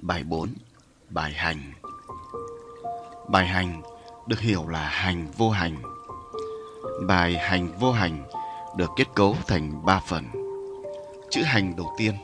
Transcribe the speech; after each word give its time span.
Bài 0.00 0.24
4. 0.24 0.54
Bài 1.10 1.32
hành 1.32 1.72
Bài 3.28 3.46
hành 3.46 3.82
được 4.26 4.40
hiểu 4.40 4.68
là 4.68 4.88
hành 4.88 5.30
vô 5.36 5.50
hành. 5.50 5.82
Bài 7.06 7.36
hành 7.38 7.78
vô 7.78 7.92
hành 7.92 8.24
được 8.76 8.90
kết 8.96 9.06
cấu 9.14 9.36
thành 9.46 9.84
3 9.84 10.00
phần. 10.08 10.24
Chữ 11.30 11.42
hành 11.44 11.76
đầu 11.76 11.94
tiên 11.98 12.14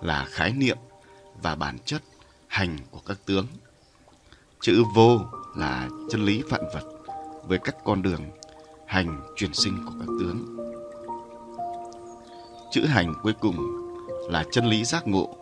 là 0.00 0.24
khái 0.24 0.52
niệm 0.52 0.78
và 1.42 1.54
bản 1.54 1.78
chất 1.84 2.02
hành 2.48 2.78
của 2.90 3.00
các 3.06 3.18
tướng. 3.26 3.46
Chữ 4.60 4.84
vô 4.94 5.20
là 5.56 5.88
chân 6.10 6.24
lý 6.24 6.42
vạn 6.50 6.62
vật 6.74 6.84
với 7.46 7.58
các 7.58 7.76
con 7.84 8.02
đường 8.02 8.22
hành 8.86 9.20
chuyển 9.36 9.54
sinh 9.54 9.84
của 9.86 9.92
các 9.98 10.08
tướng. 10.20 10.56
Chữ 12.70 12.84
hành 12.86 13.14
cuối 13.22 13.32
cùng 13.40 13.56
là 14.30 14.44
chân 14.52 14.66
lý 14.66 14.84
giác 14.84 15.06
ngộ 15.06 15.36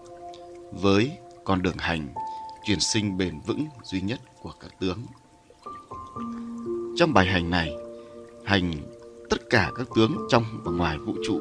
với 0.72 1.18
con 1.50 1.62
đường 1.62 1.76
hành 1.78 2.08
chuyển 2.64 2.80
sinh 2.80 3.18
bền 3.18 3.40
vững 3.46 3.66
duy 3.82 4.00
nhất 4.00 4.20
của 4.42 4.52
các 4.60 4.70
tướng. 4.80 4.98
Trong 6.96 7.14
bài 7.14 7.26
hành 7.26 7.50
này, 7.50 7.74
hành 8.44 8.72
tất 9.30 9.50
cả 9.50 9.70
các 9.74 9.86
tướng 9.94 10.26
trong 10.28 10.44
và 10.64 10.72
ngoài 10.72 10.98
vũ 10.98 11.14
trụ 11.26 11.40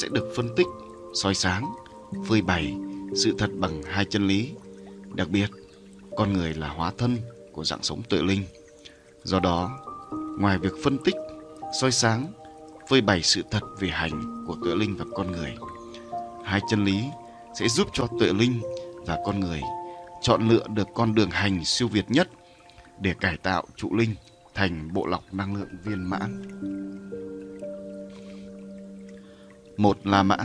sẽ 0.00 0.08
được 0.08 0.32
phân 0.36 0.48
tích, 0.56 0.66
soi 1.14 1.34
sáng, 1.34 1.74
phơi 2.28 2.42
bày 2.42 2.74
sự 3.14 3.34
thật 3.38 3.50
bằng 3.58 3.82
hai 3.82 4.04
chân 4.04 4.26
lý. 4.26 4.52
Đặc 5.14 5.28
biệt, 5.28 5.50
con 6.16 6.32
người 6.32 6.54
là 6.54 6.68
hóa 6.68 6.92
thân 6.98 7.18
của 7.52 7.64
dạng 7.64 7.82
sống 7.82 8.02
tuệ 8.08 8.22
linh. 8.22 8.42
Do 9.24 9.40
đó, 9.40 9.78
ngoài 10.38 10.58
việc 10.58 10.72
phân 10.84 10.98
tích, 11.04 11.16
soi 11.80 11.92
sáng, 11.92 12.26
phơi 12.88 13.00
bày 13.00 13.22
sự 13.22 13.42
thật 13.50 13.62
về 13.78 13.88
hành 13.88 14.44
của 14.46 14.56
tuệ 14.64 14.74
linh 14.74 14.96
và 14.96 15.04
con 15.14 15.32
người, 15.32 15.54
hai 16.44 16.60
chân 16.70 16.84
lý 16.84 17.04
sẽ 17.60 17.68
giúp 17.68 17.88
cho 17.92 18.06
tuệ 18.20 18.32
linh 18.32 18.60
và 19.06 19.18
con 19.24 19.40
người 19.40 19.62
chọn 20.22 20.48
lựa 20.48 20.66
được 20.74 20.88
con 20.94 21.14
đường 21.14 21.30
hành 21.30 21.64
siêu 21.64 21.88
việt 21.88 22.10
nhất 22.10 22.28
để 23.00 23.14
cải 23.20 23.36
tạo 23.36 23.64
trụ 23.76 23.96
linh 23.96 24.14
thành 24.54 24.92
bộ 24.92 25.06
lọc 25.06 25.34
năng 25.34 25.56
lượng 25.56 25.68
viên 25.84 26.10
mãn. 26.10 26.42
Một 29.76 30.06
là 30.06 30.22
mã, 30.22 30.36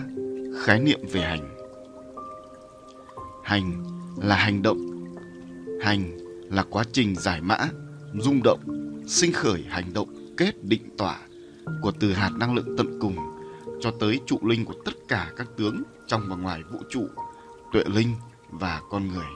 khái 0.63 0.79
niệm 0.79 0.99
về 1.11 1.21
hành. 1.21 1.57
Hành 3.43 3.85
là 4.17 4.35
hành 4.35 4.61
động. 4.61 4.77
Hành 5.81 6.17
là 6.49 6.63
quá 6.69 6.83
trình 6.93 7.15
giải 7.15 7.41
mã, 7.41 7.57
rung 8.19 8.43
động, 8.43 8.59
sinh 9.07 9.33
khởi 9.33 9.65
hành 9.69 9.93
động 9.93 10.35
kết 10.37 10.63
định 10.63 10.97
tỏa 10.97 11.19
của 11.81 11.91
từ 11.99 12.13
hạt 12.13 12.31
năng 12.39 12.53
lượng 12.53 12.75
tận 12.77 12.99
cùng 13.01 13.15
cho 13.81 13.91
tới 13.99 14.19
trụ 14.25 14.39
linh 14.43 14.65
của 14.65 14.75
tất 14.85 14.93
cả 15.07 15.31
các 15.37 15.47
tướng 15.57 15.83
trong 16.07 16.21
và 16.29 16.35
ngoài 16.35 16.63
vũ 16.71 16.79
trụ, 16.89 17.07
tuệ 17.73 17.83
linh 17.85 18.15
và 18.51 18.81
con 18.89 19.07
người. 19.07 19.27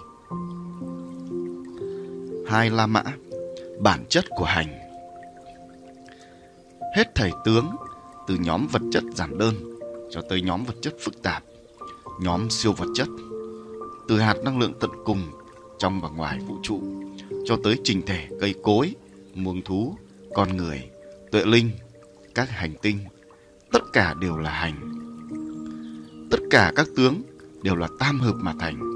Hai 2.48 2.70
La 2.70 2.88
Mã 2.88 3.04
Bản 3.80 4.06
chất 4.10 4.26
của 4.30 4.46
hành 4.46 4.86
Hết 6.96 7.16
thầy 7.16 7.32
tướng 7.46 7.76
từ 8.28 8.36
nhóm 8.36 8.68
vật 8.72 8.82
chất 8.92 9.04
giản 9.16 9.38
đơn 9.38 9.56
cho 10.12 10.22
tới 10.30 10.42
nhóm 10.42 10.64
vật 10.64 10.76
chất 10.82 10.96
phức 11.02 11.22
tạp, 11.24 11.44
nhóm 12.22 12.50
siêu 12.50 12.74
vật 12.74 12.88
chất, 12.96 13.08
từ 14.08 14.20
hạt 14.20 14.38
năng 14.44 14.60
lượng 14.60 14.74
tận 14.80 14.92
cùng 15.06 15.22
trong 15.78 16.02
và 16.02 16.10
ngoài 16.10 16.40
vũ 16.48 16.56
trụ 16.64 16.82
cho 17.46 17.58
tới 17.64 17.80
trình 17.84 18.02
thể 18.06 18.28
cây 18.42 18.56
cối, 18.64 18.96
muông 19.34 19.62
thú, 19.62 19.96
con 20.34 20.58
người, 20.58 20.90
tuệ 21.32 21.46
linh, 21.46 21.72
các 22.36 22.50
hành 22.50 22.74
tinh, 22.82 22.98
tất 23.72 23.84
cả 23.94 24.14
đều 24.14 24.38
là 24.38 24.50
hành. 24.50 24.92
Tất 26.32 26.40
cả 26.50 26.72
các 26.76 26.88
tướng 26.96 27.22
đều 27.64 27.76
là 27.76 27.88
tam 28.00 28.20
hợp 28.20 28.36
mà 28.36 28.54
thành. 28.60 28.95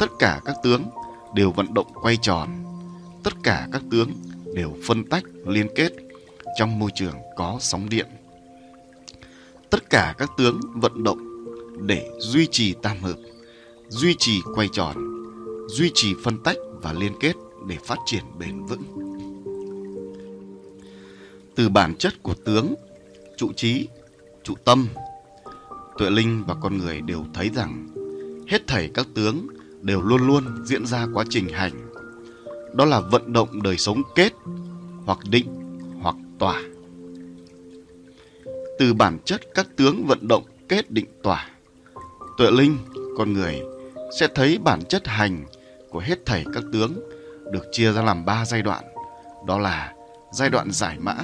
Tất 0.00 0.10
cả 0.18 0.40
các 0.44 0.56
tướng 0.62 0.82
đều 1.34 1.50
vận 1.50 1.74
động 1.74 1.86
quay 2.02 2.16
tròn. 2.16 2.48
Tất 3.22 3.32
cả 3.42 3.68
các 3.72 3.82
tướng 3.90 4.10
đều 4.54 4.76
phân 4.86 5.04
tách 5.04 5.24
liên 5.46 5.66
kết 5.74 5.92
trong 6.56 6.78
môi 6.78 6.90
trường 6.94 7.14
có 7.36 7.58
sóng 7.60 7.88
điện. 7.88 8.06
Tất 9.70 9.90
cả 9.90 10.14
các 10.18 10.30
tướng 10.36 10.60
vận 10.74 11.04
động 11.04 11.18
để 11.86 12.10
duy 12.18 12.46
trì 12.50 12.74
tam 12.82 12.98
hợp, 12.98 13.16
duy 13.88 14.14
trì 14.18 14.40
quay 14.54 14.68
tròn, 14.72 14.96
duy 15.68 15.90
trì 15.94 16.14
phân 16.24 16.42
tách 16.42 16.56
và 16.82 16.92
liên 16.92 17.12
kết 17.20 17.36
để 17.66 17.76
phát 17.84 17.98
triển 18.06 18.24
bền 18.38 18.64
vững. 18.64 18.82
Từ 21.54 21.68
bản 21.68 21.94
chất 21.94 22.22
của 22.22 22.34
tướng, 22.34 22.74
trụ 23.36 23.52
trí, 23.52 23.88
trụ 24.44 24.54
tâm, 24.64 24.88
tuệ 25.98 26.10
linh 26.10 26.44
và 26.46 26.54
con 26.54 26.78
người 26.78 27.00
đều 27.00 27.24
thấy 27.34 27.50
rằng 27.54 27.88
hết 28.48 28.66
thảy 28.66 28.90
các 28.94 29.06
tướng 29.14 29.46
đều 29.82 30.02
luôn 30.02 30.26
luôn 30.26 30.44
diễn 30.64 30.86
ra 30.86 31.06
quá 31.14 31.24
trình 31.28 31.48
hành. 31.48 31.72
Đó 32.74 32.84
là 32.84 33.00
vận 33.00 33.32
động 33.32 33.62
đời 33.62 33.76
sống 33.76 34.02
kết 34.14 34.32
hoặc 35.04 35.18
định 35.30 35.46
hoặc 36.00 36.16
tỏa. 36.38 36.62
Từ 38.78 38.94
bản 38.94 39.18
chất 39.24 39.40
các 39.54 39.66
tướng 39.76 40.06
vận 40.06 40.28
động 40.28 40.44
kết 40.68 40.90
định 40.90 41.06
tỏa, 41.22 41.48
tuệ 42.38 42.50
linh, 42.50 42.76
con 43.18 43.32
người 43.32 43.60
sẽ 44.20 44.28
thấy 44.34 44.58
bản 44.58 44.80
chất 44.88 45.06
hành 45.06 45.44
của 45.90 45.98
hết 45.98 46.26
thảy 46.26 46.44
các 46.54 46.62
tướng 46.72 47.00
được 47.52 47.64
chia 47.72 47.92
ra 47.92 48.02
làm 48.02 48.24
ba 48.24 48.44
giai 48.44 48.62
đoạn. 48.62 48.84
Đó 49.46 49.58
là 49.58 49.94
giai 50.32 50.50
đoạn 50.50 50.70
giải 50.72 50.96
mã 51.00 51.16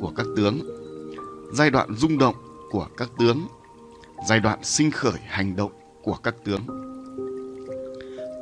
của 0.00 0.12
các 0.16 0.26
tướng, 0.36 0.60
giai 1.52 1.70
đoạn 1.70 1.94
rung 1.96 2.18
động 2.18 2.34
của 2.70 2.86
các 2.96 3.10
tướng, 3.18 3.46
giai 4.28 4.40
đoạn 4.40 4.58
sinh 4.62 4.90
khởi 4.90 5.18
hành 5.26 5.56
động 5.56 5.72
của 6.02 6.14
các 6.14 6.34
tướng. 6.44 6.91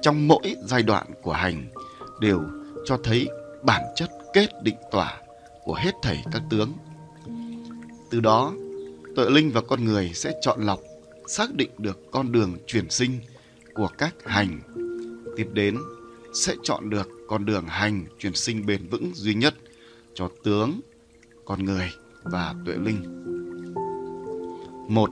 Trong 0.03 0.29
mỗi 0.29 0.57
giai 0.65 0.83
đoạn 0.83 1.07
của 1.23 1.33
hành 1.33 1.67
đều 2.21 2.41
cho 2.85 2.99
thấy 3.05 3.29
bản 3.63 3.83
chất 3.97 4.11
kết 4.33 4.49
định 4.63 4.77
tỏa 4.91 5.21
của 5.65 5.75
hết 5.75 5.95
thảy 6.03 6.25
các 6.33 6.43
tướng. 6.51 6.73
Từ 8.11 8.21
đó, 8.21 8.53
tội 9.17 9.31
linh 9.31 9.51
và 9.51 9.61
con 9.61 9.85
người 9.85 10.11
sẽ 10.15 10.33
chọn 10.41 10.61
lọc, 10.61 10.81
xác 11.27 11.55
định 11.55 11.71
được 11.79 11.99
con 12.11 12.33
đường 12.33 12.57
chuyển 12.67 12.91
sinh 12.91 13.21
của 13.75 13.89
các 13.99 14.15
hành. 14.25 14.61
Tiếp 15.37 15.49
đến 15.53 15.77
sẽ 16.35 16.55
chọn 16.63 16.91
được 16.91 17.09
con 17.29 17.45
đường 17.45 17.65
hành 17.67 18.05
chuyển 18.19 18.35
sinh 18.35 18.67
bền 18.67 18.89
vững 18.89 19.11
duy 19.15 19.35
nhất 19.35 19.55
cho 20.15 20.29
tướng, 20.45 20.81
con 21.45 21.65
người 21.65 21.91
và 22.23 22.55
tuệ 22.67 22.75
linh. 22.75 23.25
Một, 24.89 25.11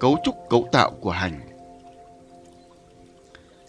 cấu 0.00 0.16
trúc 0.24 0.34
cấu 0.50 0.68
tạo 0.72 0.90
của 0.90 1.10
hành. 1.10 1.55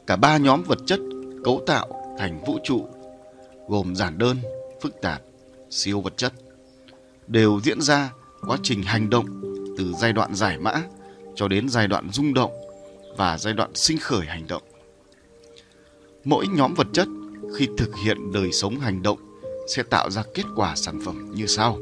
Cả 0.07 0.15
ba 0.15 0.37
nhóm 0.37 0.63
vật 0.63 0.79
chất 0.85 0.99
cấu 1.43 1.63
tạo 1.67 2.15
thành 2.19 2.43
vũ 2.45 2.59
trụ 2.63 2.87
gồm 3.67 3.95
giản 3.95 4.17
đơn, 4.17 4.37
phức 4.81 5.01
tạp, 5.01 5.21
siêu 5.69 6.01
vật 6.01 6.17
chất 6.17 6.33
đều 7.27 7.59
diễn 7.63 7.81
ra 7.81 8.13
quá 8.47 8.57
trình 8.63 8.83
hành 8.83 9.09
động 9.09 9.25
từ 9.77 9.93
giai 9.99 10.13
đoạn 10.13 10.35
giải 10.35 10.57
mã 10.57 10.83
cho 11.35 11.47
đến 11.47 11.69
giai 11.69 11.87
đoạn 11.87 12.09
rung 12.11 12.33
động 12.33 12.51
và 13.17 13.37
giai 13.37 13.53
đoạn 13.53 13.71
sinh 13.75 13.97
khởi 13.97 14.25
hành 14.25 14.47
động. 14.47 14.63
Mỗi 16.23 16.47
nhóm 16.47 16.73
vật 16.73 16.87
chất 16.93 17.07
khi 17.57 17.67
thực 17.77 17.95
hiện 17.95 18.31
đời 18.31 18.51
sống 18.51 18.79
hành 18.79 19.03
động 19.03 19.19
sẽ 19.75 19.83
tạo 19.83 20.09
ra 20.09 20.23
kết 20.33 20.45
quả 20.55 20.75
sản 20.75 20.99
phẩm 21.05 21.31
như 21.35 21.45
sau. 21.45 21.77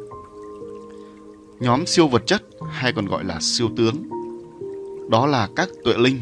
Nhóm 1.59 1.85
siêu 1.85 2.07
vật 2.07 2.23
chất 2.25 2.43
hay 2.71 2.93
còn 2.93 3.05
gọi 3.05 3.23
là 3.23 3.37
siêu 3.41 3.69
tướng 3.77 3.95
đó 5.09 5.25
là 5.25 5.49
các 5.55 5.69
tuệ 5.83 5.93
linh 5.97 6.21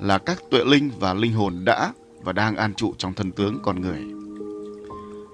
là 0.00 0.18
các 0.18 0.42
tuệ 0.50 0.64
linh 0.64 0.90
và 1.00 1.14
linh 1.14 1.32
hồn 1.32 1.64
đã 1.64 1.92
và 2.22 2.32
đang 2.32 2.56
an 2.56 2.74
trụ 2.74 2.94
trong 2.98 3.14
thân 3.14 3.32
tướng 3.32 3.58
con 3.62 3.80
người. 3.80 4.00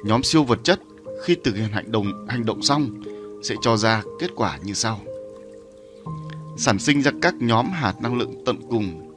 Nhóm 0.05 0.23
siêu 0.23 0.45
vật 0.45 0.59
chất 0.65 0.81
khi 1.25 1.37
thực 1.45 1.57
hiện 1.57 1.69
hành 1.69 1.93
động 1.93 2.27
hành 2.29 2.45
động 2.45 2.63
xong 2.63 3.03
sẽ 3.43 3.55
cho 3.63 3.77
ra 3.77 4.03
kết 4.19 4.31
quả 4.37 4.59
như 4.65 4.73
sau. 4.73 5.01
Sản 6.57 6.79
sinh 6.79 7.03
ra 7.03 7.11
các 7.23 7.35
nhóm 7.35 7.71
hạt 7.71 7.95
năng 8.03 8.19
lượng 8.19 8.43
tận 8.47 8.57
cùng 8.71 9.13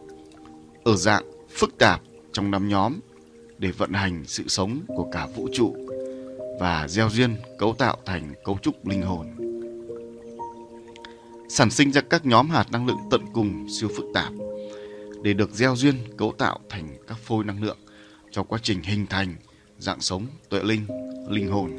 ở 0.84 0.96
dạng 0.96 1.24
phức 1.50 1.78
tạp 1.78 2.02
trong 2.32 2.52
năm 2.52 2.70
nhóm 2.70 2.94
để 3.58 3.72
vận 3.72 3.94
hành 3.94 4.24
sự 4.26 4.44
sống 4.48 4.80
của 4.88 5.08
cả 5.12 5.28
vũ 5.36 5.50
trụ 5.54 5.76
và 6.60 6.88
gieo 6.88 7.10
duyên, 7.10 7.36
cấu 7.58 7.74
tạo 7.74 7.98
thành 8.06 8.34
cấu 8.46 8.58
trúc 8.62 8.88
linh 8.88 9.02
hồn. 9.02 9.28
Sản 11.50 11.72
sinh 11.72 11.92
ra 11.92 12.02
các 12.02 12.26
nhóm 12.26 12.50
hạt 12.50 12.72
năng 12.72 12.88
lượng 12.88 13.00
tận 13.12 13.22
cùng 13.34 13.68
siêu 13.80 13.90
phức 13.98 14.06
tạp 14.14 14.34
để 15.24 15.34
được 15.34 15.52
gieo 15.52 15.76
duyên 15.76 15.96
cấu 16.18 16.34
tạo 16.38 16.60
thành 16.70 16.98
các 17.08 17.18
phôi 17.18 17.44
năng 17.44 17.64
lượng 17.64 17.78
cho 18.32 18.44
quá 18.44 18.60
trình 18.64 18.82
hình 18.84 19.08
thành 19.08 19.36
dạng 19.80 20.02
sống 20.02 20.28
tuệ 20.50 20.64
linh, 20.64 20.88
linh 21.30 21.52
hồn. 21.52 21.72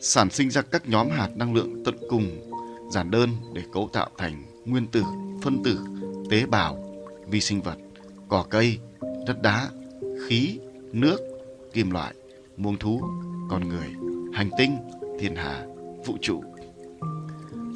Sản 0.00 0.30
sinh 0.30 0.50
ra 0.50 0.62
các 0.62 0.88
nhóm 0.88 1.10
hạt 1.10 1.28
năng 1.36 1.54
lượng 1.54 1.82
tận 1.84 1.96
cùng 2.08 2.52
giản 2.90 3.10
đơn 3.10 3.30
để 3.54 3.62
cấu 3.72 3.88
tạo 3.92 4.10
thành 4.18 4.42
nguyên 4.64 4.86
tử, 4.86 5.02
phân 5.42 5.62
tử, 5.64 5.78
tế 6.30 6.46
bào, 6.46 7.04
vi 7.28 7.40
sinh 7.40 7.62
vật, 7.62 7.76
cỏ 8.28 8.44
cây, 8.50 8.78
đất 9.26 9.42
đá, 9.42 9.68
khí, 10.28 10.58
nước, 10.92 11.18
kim 11.72 11.90
loại, 11.90 12.14
muông 12.56 12.78
thú, 12.78 13.00
con 13.50 13.68
người, 13.68 13.88
hành 14.32 14.50
tinh, 14.58 14.76
thiên 15.20 15.36
hà, 15.36 15.66
vũ 16.06 16.16
trụ. 16.20 16.42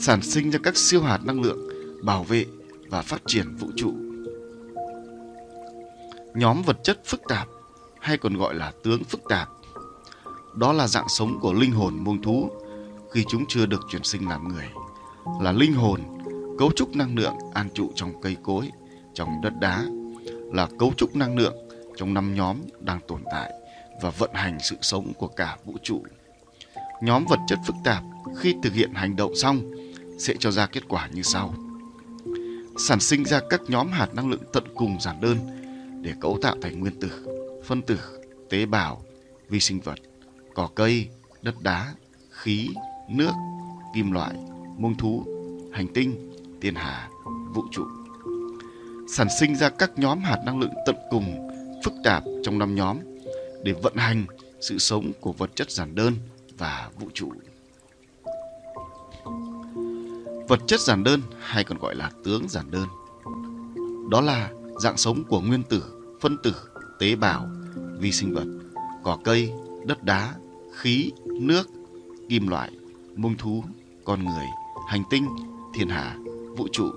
Sản 0.00 0.22
sinh 0.22 0.50
ra 0.50 0.58
các 0.62 0.76
siêu 0.76 1.02
hạt 1.02 1.18
năng 1.24 1.42
lượng 1.42 1.68
bảo 2.02 2.24
vệ 2.24 2.44
và 2.90 3.02
phát 3.02 3.22
triển 3.26 3.56
vũ 3.56 3.68
trụ. 3.76 3.94
Nhóm 6.34 6.62
vật 6.62 6.76
chất 6.82 7.00
phức 7.04 7.20
tạp 7.28 7.48
hay 8.00 8.18
còn 8.18 8.36
gọi 8.36 8.54
là 8.54 8.72
tướng 8.84 9.04
phức 9.04 9.20
tạp. 9.28 9.48
Đó 10.56 10.72
là 10.72 10.86
dạng 10.86 11.08
sống 11.08 11.38
của 11.40 11.52
linh 11.52 11.72
hồn 11.72 11.94
muông 12.04 12.22
thú 12.22 12.50
khi 13.12 13.24
chúng 13.28 13.44
chưa 13.48 13.66
được 13.66 13.80
chuyển 13.90 14.04
sinh 14.04 14.28
làm 14.28 14.48
người. 14.48 14.68
Là 15.40 15.52
linh 15.52 15.72
hồn, 15.72 16.00
cấu 16.58 16.70
trúc 16.76 16.96
năng 16.96 17.16
lượng 17.16 17.34
an 17.54 17.68
trụ 17.74 17.92
trong 17.94 18.22
cây 18.22 18.36
cối, 18.42 18.70
trong 19.14 19.28
đất 19.42 19.52
đá, 19.60 19.84
là 20.52 20.68
cấu 20.78 20.92
trúc 20.96 21.16
năng 21.16 21.36
lượng 21.36 21.54
trong 21.96 22.14
năm 22.14 22.34
nhóm 22.34 22.56
đang 22.80 23.00
tồn 23.08 23.22
tại 23.32 23.52
và 24.02 24.10
vận 24.10 24.30
hành 24.34 24.58
sự 24.60 24.76
sống 24.80 25.12
của 25.18 25.28
cả 25.28 25.56
vũ 25.64 25.74
trụ. 25.82 26.02
Nhóm 27.02 27.24
vật 27.28 27.38
chất 27.48 27.58
phức 27.66 27.76
tạp 27.84 28.02
khi 28.38 28.54
thực 28.62 28.72
hiện 28.72 28.92
hành 28.94 29.16
động 29.16 29.32
xong 29.36 29.60
sẽ 30.18 30.34
cho 30.38 30.50
ra 30.50 30.66
kết 30.66 30.82
quả 30.88 31.08
như 31.12 31.22
sau. 31.22 31.54
Sản 32.82 33.00
sinh 33.00 33.24
ra 33.24 33.40
các 33.50 33.60
nhóm 33.68 33.88
hạt 33.88 34.14
năng 34.14 34.30
lượng 34.30 34.42
tận 34.52 34.64
cùng 34.74 35.00
giản 35.00 35.20
đơn 35.20 35.36
để 36.02 36.12
cấu 36.20 36.38
tạo 36.42 36.56
thành 36.62 36.80
nguyên 36.80 37.00
tử, 37.00 37.10
phân 37.64 37.82
tử, 37.82 37.98
tế 38.50 38.66
bào, 38.66 39.02
vi 39.48 39.60
sinh 39.60 39.80
vật, 39.80 39.98
cỏ 40.54 40.68
cây, 40.74 41.08
đất 41.42 41.54
đá, 41.62 41.94
khí, 42.30 42.68
nước, 43.08 43.32
kim 43.94 44.12
loại, 44.12 44.34
muông 44.76 44.94
thú, 44.94 45.24
hành 45.72 45.86
tinh, 45.94 46.32
thiên 46.60 46.74
hà, 46.74 47.08
vũ 47.54 47.62
trụ. 47.70 47.84
Sản 49.08 49.28
sinh 49.40 49.56
ra 49.56 49.68
các 49.68 49.90
nhóm 49.96 50.20
hạt 50.20 50.38
năng 50.46 50.60
lượng 50.60 50.74
tận 50.86 50.96
cùng 51.10 51.50
phức 51.84 51.94
tạp 52.04 52.22
trong 52.42 52.58
năm 52.58 52.74
nhóm 52.74 52.98
để 53.64 53.72
vận 53.72 53.96
hành 53.96 54.24
sự 54.60 54.78
sống 54.78 55.12
của 55.20 55.32
vật 55.32 55.50
chất 55.54 55.70
giản 55.70 55.94
đơn 55.94 56.14
và 56.58 56.90
vũ 57.00 57.08
trụ. 57.14 57.32
Vật 60.50 60.60
chất 60.66 60.80
giản 60.80 61.04
đơn 61.04 61.20
hay 61.40 61.64
còn 61.64 61.78
gọi 61.78 61.94
là 61.94 62.10
tướng 62.24 62.48
giản 62.48 62.70
đơn. 62.70 62.86
Đó 64.10 64.20
là 64.20 64.50
dạng 64.80 64.96
sống 64.96 65.24
của 65.24 65.40
nguyên 65.40 65.62
tử, 65.62 65.84
phân 66.20 66.36
tử, 66.42 66.54
tế 66.98 67.16
bào, 67.16 67.48
vi 67.98 68.12
sinh 68.12 68.34
vật, 68.34 68.44
cỏ 69.02 69.18
cây, 69.24 69.52
đất 69.86 70.04
đá, 70.04 70.34
khí, 70.74 71.12
nước, 71.26 71.68
kim 72.28 72.48
loại, 72.48 72.70
mông 73.16 73.36
thú, 73.36 73.64
con 74.04 74.24
người, 74.24 74.44
hành 74.88 75.02
tinh, 75.10 75.28
thiên 75.74 75.88
hà, 75.88 76.16
vũ 76.56 76.68
trụ. 76.72 76.90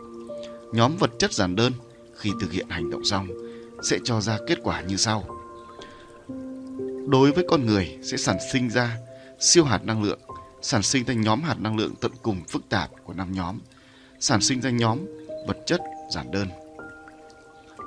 Nhóm 0.71 0.97
vật 0.97 1.11
chất 1.19 1.33
giản 1.33 1.55
đơn 1.55 1.73
khi 2.15 2.31
thực 2.39 2.51
hiện 2.51 2.69
hành 2.69 2.89
động 2.89 3.05
xong 3.05 3.27
sẽ 3.83 4.00
cho 4.03 4.21
ra 4.21 4.39
kết 4.47 4.57
quả 4.63 4.81
như 4.81 4.95
sau. 4.95 5.23
Đối 7.07 7.31
với 7.31 7.45
con 7.50 7.65
người 7.65 7.97
sẽ 8.03 8.17
sản 8.17 8.38
sinh 8.53 8.69
ra 8.69 8.97
siêu 9.39 9.63
hạt 9.63 9.85
năng 9.85 10.03
lượng, 10.03 10.19
sản 10.63 10.83
sinh 10.83 11.04
ra 11.04 11.13
nhóm 11.13 11.42
hạt 11.42 11.60
năng 11.60 11.77
lượng 11.77 11.95
tận 12.01 12.12
cùng 12.21 12.42
phức 12.48 12.69
tạp 12.69 12.89
của 13.04 13.13
năm 13.13 13.31
nhóm, 13.31 13.60
sản 14.19 14.42
sinh 14.42 14.62
ra 14.62 14.69
nhóm 14.69 15.00
vật 15.48 15.57
chất 15.65 15.81
giản 16.12 16.31
đơn. 16.31 16.48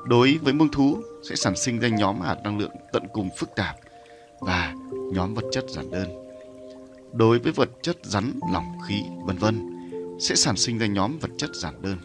Đối 0.04 0.38
với 0.42 0.52
muông 0.52 0.68
thú 0.68 1.02
sẽ 1.28 1.36
sản 1.36 1.56
sinh 1.56 1.78
ra 1.78 1.88
nhóm 1.88 2.20
hạt 2.20 2.36
năng 2.44 2.58
lượng 2.58 2.72
tận 2.92 3.02
cùng 3.12 3.28
phức 3.38 3.48
tạp 3.56 3.76
và 4.40 4.74
nhóm 5.12 5.34
vật 5.34 5.44
chất 5.52 5.64
giản 5.68 5.90
đơn. 5.90 6.08
Đối 7.12 7.38
với 7.38 7.52
vật 7.52 7.70
chất 7.82 7.96
rắn, 8.02 8.40
lỏng, 8.52 8.78
khí, 8.88 9.02
vân 9.24 9.38
vân 9.38 9.70
sẽ 10.20 10.34
sản 10.34 10.56
sinh 10.56 10.78
ra 10.78 10.86
nhóm 10.86 11.18
vật 11.18 11.30
chất 11.38 11.50
giản 11.54 11.82
đơn. 11.82 11.98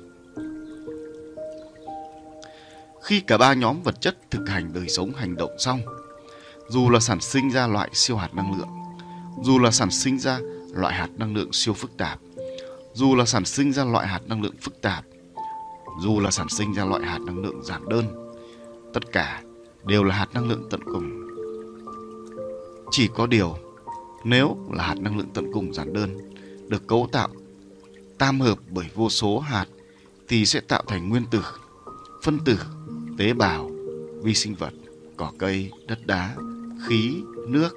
Khi 3.03 3.19
cả 3.19 3.37
ba 3.37 3.53
nhóm 3.53 3.81
vật 3.83 4.01
chất 4.01 4.17
thực 4.31 4.49
hành 4.49 4.73
đời 4.73 4.89
sống 4.89 5.11
hành 5.13 5.35
động 5.35 5.51
xong, 5.57 5.81
dù 6.69 6.89
là 6.89 6.99
sản 6.99 7.21
sinh 7.21 7.49
ra 7.49 7.67
loại 7.67 7.89
siêu 7.93 8.17
hạt 8.17 8.33
năng 8.33 8.57
lượng, 8.57 8.69
dù 9.43 9.59
là 9.59 9.71
sản 9.71 9.91
sinh 9.91 10.19
ra 10.19 10.39
loại 10.73 10.93
hạt 10.93 11.09
năng 11.17 11.35
lượng 11.35 11.53
siêu 11.53 11.73
phức 11.73 11.97
tạp, 11.97 12.19
dù 12.93 13.15
là 13.15 13.25
sản 13.25 13.45
sinh 13.45 13.73
ra 13.73 13.83
loại 13.83 14.07
hạt 14.07 14.21
năng 14.27 14.41
lượng 14.41 14.55
phức 14.61 14.81
tạp, 14.81 15.05
dù 16.01 16.19
là 16.19 16.31
sản 16.31 16.49
sinh 16.49 16.73
ra 16.73 16.85
loại 16.85 17.03
hạt 17.03 17.19
năng 17.21 17.43
lượng 17.43 17.63
giản 17.63 17.89
đơn, 17.89 18.31
tất 18.93 19.11
cả 19.11 19.41
đều 19.85 20.03
là 20.03 20.15
hạt 20.15 20.27
năng 20.33 20.49
lượng 20.49 20.67
tận 20.69 20.81
cùng. 20.83 21.27
Chỉ 22.91 23.09
có 23.15 23.27
điều, 23.27 23.55
nếu 24.23 24.57
là 24.71 24.83
hạt 24.83 24.95
năng 24.99 25.17
lượng 25.17 25.29
tận 25.33 25.51
cùng 25.53 25.73
giản 25.73 25.93
đơn, 25.93 26.17
được 26.67 26.87
cấu 26.87 27.09
tạo 27.11 27.29
tam 28.21 28.39
hợp 28.39 28.57
bởi 28.69 28.85
vô 28.95 29.09
số 29.09 29.39
hạt 29.39 29.65
thì 30.27 30.45
sẽ 30.45 30.59
tạo 30.59 30.83
thành 30.87 31.09
nguyên 31.09 31.25
tử, 31.31 31.43
phân 32.23 32.39
tử, 32.45 32.59
tế 33.17 33.33
bào, 33.33 33.71
vi 34.23 34.33
sinh 34.33 34.55
vật, 34.55 34.73
cỏ 35.17 35.31
cây, 35.39 35.71
đất 35.87 36.05
đá, 36.05 36.35
khí, 36.87 37.23
nước, 37.47 37.69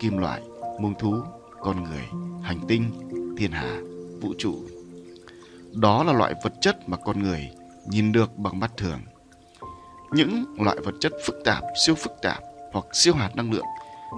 kim 0.00 0.18
loại, 0.18 0.42
muông 0.80 0.94
thú, 0.98 1.22
con 1.60 1.84
người, 1.84 2.08
hành 2.42 2.58
tinh, 2.68 2.90
thiên 3.36 3.50
hà, 3.50 3.80
vũ 4.20 4.34
trụ. 4.38 4.54
Đó 5.72 6.04
là 6.04 6.12
loại 6.12 6.34
vật 6.44 6.52
chất 6.60 6.88
mà 6.88 6.96
con 6.96 7.22
người 7.22 7.50
nhìn 7.88 8.12
được 8.12 8.38
bằng 8.38 8.60
mắt 8.60 8.76
thường. 8.76 9.00
Những 10.12 10.44
loại 10.58 10.76
vật 10.84 10.94
chất 11.00 11.12
phức 11.26 11.36
tạp, 11.44 11.64
siêu 11.86 11.94
phức 11.94 12.12
tạp 12.22 12.42
hoặc 12.72 12.84
siêu 12.92 13.14
hạt 13.14 13.36
năng 13.36 13.52
lượng 13.52 13.64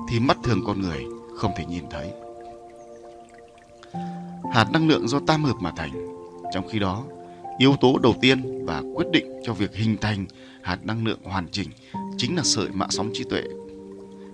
thì 0.09 0.21
mắt 0.21 0.37
thường 0.45 0.63
con 0.67 0.81
người 0.81 1.05
không 1.37 1.53
thể 1.57 1.65
nhìn 1.65 1.85
thấy. 1.91 2.13
Hạt 4.53 4.73
năng 4.73 4.89
lượng 4.89 5.09
do 5.09 5.21
tam 5.27 5.45
hợp 5.45 5.57
mà 5.61 5.73
thành. 5.77 5.93
Trong 6.53 6.69
khi 6.69 6.79
đó, 6.79 7.05
yếu 7.59 7.77
tố 7.77 7.99
đầu 7.99 8.15
tiên 8.21 8.67
và 8.67 8.83
quyết 8.95 9.07
định 9.13 9.41
cho 9.45 9.53
việc 9.53 9.75
hình 9.75 9.97
thành 10.01 10.27
hạt 10.63 10.79
năng 10.87 11.07
lượng 11.07 11.21
hoàn 11.25 11.49
chỉnh 11.49 11.69
chính 12.17 12.37
là 12.37 12.43
sợi 12.45 12.69
mạ 12.69 12.87
sóng 12.91 13.11
trí 13.15 13.25
tuệ. 13.25 13.43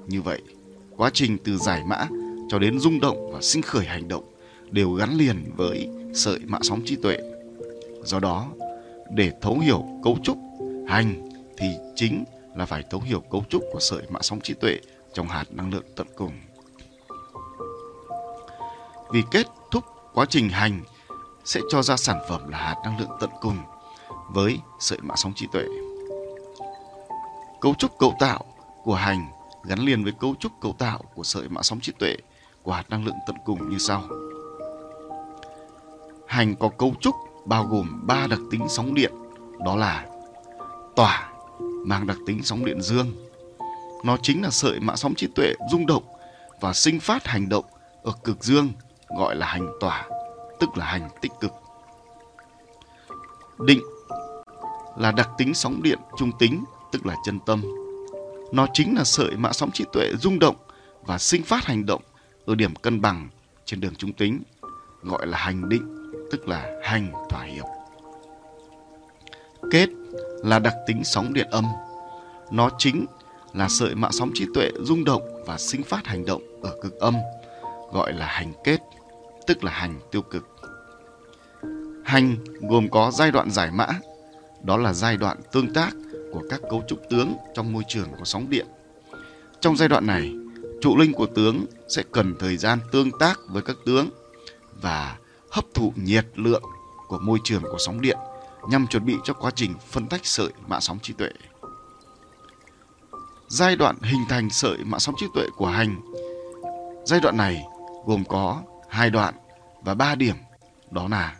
Như 0.07 0.23
vậy, 0.23 0.43
quá 0.97 1.11
trình 1.13 1.39
từ 1.45 1.57
giải 1.57 1.83
mã 1.87 2.07
cho 2.55 2.59
đến 2.59 2.79
rung 2.79 3.01
động 3.01 3.31
và 3.33 3.41
sinh 3.43 3.63
khởi 3.63 3.87
hành 3.87 4.09
động 4.09 4.25
đều 4.71 4.93
gắn 4.93 5.17
liền 5.17 5.53
với 5.57 5.89
sợi 6.15 6.39
mạ 6.39 6.59
sóng 6.63 6.81
trí 6.85 6.97
tuệ. 6.97 7.19
Do 8.05 8.19
đó, 8.19 8.49
để 9.11 9.33
thấu 9.41 9.59
hiểu 9.59 9.85
cấu 10.05 10.19
trúc 10.23 10.39
hành 10.89 11.29
thì 11.57 11.67
chính 11.97 12.25
là 12.57 12.67
phải 12.67 12.83
thấu 12.91 13.01
hiểu 13.01 13.21
cấu 13.21 13.45
trúc 13.49 13.63
của 13.73 13.81
sợi 13.81 14.03
mạ 14.11 14.21
sóng 14.23 14.41
trí 14.41 14.55
tuệ 14.55 14.79
trong 15.15 15.29
hạt 15.29 15.45
năng 15.51 15.73
lượng 15.73 15.85
tận 15.97 16.07
cùng. 16.17 16.33
Vì 19.13 19.23
kết 19.31 19.47
thúc 19.71 19.85
quá 20.13 20.27
trình 20.29 20.49
hành 20.49 20.81
sẽ 21.45 21.61
cho 21.71 21.83
ra 21.83 21.97
sản 21.97 22.19
phẩm 22.29 22.49
là 22.49 22.59
hạt 22.59 22.77
năng 22.85 23.01
lượng 23.01 23.17
tận 23.21 23.31
cùng 23.41 23.59
với 24.31 24.59
sợi 24.81 24.99
mạ 25.03 25.15
sóng 25.17 25.33
trí 25.37 25.47
tuệ. 25.53 25.65
Cấu 27.61 27.75
trúc 27.79 27.99
cấu 27.99 28.15
tạo 28.21 28.45
của 28.85 28.95
hành 28.95 29.27
gắn 29.65 29.79
liền 29.79 30.05
với 30.05 30.13
cấu 30.21 30.35
trúc 30.41 30.53
cấu 30.61 30.73
tạo 30.73 31.03
của 31.15 31.25
sợi 31.25 31.49
mạ 31.49 31.63
sóng 31.63 31.81
trí 31.81 31.93
tuệ 31.99 32.17
của 32.65 32.73
hạt 32.73 32.91
năng 32.91 33.05
lượng 33.05 33.15
tận 33.27 33.37
cùng 33.45 33.71
như 33.71 33.79
sau. 33.79 34.03
Hành 36.27 36.55
có 36.57 36.69
cấu 36.69 36.95
trúc 37.01 37.15
bao 37.45 37.65
gồm 37.65 38.01
ba 38.07 38.27
đặc 38.27 38.39
tính 38.51 38.67
sóng 38.69 38.95
điện, 38.95 39.13
đó 39.65 39.77
là 39.77 40.07
tỏa 40.97 41.33
mang 41.61 42.07
đặc 42.07 42.17
tính 42.27 42.43
sóng 42.43 42.65
điện 42.65 42.83
dương. 42.83 43.13
Nó 44.05 44.17
chính 44.23 44.43
là 44.43 44.51
sợi 44.51 44.81
mạ 44.81 44.97
sóng 44.97 45.15
trí 45.15 45.27
tuệ 45.27 45.55
rung 45.73 45.87
động 45.87 46.03
và 46.61 46.73
sinh 46.73 47.01
phát 47.01 47.27
hành 47.27 47.49
động 47.49 47.65
ở 48.03 48.13
cực 48.25 48.45
dương 48.45 48.73
gọi 49.19 49.37
là 49.37 49.47
hành 49.47 49.69
tỏa, 49.81 50.09
tức 50.61 50.77
là 50.77 50.85
hành 50.87 51.09
tích 51.21 51.33
cực. 51.41 51.53
Định 53.59 53.81
là 54.97 55.13
đặc 55.13 55.31
tính 55.39 55.55
sóng 55.55 55.83
điện 55.83 55.99
trung 56.19 56.31
tính, 56.39 56.65
tức 56.93 57.07
là 57.07 57.17
chân 57.25 57.39
tâm. 57.47 57.63
Nó 58.53 58.67
chính 58.73 58.97
là 58.97 59.05
sợi 59.05 59.37
mạ 59.37 59.53
sóng 59.53 59.71
trí 59.71 59.85
tuệ 59.93 60.13
rung 60.21 60.39
động 60.39 60.57
và 61.03 61.19
sinh 61.19 61.43
phát 61.43 61.65
hành 61.65 61.87
động 61.87 62.03
ở 62.47 62.55
điểm 62.55 62.75
cân 62.75 63.01
bằng 63.01 63.29
trên 63.65 63.81
đường 63.81 63.95
trung 63.95 64.13
tính, 64.13 64.43
gọi 65.03 65.27
là 65.27 65.39
hành 65.39 65.69
định, 65.69 66.13
tức 66.31 66.49
là 66.49 66.81
hành 66.83 67.13
thỏa 67.31 67.45
hiệp. 67.45 67.65
Kết 69.71 69.89
là 70.45 70.59
đặc 70.59 70.75
tính 70.87 71.05
sóng 71.05 71.33
điện 71.33 71.47
âm. 71.51 71.65
Nó 72.51 72.71
chính 72.79 73.07
là 73.53 73.69
sợi 73.69 73.95
mạ 73.95 74.09
sóng 74.11 74.31
trí 74.35 74.47
tuệ 74.55 74.71
rung 74.81 75.05
động 75.05 75.45
và 75.47 75.59
sinh 75.59 75.83
phát 75.83 76.07
hành 76.07 76.25
động 76.25 76.43
ở 76.63 76.77
cực 76.83 77.01
âm, 77.01 77.15
gọi 77.93 78.13
là 78.13 78.27
hành 78.27 78.53
kết, 78.65 78.81
tức 79.47 79.65
là 79.65 79.73
hành 79.73 80.01
tiêu 80.11 80.23
cực. 80.23 80.49
Hành 82.05 82.37
gồm 82.61 82.89
có 82.89 83.11
giai 83.11 83.31
đoạn 83.31 83.51
giải 83.51 83.71
mã, 83.71 83.87
đó 84.63 84.77
là 84.77 84.93
giai 84.93 85.17
đoạn 85.17 85.37
tương 85.53 85.73
tác 85.75 85.91
của 86.33 86.43
các 86.51 86.61
cấu 86.71 86.83
trúc 86.89 86.99
tướng 87.11 87.37
trong 87.55 87.73
môi 87.73 87.83
trường 87.89 88.09
của 88.19 88.25
sóng 88.25 88.51
điện. 88.51 88.67
Trong 89.61 89.77
giai 89.77 89.89
đoạn 89.89 90.07
này, 90.07 90.35
trụ 90.81 90.97
linh 90.97 91.13
của 91.13 91.27
tướng 91.27 91.67
sẽ 91.89 92.03
cần 92.13 92.35
thời 92.39 92.57
gian 92.57 92.79
tương 92.93 93.11
tác 93.19 93.41
với 93.49 93.63
các 93.63 93.77
tướng 93.87 94.09
và 94.83 95.19
hấp 95.51 95.65
thụ 95.75 95.93
nhiệt 95.97 96.27
lượng 96.35 96.63
của 97.09 97.19
môi 97.19 97.39
trường 97.45 97.63
của 97.63 97.79
sóng 97.79 98.01
điện 98.01 98.19
nhằm 98.69 98.87
chuẩn 98.87 99.07
bị 99.07 99.17
cho 99.25 99.35
quá 99.35 99.51
trình 99.55 99.75
phân 99.91 100.07
tách 100.07 100.27
sợi 100.27 100.51
mạ 100.67 100.81
sóng 100.81 100.99
trí 101.03 101.13
tuệ. 101.13 101.31
Giai 103.49 103.77
đoạn 103.77 103.97
hình 104.03 104.21
thành 104.29 104.51
sợi 104.51 104.79
mạ 104.85 104.99
sóng 104.99 105.15
trí 105.19 105.27
tuệ 105.35 105.47
của 105.57 105.67
hành. 105.67 106.01
Giai 107.07 107.21
đoạn 107.21 107.37
này 107.37 107.65
gồm 108.07 108.25
có 108.29 108.63
hai 108.89 109.11
đoạn 109.11 109.35
và 109.83 109.95
ba 109.95 110.15
điểm, 110.15 110.37
đó 110.91 111.09
là 111.09 111.37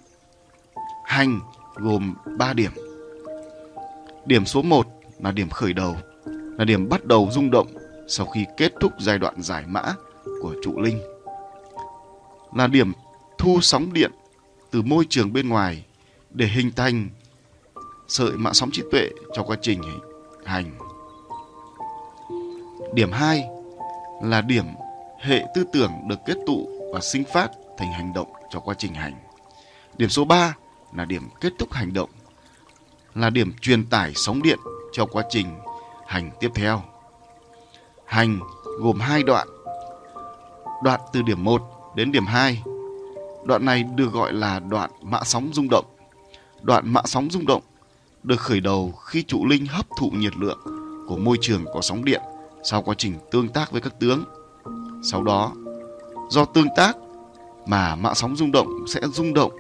hành 1.05 1.41
gồm 1.75 2.15
3 2.39 2.53
điểm. 2.53 2.73
Điểm 4.27 4.47
số 4.47 4.63
1 4.63 4.87
là 5.19 5.31
điểm 5.31 5.51
khởi 5.51 5.73
đầu, 5.73 5.97
là 6.59 6.65
điểm 6.65 6.89
bắt 6.89 7.05
đầu 7.05 7.29
rung 7.33 7.51
động 7.51 7.67
sau 8.09 8.27
khi 8.27 8.47
kết 8.57 8.73
thúc 8.81 8.93
giai 9.01 9.19
đoạn 9.19 9.43
giải 9.43 9.65
mã 9.67 9.83
của 10.43 10.55
trụ 10.63 10.81
linh. 10.81 11.03
Là 12.53 12.67
điểm 12.67 12.93
thu 13.39 13.59
sóng 13.61 13.93
điện 13.93 14.11
từ 14.71 14.83
môi 14.83 15.05
trường 15.09 15.33
bên 15.33 15.49
ngoài 15.49 15.85
để 16.31 16.47
hình 16.47 16.71
thành 16.77 17.09
sợi 18.09 18.33
mạng 18.33 18.55
sóng 18.55 18.71
trí 18.73 18.83
tuệ 18.93 19.09
cho 19.35 19.43
quá 19.43 19.57
trình 19.63 19.83
hành. 20.45 20.71
Điểm 22.95 23.13
2 23.13 23.45
là 24.23 24.41
điểm 24.41 24.65
hệ 25.21 25.45
tư 25.55 25.65
tưởng 25.73 25.93
được 26.09 26.19
kết 26.27 26.37
tụ 26.47 26.69
và 26.93 27.01
sinh 27.01 27.25
phát 27.33 27.51
thành 27.79 27.93
hành 27.93 28.13
động 28.13 28.33
cho 28.51 28.61
quá 28.61 28.75
trình 28.79 28.95
hành. 28.95 29.15
Điểm 29.97 30.09
số 30.09 30.25
3 30.25 30.55
là 30.93 31.05
điểm 31.05 31.23
kết 31.41 31.53
thúc 31.59 31.73
hành 31.73 31.93
động, 31.93 32.11
là 33.15 33.31
điểm 33.31 33.53
truyền 33.61 33.87
tải 33.87 34.13
sóng 34.15 34.43
điện 34.43 34.59
cho 34.93 35.07
quá 35.07 35.25
trình 35.31 35.47
hành 36.07 36.31
tiếp 36.41 36.49
theo. 36.55 36.83
Hành 38.07 38.41
gồm 38.81 39.01
hai 39.01 39.23
đoạn. 39.23 39.49
Đoạn 40.83 41.01
từ 41.13 41.23
điểm 41.23 41.45
1 41.45 41.63
đến 41.97 42.13
điểm 42.13 42.27
2. 42.27 42.63
Đoạn 43.45 43.65
này 43.65 43.83
được 43.83 44.13
gọi 44.13 44.33
là 44.33 44.59
đoạn 44.59 44.91
mạ 45.03 45.21
sóng 45.25 45.51
rung 45.53 45.69
động. 45.71 45.85
Đoạn 46.63 46.93
mạ 46.93 47.01
sóng 47.05 47.31
rung 47.31 47.47
động 47.47 47.63
được 48.23 48.41
khởi 48.41 48.61
đầu 48.61 48.93
khi 48.93 49.23
trụ 49.23 49.47
linh 49.47 49.67
hấp 49.67 49.87
thụ 49.99 50.11
nhiệt 50.11 50.37
lượng 50.37 50.59
của 51.09 51.17
môi 51.17 51.37
trường 51.41 51.65
có 51.75 51.81
sóng 51.81 52.05
điện 52.05 52.23
sau 52.65 52.83
quá 52.83 52.95
trình 52.99 53.15
tương 53.31 53.49
tác 53.49 53.73
với 53.73 53.81
các 53.81 54.01
tướng. 54.01 54.25
Sau 55.03 55.23
đó, 55.23 55.53
do 56.31 56.45
tương 56.45 56.69
tác 56.77 56.97
mà 57.67 57.95
mạ 57.97 58.15
sóng 58.15 58.37
rung 58.37 58.53
động 58.53 58.69
sẽ 58.89 59.01
rung 59.13 59.35
động, 59.35 59.53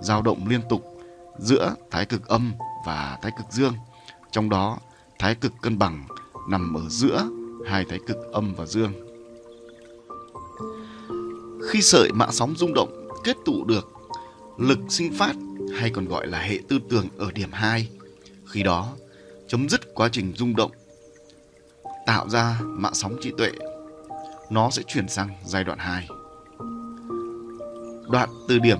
dao 0.00 0.22
động 0.22 0.48
liên 0.48 0.60
tục 0.68 0.98
giữa 1.38 1.74
thái 1.90 2.06
cực 2.06 2.28
âm 2.28 2.52
và 2.86 3.18
thái 3.22 3.32
cực 3.38 3.46
dương. 3.50 3.74
Trong 4.30 4.50
đó, 4.50 4.78
thái 5.18 5.34
cực 5.34 5.52
cân 5.62 5.78
bằng 5.78 6.04
nằm 6.48 6.74
ở 6.76 6.82
giữa 6.88 7.28
hai 7.68 7.84
thái 7.84 7.98
cực 8.06 8.32
âm 8.32 8.54
và 8.54 8.66
dương. 8.66 8.92
Khi 11.70 11.82
sợi 11.82 12.12
mạng 12.12 12.32
sóng 12.32 12.54
rung 12.56 12.74
động 12.74 13.08
kết 13.24 13.36
tụ 13.44 13.64
được 13.64 13.88
lực 14.58 14.78
sinh 14.88 15.12
phát 15.12 15.36
hay 15.76 15.90
còn 15.90 16.08
gọi 16.08 16.26
là 16.26 16.38
hệ 16.38 16.58
tư 16.68 16.78
tưởng 16.90 17.06
ở 17.18 17.32
điểm 17.32 17.52
2, 17.52 17.88
khi 18.46 18.62
đó 18.62 18.88
chấm 19.48 19.68
dứt 19.68 19.94
quá 19.94 20.08
trình 20.12 20.32
rung 20.36 20.56
động 20.56 20.70
tạo 22.06 22.28
ra 22.28 22.60
mạng 22.62 22.94
sóng 22.94 23.16
trí 23.20 23.32
tuệ. 23.38 23.50
Nó 24.50 24.70
sẽ 24.70 24.82
chuyển 24.86 25.08
sang 25.08 25.28
giai 25.46 25.64
đoạn 25.64 25.78
2 25.78 26.08
đoạn 28.10 28.28
từ 28.48 28.58
điểm 28.58 28.78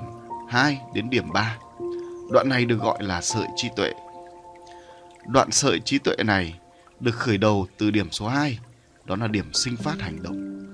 2 0.48 0.80
đến 0.94 1.10
điểm 1.10 1.32
3 1.32 1.58
đoạn 2.30 2.48
này 2.48 2.64
được 2.64 2.80
gọi 2.80 2.98
là 3.00 3.20
sợi 3.20 3.46
trí 3.56 3.68
tuệ. 3.76 3.92
Đoạn 5.26 5.50
sợi 5.50 5.80
trí 5.80 5.98
tuệ 5.98 6.16
này 6.24 6.58
được 7.00 7.14
khởi 7.14 7.38
đầu 7.38 7.66
từ 7.78 7.90
điểm 7.90 8.10
số 8.10 8.28
2 8.28 8.58
đó 9.08 9.16
là 9.16 9.28
điểm 9.28 9.52
sinh 9.52 9.76
phát 9.76 10.00
hành 10.00 10.22
động 10.22 10.68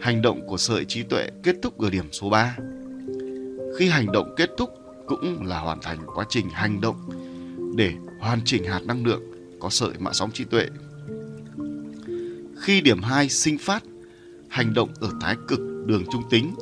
hành 0.00 0.22
động 0.22 0.46
của 0.46 0.56
sợi 0.56 0.84
trí 0.84 1.02
tuệ 1.02 1.28
kết 1.42 1.56
thúc 1.62 1.78
ở 1.78 1.90
điểm 1.90 2.12
số 2.12 2.30
3 2.30 2.56
khi 3.78 3.88
hành 3.88 4.12
động 4.12 4.34
kết 4.36 4.50
thúc 4.58 4.70
cũng 5.06 5.46
là 5.46 5.58
hoàn 5.58 5.80
thành 5.80 5.98
quá 6.14 6.24
trình 6.28 6.50
hành 6.50 6.80
động 6.80 6.96
để 7.76 7.92
hoàn 8.20 8.40
chỉnh 8.44 8.64
hạt 8.64 8.80
năng 8.84 9.06
lượng 9.06 9.22
có 9.60 9.70
sợi 9.70 9.90
mạng 9.98 10.14
sóng 10.14 10.30
trí 10.32 10.44
tuệ. 10.44 10.68
Khi 12.60 12.80
điểm 12.80 13.02
2 13.02 13.28
sinh 13.28 13.58
phát 13.58 13.82
hành 14.48 14.74
động 14.74 14.88
ở 15.00 15.10
thái 15.20 15.36
cực 15.48 15.60
đường 15.86 16.04
trung 16.12 16.22
tính 16.30 16.54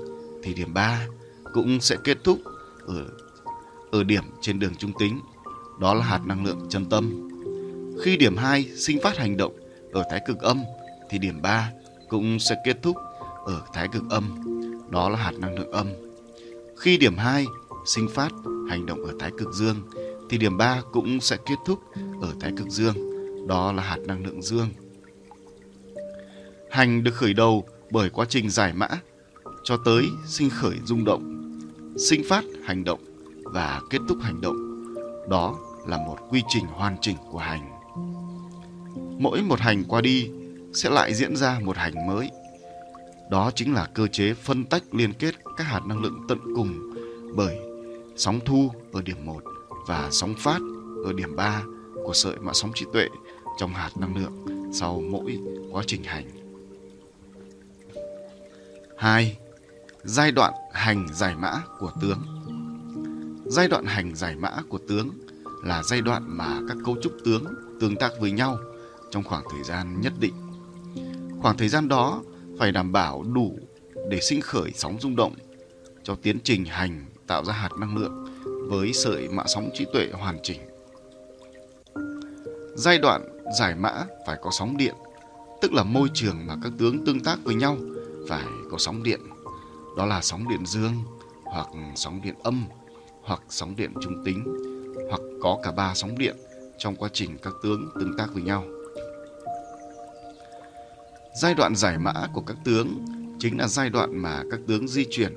thì 0.43 0.55
điểm 0.55 0.75
3 0.75 1.07
cũng 1.53 1.81
sẽ 1.81 1.97
kết 2.05 2.19
thúc 2.25 2.39
ở 2.87 3.07
ở 3.91 4.05
điểm 4.05 4.25
trên 4.41 4.59
đường 4.59 4.75
trung 4.75 4.93
tính, 4.99 5.21
đó 5.81 5.95
là 5.95 6.05
hạt 6.05 6.21
năng 6.27 6.45
lượng 6.45 6.67
chân 6.69 6.85
tâm. 6.85 7.31
Khi 8.03 8.17
điểm 8.17 8.37
2 8.37 8.65
sinh 8.77 8.99
phát 9.03 9.17
hành 9.19 9.37
động 9.37 9.53
ở 9.93 10.03
thái 10.11 10.21
cực 10.27 10.39
âm 10.39 10.63
thì 11.15 11.19
điểm 11.19 11.43
3 11.43 11.71
cũng 12.09 12.39
sẽ 12.39 12.57
kết 12.65 12.83
thúc 12.83 12.97
ở 13.45 13.63
thái 13.73 13.89
cực 13.89 14.03
âm, 14.11 14.25
đó 14.91 15.09
là 15.09 15.17
hạt 15.19 15.33
năng 15.39 15.59
lượng 15.59 15.71
âm. 15.71 15.87
Khi 16.77 16.97
điểm 16.97 17.17
2 17.17 17.47
sinh 17.87 18.09
phát 18.15 18.33
hành 18.69 18.87
động 18.87 19.05
ở 19.05 19.13
thái 19.21 19.31
cực 19.39 19.55
dương 19.55 19.77
thì 20.31 20.39
điểm 20.39 20.57
3 20.57 20.83
cũng 20.93 21.21
sẽ 21.21 21.37
kết 21.47 21.55
thúc 21.67 21.79
ở 22.21 22.35
thái 22.41 22.53
cực 22.57 22.69
dương, 22.69 22.97
đó 23.47 23.73
là 23.73 23.83
hạt 23.83 23.99
năng 24.07 24.27
lượng 24.27 24.43
dương. 24.43 24.69
Hành 26.71 27.05
được 27.05 27.15
khởi 27.15 27.35
đầu 27.35 27.65
bởi 27.91 28.11
quá 28.11 28.27
trình 28.29 28.51
giải 28.51 28.73
mã 28.73 28.89
cho 29.65 29.77
tới 29.85 30.05
sinh 30.27 30.51
khởi 30.51 30.77
rung 30.85 31.05
động, 31.05 31.51
sinh 31.99 32.23
phát 32.29 32.45
hành 32.65 32.85
động 32.85 33.01
và 33.45 33.81
kết 33.91 33.99
thúc 34.09 34.19
hành 34.23 34.41
động. 34.41 34.57
Đó 35.29 35.59
là 35.87 35.97
một 35.97 36.17
quy 36.31 36.43
trình 36.49 36.65
hoàn 36.67 36.97
chỉnh 37.01 37.17
của 37.31 37.39
hành. 37.39 37.71
Mỗi 39.19 39.43
một 39.43 39.61
hành 39.61 39.85
qua 39.85 40.01
đi 40.01 40.31
sẽ 40.75 40.91
lại 40.91 41.15
diễn 41.15 41.37
ra 41.37 41.59
một 41.63 41.77
hành 41.77 42.07
mới. 42.07 42.31
Đó 43.31 43.51
chính 43.55 43.75
là 43.75 43.89
cơ 43.95 44.07
chế 44.07 44.35
phân 44.35 44.65
tách 44.65 44.83
liên 44.93 45.13
kết 45.13 45.35
các 45.57 45.65
hạt 45.65 45.81
năng 45.87 46.03
lượng 46.03 46.25
tận 46.29 46.39
cùng 46.57 46.95
bởi 47.37 47.59
sóng 48.17 48.41
thu 48.45 48.71
ở 48.93 49.03
điểm 49.03 49.27
1 49.27 49.43
và 49.87 50.09
sóng 50.11 50.35
phát 50.39 50.59
ở 51.05 51.13
điểm 51.13 51.37
3 51.37 51.63
của 52.05 52.15
sợi 52.15 52.37
mã 52.41 52.53
sóng 52.53 52.71
trí 52.75 52.87
tuệ 52.93 53.09
trong 53.59 53.75
hạt 53.75 53.91
năng 53.97 54.17
lượng 54.17 54.47
sau 54.73 55.03
mỗi 55.11 55.39
quá 55.73 55.83
trình 55.87 56.03
hành. 56.05 56.27
2. 58.99 59.39
Giai 60.05 60.33
đoạn 60.33 60.53
hành 60.73 61.07
giải 61.13 61.35
mã 61.37 61.63
của 61.79 61.91
tướng 62.03 62.19
Giai 63.47 63.69
đoạn 63.69 63.85
hành 63.87 64.15
giải 64.15 64.37
mã 64.37 64.51
của 64.69 64.79
tướng 64.89 65.11
là 65.65 65.83
giai 65.83 66.01
đoạn 66.01 66.23
mà 66.27 66.61
các 66.69 66.77
cấu 66.85 66.97
trúc 67.03 67.13
tướng 67.25 67.45
tương 67.81 67.97
tác 67.97 68.13
với 68.21 68.31
nhau 68.31 68.59
trong 69.11 69.25
khoảng 69.25 69.45
thời 69.51 69.63
gian 69.63 70.01
nhất 70.01 70.13
định. 70.19 70.44
Khoảng 71.43 71.57
thời 71.57 71.69
gian 71.69 71.89
đó 71.89 72.23
phải 72.59 72.73
đảm 72.73 72.93
bảo 72.93 73.23
đủ 73.23 73.59
để 74.11 74.21
sinh 74.21 74.41
khởi 74.41 74.71
sóng 74.75 75.01
rung 75.01 75.17
động 75.17 75.35
cho 76.03 76.15
tiến 76.23 76.39
trình 76.45 76.65
hành 76.65 77.07
tạo 77.27 77.45
ra 77.45 77.53
hạt 77.53 77.71
năng 77.81 77.97
lượng 77.97 78.25
với 78.69 78.93
sợi 78.93 79.29
mã 79.29 79.45
sóng 79.47 79.71
trí 79.75 79.87
tuệ 79.93 80.09
hoàn 80.13 80.39
chỉnh. 80.43 80.61
Giai 82.77 82.99
đoạn 82.99 83.29
giải 83.59 83.75
mã 83.75 84.05
phải 84.27 84.39
có 84.43 84.51
sóng 84.51 84.77
điện, 84.77 84.95
tức 85.63 85.73
là 85.73 85.85
môi 85.85 86.09
trường 86.15 86.47
mà 86.47 86.57
các 86.63 86.73
tướng 86.79 87.05
tương 87.05 87.21
tác 87.21 87.39
với 87.45 87.55
nhau 87.55 87.77
phải 88.29 88.45
có 88.71 88.79
sóng 88.79 89.03
điện. 89.03 89.21
Đó 89.97 90.07
là 90.07 90.21
sóng 90.23 90.49
điện 90.49 90.67
dương, 90.67 90.93
hoặc 91.45 91.69
sóng 91.95 92.21
điện 92.25 92.35
âm, 92.43 92.65
hoặc 93.23 93.43
sóng 93.49 93.77
điện 93.77 93.93
trung 94.03 94.25
tính, 94.25 94.45
hoặc 95.09 95.21
có 95.43 95.59
cả 95.63 95.73
ba 95.73 95.95
sóng 95.95 96.19
điện 96.19 96.37
trong 96.79 96.97
quá 96.97 97.09
trình 97.13 97.39
các 97.43 97.53
tướng 97.63 97.89
tương 97.95 98.17
tác 98.17 98.27
với 98.33 98.43
nhau. 98.43 98.65
Giai 101.35 101.55
đoạn 101.55 101.77
giải 101.77 101.99
mã 101.99 102.13
của 102.33 102.41
các 102.41 102.57
tướng 102.65 103.05
chính 103.39 103.59
là 103.59 103.69
giai 103.69 103.91
đoạn 103.91 104.23
mà 104.23 104.43
các 104.51 104.61
tướng 104.67 104.89
di 104.89 105.07
chuyển 105.11 105.33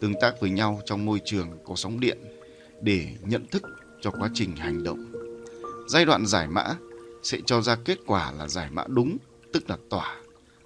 tương 0.00 0.14
tác 0.20 0.40
với 0.40 0.50
nhau 0.50 0.80
trong 0.84 1.04
môi 1.04 1.20
trường 1.24 1.48
có 1.64 1.74
sóng 1.74 2.00
điện 2.00 2.18
để 2.80 3.08
nhận 3.22 3.46
thức 3.46 3.62
cho 4.00 4.10
quá 4.10 4.30
trình 4.34 4.56
hành 4.56 4.82
động. 4.82 5.12
Giai 5.88 6.04
đoạn 6.04 6.26
giải 6.26 6.48
mã 6.48 6.76
sẽ 7.22 7.38
cho 7.46 7.60
ra 7.60 7.76
kết 7.84 7.98
quả 8.06 8.32
là 8.32 8.48
giải 8.48 8.68
mã 8.70 8.84
đúng, 8.88 9.16
tức 9.52 9.70
là 9.70 9.76
tỏa, 9.90 10.16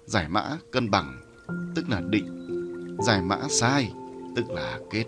giải 0.05 0.27
mã 0.29 0.57
cân 0.71 0.91
bằng, 0.91 1.21
tức 1.75 1.89
là 1.89 2.01
định, 2.09 2.47
giải 3.05 3.21
mã 3.21 3.37
sai, 3.49 3.91
tức 4.35 4.49
là 4.49 4.79
kết. 4.91 5.05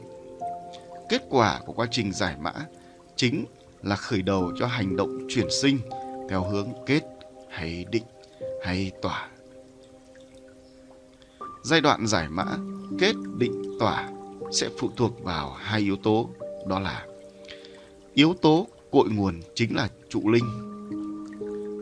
Kết 1.10 1.22
quả 1.30 1.60
của 1.66 1.74
quá 1.74 1.88
trình 1.92 2.14
giải 2.14 2.36
mã 2.42 2.54
chính 3.16 3.46
là 3.84 3.96
khởi 3.96 4.22
đầu 4.22 4.52
cho 4.60 4.68
hành 4.68 4.96
động 4.96 5.28
chuyển 5.30 5.48
sinh 5.62 5.80
theo 6.30 6.44
hướng 6.44 6.68
kết 6.86 7.02
hay 7.50 7.86
định 7.92 8.04
hay 8.66 8.92
tỏa. 9.02 9.28
Giai 11.64 11.82
đoạn 11.82 12.08
giải 12.08 12.30
mã, 12.30 12.46
kết, 13.00 13.16
định, 13.38 13.78
tỏa 13.80 14.10
sẽ 14.52 14.70
phụ 14.78 14.90
thuộc 14.98 15.24
vào 15.24 15.56
hai 15.60 15.82
yếu 15.82 15.96
tố, 15.96 16.30
đó 16.68 16.80
là 16.80 17.06
yếu 18.14 18.34
tố 18.42 18.68
cội 18.92 19.10
nguồn 19.10 19.40
chính 19.56 19.76
là 19.76 19.90
trụ 20.10 20.30
linh. 20.30 20.46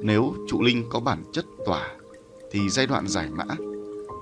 Nếu 0.03 0.33
trụ 0.47 0.61
linh 0.61 0.85
có 0.89 0.99
bản 0.99 1.23
chất 1.33 1.45
tỏa 1.65 1.91
thì 2.51 2.69
giai 2.69 2.87
đoạn 2.87 3.07
giải 3.07 3.29
mã 3.29 3.45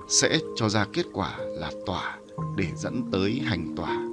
sẽ 0.08 0.38
cho 0.56 0.68
ra 0.68 0.86
kết 0.92 1.06
quả 1.12 1.38
là 1.38 1.70
tỏa 1.86 2.18
để 2.56 2.66
dẫn 2.76 3.02
tới 3.12 3.40
hành 3.44 3.74
tỏa. 3.76 4.08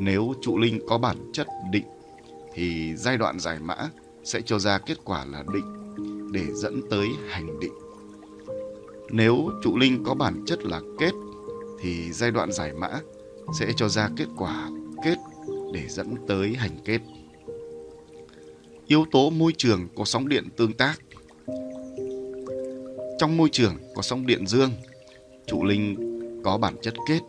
Nếu 0.00 0.34
trụ 0.42 0.58
linh 0.58 0.80
có 0.88 0.98
bản 0.98 1.16
chất 1.32 1.46
định 1.72 1.84
thì 2.54 2.96
giai 2.96 3.16
đoạn 3.16 3.38
giải 3.38 3.58
mã 3.60 3.76
sẽ 4.24 4.40
cho 4.46 4.58
ra 4.58 4.78
kết 4.78 4.98
quả 5.04 5.24
là 5.24 5.44
định 5.54 5.72
để 6.32 6.44
dẫn 6.54 6.80
tới 6.90 7.08
hành 7.28 7.60
định. 7.60 7.72
Nếu 9.10 9.50
trụ 9.62 9.76
linh 9.76 10.04
có 10.04 10.14
bản 10.14 10.44
chất 10.46 10.64
là 10.64 10.80
kết 10.98 11.12
thì 11.80 12.12
giai 12.12 12.30
đoạn 12.30 12.52
giải 12.52 12.72
mã 12.72 13.00
sẽ 13.58 13.72
cho 13.76 13.88
ra 13.88 14.10
kết 14.16 14.26
quả 14.36 14.70
kết 15.04 15.16
để 15.72 15.82
dẫn 15.88 16.14
tới 16.28 16.54
hành 16.54 16.78
kết. 16.84 17.00
Yếu 18.86 19.04
tố 19.10 19.30
môi 19.30 19.52
trường 19.58 19.88
có 19.96 20.04
sóng 20.04 20.28
điện 20.28 20.48
tương 20.56 20.72
tác. 20.72 21.00
Trong 23.18 23.36
môi 23.36 23.48
trường 23.52 23.74
có 23.94 24.02
sóng 24.02 24.26
điện 24.26 24.46
dương, 24.46 24.70
trụ 25.46 25.64
linh 25.64 25.96
có 26.44 26.58
bản 26.58 26.76
chất 26.82 26.94
kết 27.08 27.20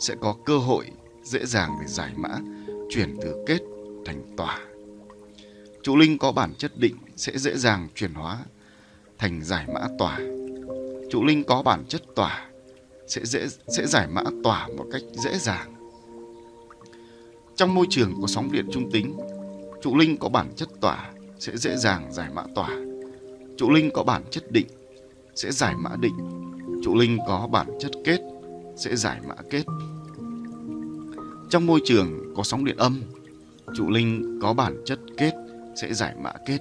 sẽ 0.00 0.14
có 0.20 0.36
cơ 0.44 0.58
hội 0.58 0.86
dễ 1.24 1.46
dàng 1.46 1.70
để 1.80 1.86
giải 1.86 2.12
mã 2.16 2.38
chuyển 2.90 3.16
từ 3.22 3.44
kết 3.46 3.58
thành 4.04 4.22
tỏa. 4.36 4.60
Trụ 5.82 5.96
linh 5.96 6.18
có 6.18 6.32
bản 6.32 6.54
chất 6.54 6.72
định 6.78 6.96
sẽ 7.16 7.38
dễ 7.38 7.56
dàng 7.56 7.88
chuyển 7.94 8.14
hóa 8.14 8.38
thành 9.18 9.44
giải 9.44 9.66
mã 9.74 9.80
tỏa. 9.98 10.18
Trụ 11.10 11.24
linh 11.24 11.44
có 11.44 11.62
bản 11.62 11.84
chất 11.88 12.02
tỏa 12.14 12.48
sẽ 13.06 13.20
dễ 13.24 13.46
sẽ 13.48 13.86
giải 13.86 14.08
mã 14.08 14.22
tỏa 14.44 14.68
một 14.76 14.84
cách 14.92 15.02
dễ 15.24 15.38
dàng 15.38 15.76
trong 17.56 17.74
môi 17.74 17.86
trường 17.90 18.12
có 18.20 18.26
sóng 18.26 18.52
điện 18.52 18.66
trung 18.72 18.90
tính, 18.90 19.16
trụ 19.82 19.96
linh 19.96 20.16
có 20.16 20.28
bản 20.28 20.52
chất 20.56 20.68
tỏa 20.80 21.10
sẽ 21.38 21.56
dễ 21.56 21.76
dàng 21.76 22.12
giải 22.12 22.28
mã 22.34 22.42
tỏa. 22.54 22.70
Trụ 23.56 23.70
linh 23.70 23.90
có 23.94 24.02
bản 24.02 24.22
chất 24.30 24.52
định 24.52 24.66
sẽ 25.34 25.52
giải 25.52 25.74
mã 25.76 25.90
định. 26.00 26.14
Trụ 26.84 26.94
linh 26.94 27.18
có 27.26 27.48
bản 27.52 27.66
chất 27.80 27.92
kết 28.04 28.20
sẽ 28.76 28.96
giải 28.96 29.20
mã 29.28 29.34
kết. 29.50 29.64
Trong 31.50 31.66
môi 31.66 31.80
trường 31.84 32.34
có 32.36 32.42
sóng 32.42 32.64
điện 32.64 32.76
âm, 32.76 33.02
trụ 33.76 33.90
linh 33.90 34.38
có 34.42 34.52
bản 34.52 34.82
chất 34.84 35.00
kết 35.16 35.32
sẽ 35.82 35.94
giải 35.94 36.14
mã 36.22 36.32
kết. 36.46 36.58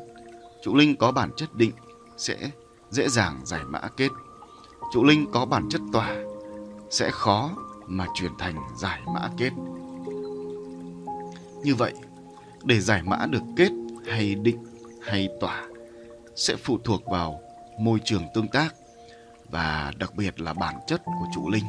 Trụ 0.64 0.76
linh 0.76 0.96
có 0.96 1.12
bản 1.12 1.30
chất 1.38 1.56
định 1.56 1.72
sẽ 2.18 2.52
dễ 2.90 3.10
dàng 3.10 3.42
giải 3.46 3.62
mã 3.68 3.82
kết. 3.98 4.10
Trụ 4.96 5.04
linh 5.04 5.26
có 5.32 5.46
bản 5.46 5.70
chất 5.70 5.82
tỏa 5.92 6.16
sẽ 6.90 7.12
khó 7.12 7.52
mà 7.88 8.08
chuyển 8.14 8.32
thành 8.40 8.56
giải 8.78 9.02
mã 9.14 9.30
kết. 9.38 9.50
Như 11.64 11.76
vậy, 11.76 11.94
để 12.64 12.80
giải 12.80 13.04
mã 13.04 13.26
được 13.30 13.42
kết 13.56 13.72
hay 14.08 14.36
định 14.36 14.58
hay 15.02 15.30
tỏa 15.42 15.68
sẽ 16.36 16.56
phụ 16.56 16.78
thuộc 16.84 17.06
vào 17.06 17.42
môi 17.80 18.00
trường 18.06 18.24
tương 18.34 18.48
tác 18.48 18.76
và 19.50 19.94
đặc 19.98 20.16
biệt 20.16 20.42
là 20.42 20.54
bản 20.54 20.76
chất 20.88 21.02
của 21.06 21.26
trụ 21.36 21.50
linh. 21.50 21.66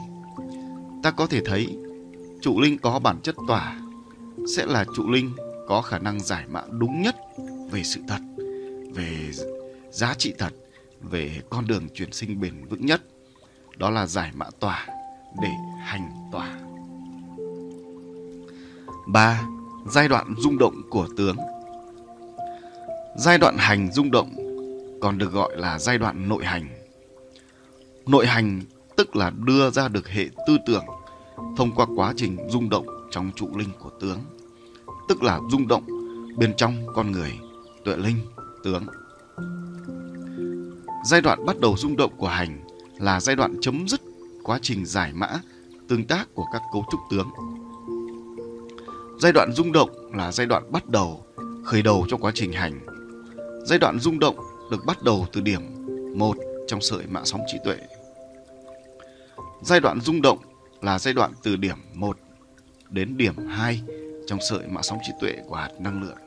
Ta 1.03 1.11
có 1.11 1.27
thể 1.27 1.41
thấy 1.45 1.79
trụ 2.43 2.61
linh 2.61 2.79
có 2.79 2.99
bản 2.99 3.21
chất 3.23 3.35
tỏa 3.49 3.81
sẽ 4.57 4.67
là 4.67 4.85
trụ 4.97 5.11
linh 5.11 5.33
có 5.69 5.83
khả 5.83 5.99
năng 5.99 6.21
giải 6.21 6.45
mã 6.49 6.63
đúng 6.71 7.03
nhất 7.03 7.17
về 7.71 7.83
sự 7.83 8.01
thật, 8.09 8.21
về 8.95 9.31
giá 9.91 10.15
trị 10.15 10.35
thật, 10.39 10.53
về 11.01 11.41
con 11.51 11.67
đường 11.67 11.89
chuyển 11.95 12.13
sinh 12.13 12.41
bền 12.41 12.65
vững 12.65 12.87
nhất. 12.87 13.03
Đó 13.77 13.91
là 13.91 14.07
giải 14.07 14.31
mã 14.35 14.47
tỏa 14.61 14.87
để 15.43 15.49
hành 15.85 16.29
tỏa. 16.33 16.59
3. 19.07 19.43
Giai 19.87 20.09
đoạn 20.09 20.35
rung 20.39 20.59
động 20.59 20.83
của 20.91 21.09
tướng 21.17 21.37
Giai 23.17 23.39
đoạn 23.39 23.57
hành 23.59 23.93
rung 23.93 24.11
động 24.11 24.31
còn 25.01 25.19
được 25.19 25.33
gọi 25.33 25.57
là 25.57 25.79
giai 25.79 25.99
đoạn 25.99 26.29
nội 26.29 26.45
hành. 26.45 26.69
Nội 28.07 28.27
hành 28.27 28.61
tức 28.97 29.17
là 29.17 29.31
đưa 29.31 29.71
ra 29.71 29.89
được 29.89 30.09
hệ 30.09 30.29
tư 30.47 30.57
tưởng 30.67 30.85
thông 31.57 31.73
qua 31.75 31.87
quá 31.97 32.13
trình 32.17 32.37
rung 32.49 32.71
động 32.71 32.87
trong 33.11 33.31
trụ 33.37 33.49
linh 33.57 33.71
của 33.79 33.91
tướng, 34.01 34.19
tức 35.09 35.23
là 35.23 35.41
rung 35.51 35.69
động 35.69 35.87
bên 36.37 36.55
trong 36.57 36.87
con 36.95 37.13
người, 37.13 37.39
tuệ 37.85 37.97
linh, 37.97 38.17
tướng. 38.65 38.87
Giai 41.05 41.21
đoạn 41.21 41.47
bắt 41.47 41.61
đầu 41.61 41.77
rung 41.77 41.97
động 41.97 42.13
của 42.17 42.29
hành 42.29 42.66
là 42.99 43.21
giai 43.21 43.37
đoạn 43.37 43.57
chấm 43.61 43.89
dứt 43.89 44.01
quá 44.43 44.59
trình 44.63 44.87
giải 44.87 45.13
mã, 45.15 45.29
tương 45.89 46.05
tác 46.05 46.35
của 46.35 46.45
các 46.53 46.63
cấu 46.73 46.85
trúc 46.91 47.01
tướng. 47.11 47.31
Giai 49.21 49.33
đoạn 49.33 49.53
rung 49.53 49.73
động 49.73 49.91
là 50.15 50.33
giai 50.33 50.47
đoạn 50.47 50.73
bắt 50.73 50.89
đầu, 50.89 51.25
khởi 51.65 51.83
đầu 51.83 52.07
cho 52.09 52.17
quá 52.17 52.33
trình 52.35 52.53
hành. 52.53 52.81
Giai 53.65 53.79
đoạn 53.79 53.99
rung 53.99 54.19
động 54.19 54.37
được 54.71 54.87
bắt 54.87 55.03
đầu 55.03 55.27
từ 55.33 55.41
điểm 55.41 55.63
1 56.17 56.37
trong 56.67 56.81
sợi 56.81 57.07
mạng 57.07 57.25
sóng 57.25 57.41
trí 57.53 57.59
tuệ. 57.65 57.77
Giai 59.63 59.81
đoạn 59.81 60.01
rung 60.01 60.23
động 60.23 60.39
là 60.83 60.99
giai 60.99 61.15
đoạn 61.15 61.33
từ 61.43 61.57
điểm 61.57 61.77
1 61.95 62.19
đến 62.91 63.17
điểm 63.17 63.47
2 63.49 63.83
trong 64.27 64.39
sợi 64.51 64.67
mạng 64.69 64.83
sóng 64.83 64.99
trí 65.03 65.13
tuệ 65.21 65.33
của 65.49 65.55
hạt 65.55 65.71
năng 65.79 66.03
lượng. 66.03 66.19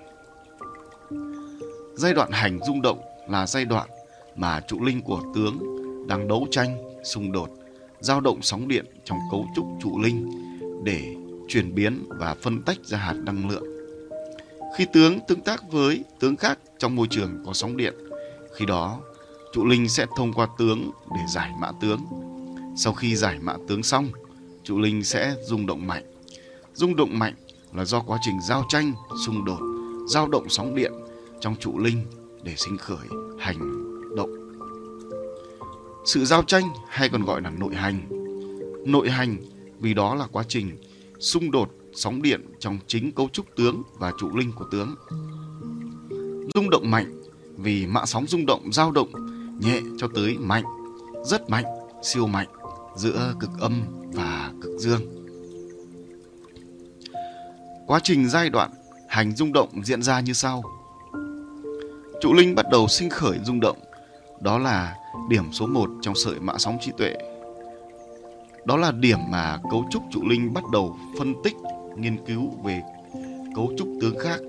Giai 1.95 2.13
đoạn 2.13 2.31
hành 2.31 2.59
rung 2.67 2.81
động 2.81 3.01
là 3.29 3.47
giai 3.47 3.65
đoạn 3.65 3.89
mà 4.35 4.61
trụ 4.67 4.81
linh 4.81 5.01
của 5.01 5.21
tướng 5.35 5.78
đang 6.09 6.27
đấu 6.27 6.47
tranh, 6.51 6.77
xung 7.03 7.31
đột, 7.31 7.49
dao 7.99 8.21
động 8.21 8.41
sóng 8.41 8.67
điện 8.67 8.85
trong 9.03 9.17
cấu 9.31 9.47
trúc 9.55 9.65
trụ 9.81 9.99
linh 9.99 10.29
để 10.83 11.15
chuyển 11.47 11.75
biến 11.75 12.03
và 12.07 12.35
phân 12.41 12.61
tách 12.61 12.77
ra 12.83 12.97
hạt 12.97 13.15
năng 13.25 13.49
lượng. 13.49 13.63
Khi 14.77 14.85
tướng 14.93 15.19
tương 15.27 15.41
tác 15.41 15.71
với 15.71 16.03
tướng 16.19 16.35
khác 16.35 16.59
trong 16.77 16.95
môi 16.95 17.07
trường 17.09 17.43
có 17.45 17.53
sóng 17.53 17.77
điện, 17.77 17.93
khi 18.55 18.65
đó 18.65 18.99
trụ 19.53 19.65
linh 19.65 19.89
sẽ 19.89 20.05
thông 20.17 20.33
qua 20.33 20.47
tướng 20.57 20.91
để 21.15 21.21
giải 21.33 21.51
mã 21.59 21.71
tướng. 21.81 21.99
Sau 22.77 22.93
khi 22.93 23.15
giải 23.15 23.39
mã 23.41 23.55
tướng 23.67 23.83
xong, 23.83 24.09
trụ 24.63 24.79
linh 24.79 25.03
sẽ 25.03 25.35
rung 25.43 25.65
động 25.65 25.87
mạnh. 25.87 26.03
Rung 26.73 26.95
động 26.95 27.19
mạnh 27.19 27.33
là 27.73 27.85
do 27.85 27.99
quá 28.01 28.17
trình 28.21 28.35
giao 28.47 28.63
tranh, 28.69 28.93
xung 29.25 29.45
đột, 29.45 29.59
dao 30.07 30.27
động 30.27 30.49
sóng 30.49 30.75
điện 30.75 30.91
trong 31.39 31.55
trụ 31.55 31.77
linh 31.77 32.05
để 32.43 32.53
sinh 32.57 32.77
khởi 32.77 33.07
hành. 33.39 33.78
Sự 36.13 36.25
giao 36.25 36.43
tranh 36.43 36.69
hay 36.87 37.09
còn 37.09 37.25
gọi 37.25 37.41
là 37.41 37.49
nội 37.49 37.75
hành. 37.75 38.01
Nội 38.85 39.09
hành 39.09 39.37
vì 39.79 39.93
đó 39.93 40.15
là 40.15 40.27
quá 40.31 40.43
trình 40.47 40.77
xung 41.19 41.51
đột 41.51 41.69
sóng 41.93 42.21
điện 42.21 42.45
trong 42.59 42.79
chính 42.87 43.11
cấu 43.11 43.29
trúc 43.29 43.45
tướng 43.55 43.83
và 43.97 44.13
trụ 44.19 44.35
linh 44.35 44.51
của 44.51 44.65
tướng. 44.71 44.95
Rung 46.55 46.69
động 46.69 46.91
mạnh 46.91 47.21
vì 47.57 47.87
mạ 47.87 48.05
sóng 48.05 48.27
rung 48.27 48.45
động 48.45 48.73
dao 48.73 48.91
động 48.91 49.09
nhẹ 49.59 49.81
cho 49.97 50.07
tới 50.15 50.37
mạnh, 50.39 50.63
rất 51.25 51.49
mạnh, 51.49 51.65
siêu 52.03 52.27
mạnh 52.27 52.47
giữa 52.95 53.33
cực 53.39 53.49
âm 53.59 53.81
và 54.13 54.51
cực 54.61 54.79
dương. 54.79 55.01
Quá 57.87 57.99
trình 58.03 58.29
giai 58.29 58.49
đoạn 58.49 58.71
hành 59.09 59.35
rung 59.35 59.53
động 59.53 59.69
diễn 59.83 60.01
ra 60.01 60.19
như 60.19 60.33
sau. 60.33 60.63
Trụ 62.21 62.33
linh 62.33 62.55
bắt 62.55 62.65
đầu 62.71 62.87
sinh 62.87 63.09
khởi 63.09 63.37
rung 63.43 63.59
động, 63.59 63.77
đó 64.41 64.57
là 64.57 64.95
điểm 65.29 65.51
số 65.51 65.67
1 65.67 65.89
trong 66.01 66.15
sợi 66.15 66.39
mã 66.39 66.53
sóng 66.57 66.77
trí 66.81 66.91
tuệ. 66.97 67.13
Đó 68.65 68.77
là 68.77 68.91
điểm 68.91 69.19
mà 69.29 69.59
cấu 69.71 69.85
trúc 69.91 70.03
trụ 70.11 70.21
linh 70.29 70.53
bắt 70.53 70.63
đầu 70.71 70.97
phân 71.17 71.33
tích, 71.43 71.55
nghiên 71.97 72.25
cứu 72.25 72.49
về 72.63 72.81
cấu 73.55 73.73
trúc 73.77 73.87
tướng 74.01 74.19
khác. 74.19 74.39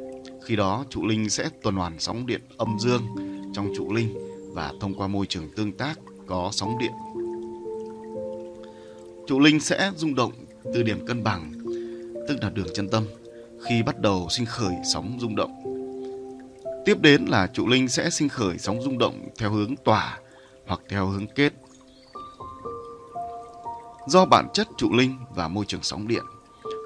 Khi 0.42 0.56
đó 0.56 0.84
trụ 0.90 1.06
linh 1.06 1.30
sẽ 1.30 1.48
tuần 1.62 1.74
hoàn 1.74 1.98
sóng 1.98 2.26
điện 2.26 2.40
âm 2.56 2.78
dương 2.78 3.02
trong 3.54 3.72
trụ 3.76 3.92
linh 3.92 4.14
và 4.52 4.72
thông 4.80 4.94
qua 4.94 5.06
môi 5.06 5.26
trường 5.26 5.48
tương 5.56 5.72
tác 5.72 5.98
có 6.26 6.48
sóng 6.52 6.78
điện. 6.78 6.92
Trụ 9.26 9.40
linh 9.40 9.60
sẽ 9.60 9.90
rung 9.96 10.14
động 10.14 10.32
từ 10.74 10.82
điểm 10.82 11.06
cân 11.06 11.24
bằng, 11.24 11.52
tức 12.28 12.36
là 12.42 12.50
đường 12.50 12.66
chân 12.74 12.88
tâm, 12.88 13.04
khi 13.68 13.82
bắt 13.82 14.00
đầu 14.00 14.26
sinh 14.30 14.46
khởi 14.46 14.74
sóng 14.92 15.18
rung 15.20 15.36
động. 15.36 15.50
Tiếp 16.84 17.00
đến 17.00 17.24
là 17.24 17.46
trụ 17.46 17.66
linh 17.66 17.88
sẽ 17.88 18.10
sinh 18.10 18.28
khởi 18.28 18.58
sóng 18.58 18.82
rung 18.82 18.98
động 18.98 19.28
theo 19.38 19.50
hướng 19.50 19.76
tỏa 19.76 20.18
hoặc 20.70 20.80
theo 20.88 21.06
hướng 21.06 21.26
kết. 21.26 21.52
Do 24.06 24.24
bản 24.24 24.48
chất 24.54 24.68
trụ 24.76 24.92
linh 24.92 25.18
và 25.35 25.48
môi 25.48 25.64
trường 25.64 25.83
sóng 25.83 26.09
điện, 26.09 26.24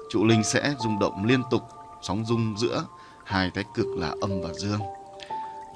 trụ 0.09 0.25
linh 0.25 0.43
sẽ 0.43 0.75
rung 0.79 0.99
động 0.99 1.25
liên 1.25 1.41
tục 1.51 1.61
sóng 2.01 2.25
rung 2.25 2.57
giữa 2.57 2.85
hai 3.23 3.51
thái 3.55 3.63
cực 3.75 3.85
là 3.97 4.15
âm 4.21 4.41
và 4.41 4.53
dương. 4.53 4.79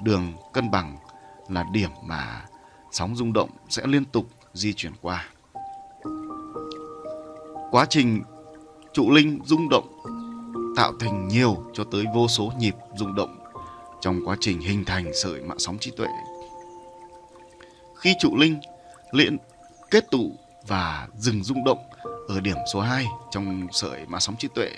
Đường 0.02 0.32
cân 0.52 0.70
bằng 0.70 0.96
là 1.48 1.64
điểm 1.72 1.90
mà 2.04 2.46
sóng 2.90 3.16
rung 3.16 3.32
động 3.32 3.50
sẽ 3.68 3.86
liên 3.86 4.04
tục 4.04 4.26
di 4.54 4.72
chuyển 4.72 4.92
qua. 5.02 5.28
Quá 7.70 7.86
trình 7.90 8.22
trụ 8.92 9.10
linh 9.10 9.38
rung 9.44 9.68
động 9.68 10.02
tạo 10.76 10.92
thành 11.00 11.28
nhiều 11.28 11.64
cho 11.72 11.84
tới 11.84 12.04
vô 12.14 12.28
số 12.28 12.52
nhịp 12.58 12.74
rung 12.96 13.14
động 13.14 13.38
trong 14.00 14.20
quá 14.24 14.36
trình 14.40 14.60
hình 14.60 14.84
thành 14.84 15.10
sợi 15.22 15.40
mạng 15.40 15.58
sóng 15.58 15.78
trí 15.78 15.90
tuệ. 15.90 16.08
Khi 18.00 18.14
trụ 18.18 18.36
linh 18.36 18.60
liên 19.12 19.36
kết 19.90 20.10
tụ 20.10 20.32
và 20.66 21.08
dừng 21.16 21.42
rung 21.44 21.64
động 21.64 21.78
ở 22.28 22.40
điểm 22.40 22.56
số 22.72 22.80
2 22.80 23.06
trong 23.30 23.66
sợi 23.72 24.06
mạng 24.06 24.20
sóng 24.20 24.36
trí 24.38 24.48
tuệ 24.54 24.70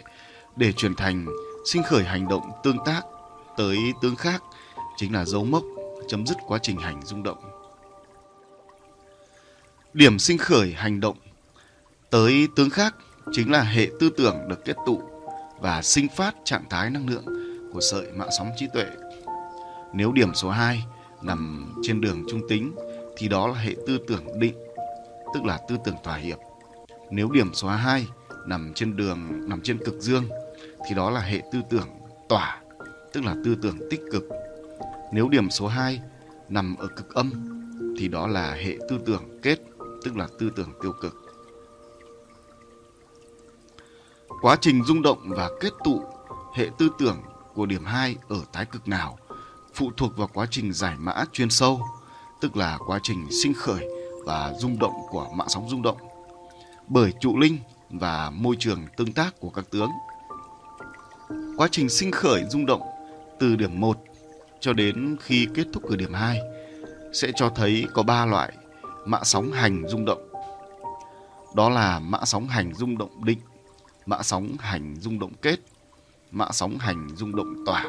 để 0.56 0.72
chuyển 0.72 0.94
thành 0.94 1.26
sinh 1.64 1.82
khởi 1.82 2.04
hành 2.04 2.28
động 2.28 2.50
tương 2.62 2.84
tác 2.84 3.02
tới 3.56 3.76
tương 4.02 4.16
khác, 4.16 4.42
chính 4.96 5.12
là 5.14 5.24
dấu 5.24 5.44
mốc 5.44 5.62
chấm 6.08 6.26
dứt 6.26 6.36
quá 6.46 6.58
trình 6.62 6.76
hành 6.76 7.00
rung 7.04 7.22
động. 7.22 7.38
Điểm 9.94 10.18
sinh 10.18 10.38
khởi 10.38 10.72
hành 10.72 11.00
động 11.00 11.16
tới 12.10 12.48
tướng 12.56 12.70
khác 12.70 12.94
chính 13.32 13.50
là 13.50 13.62
hệ 13.62 13.88
tư 14.00 14.10
tưởng 14.16 14.36
được 14.48 14.64
kết 14.64 14.76
tụ 14.86 15.02
và 15.60 15.82
sinh 15.82 16.08
phát 16.16 16.34
trạng 16.44 16.64
thái 16.70 16.90
năng 16.90 17.08
lượng 17.08 17.24
của 17.72 17.80
sợi 17.80 18.12
mạng 18.12 18.28
sóng 18.38 18.50
trí 18.56 18.66
tuệ. 18.74 18.86
Nếu 19.92 20.12
điểm 20.12 20.34
số 20.34 20.50
2 20.50 20.84
nằm 21.22 21.72
trên 21.82 22.00
đường 22.00 22.24
trung 22.30 22.40
tính 22.48 22.72
thì 23.16 23.28
đó 23.28 23.46
là 23.46 23.54
hệ 23.54 23.74
tư 23.86 23.98
tưởng 24.08 24.38
định, 24.38 24.54
tức 25.34 25.44
là 25.44 25.60
tư 25.68 25.76
tưởng 25.84 25.96
thỏa 26.04 26.16
hiệp. 26.16 26.38
Nếu 27.10 27.30
điểm 27.30 27.54
số 27.54 27.68
2 27.68 28.06
nằm 28.46 28.72
trên 28.74 28.96
đường 28.96 29.48
nằm 29.48 29.60
trên 29.60 29.78
cực 29.78 29.94
dương 30.00 30.24
thì 30.88 30.94
đó 30.94 31.10
là 31.10 31.20
hệ 31.20 31.42
tư 31.52 31.58
tưởng 31.70 31.88
tỏa, 32.28 32.60
tức 33.12 33.24
là 33.24 33.34
tư 33.44 33.56
tưởng 33.62 33.78
tích 33.90 34.00
cực. 34.12 34.24
Nếu 35.12 35.28
điểm 35.28 35.50
số 35.50 35.66
2 35.66 36.00
nằm 36.48 36.76
ở 36.76 36.88
cực 36.96 37.14
âm 37.14 37.32
thì 37.98 38.08
đó 38.08 38.26
là 38.26 38.52
hệ 38.52 38.78
tư 38.88 38.98
tưởng 39.06 39.40
kết, 39.42 39.58
tức 40.04 40.16
là 40.16 40.28
tư 40.38 40.50
tưởng 40.56 40.72
tiêu 40.82 40.92
cực. 41.00 41.16
Quá 44.42 44.56
trình 44.60 44.84
rung 44.84 45.02
động 45.02 45.18
và 45.24 45.50
kết 45.60 45.72
tụ 45.84 46.02
hệ 46.54 46.68
tư 46.78 46.88
tưởng 46.98 47.22
của 47.54 47.66
điểm 47.66 47.84
2 47.84 48.16
ở 48.28 48.40
thái 48.52 48.64
cực 48.64 48.88
nào 48.88 49.18
phụ 49.74 49.90
thuộc 49.96 50.16
vào 50.16 50.28
quá 50.34 50.46
trình 50.50 50.72
giải 50.72 50.96
mã 50.98 51.24
chuyên 51.32 51.50
sâu, 51.50 51.82
tức 52.42 52.56
là 52.56 52.78
quá 52.86 52.98
trình 53.02 53.26
sinh 53.42 53.54
khởi 53.54 53.88
và 54.24 54.52
rung 54.58 54.78
động 54.78 54.94
của 55.10 55.28
mạng 55.34 55.48
sóng 55.50 55.68
rung 55.68 55.82
động 55.82 55.96
bởi 56.88 57.12
trụ 57.20 57.38
linh 57.38 57.58
và 57.90 58.30
môi 58.30 58.56
trường 58.58 58.86
tương 58.96 59.12
tác 59.12 59.40
của 59.40 59.50
các 59.50 59.64
tướng. 59.70 59.90
Quá 61.56 61.68
trình 61.70 61.88
sinh 61.88 62.10
khởi 62.10 62.44
rung 62.50 62.66
động 62.66 62.82
từ 63.40 63.56
điểm 63.56 63.80
1 63.80 63.98
cho 64.60 64.72
đến 64.72 65.16
khi 65.20 65.48
kết 65.54 65.66
thúc 65.72 65.82
ở 65.82 65.96
điểm 65.96 66.14
2 66.14 66.38
sẽ 67.12 67.32
cho 67.34 67.48
thấy 67.48 67.86
có 67.94 68.02
ba 68.02 68.26
loại 68.26 68.52
mã 69.06 69.20
sóng 69.22 69.52
hành 69.52 69.88
rung 69.88 70.04
động. 70.04 70.28
Đó 71.56 71.68
là 71.68 71.98
mã 71.98 72.18
sóng 72.24 72.46
hành 72.48 72.74
rung 72.74 72.98
động 72.98 73.24
định, 73.24 73.38
mã 74.06 74.22
sóng 74.22 74.56
hành 74.58 74.96
rung 75.00 75.18
động 75.18 75.32
kết, 75.42 75.60
mã 76.30 76.48
sóng 76.52 76.78
hành 76.78 77.08
rung 77.16 77.36
động 77.36 77.64
tỏa. 77.66 77.84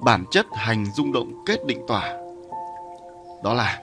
Bản 0.00 0.24
chất 0.30 0.46
hành 0.52 0.86
rung 0.96 1.12
động 1.12 1.44
kết 1.46 1.66
định 1.66 1.84
tỏa 1.88 2.16
đó 3.42 3.54
là 3.54 3.80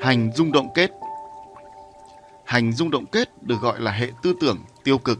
hành 0.00 0.30
rung 0.34 0.52
động 0.52 0.68
kết. 0.74 0.90
Hành 2.44 2.72
rung 2.72 2.90
động 2.90 3.06
kết 3.06 3.42
được 3.42 3.60
gọi 3.60 3.80
là 3.80 3.90
hệ 3.90 4.10
tư 4.22 4.34
tưởng 4.40 4.58
tiêu 4.84 4.98
cực. 4.98 5.18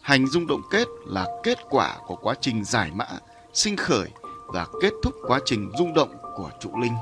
Hành 0.00 0.26
rung 0.26 0.46
động 0.46 0.60
kết 0.70 0.88
là 1.06 1.26
kết 1.42 1.58
quả 1.70 1.96
của 2.06 2.16
quá 2.16 2.34
trình 2.40 2.64
giải 2.64 2.90
mã, 2.94 3.06
sinh 3.52 3.76
khởi 3.76 4.08
và 4.46 4.66
kết 4.82 4.92
thúc 5.02 5.14
quá 5.26 5.40
trình 5.44 5.70
rung 5.78 5.94
động 5.94 6.16
của 6.36 6.50
trụ 6.60 6.70
linh. 6.80 6.94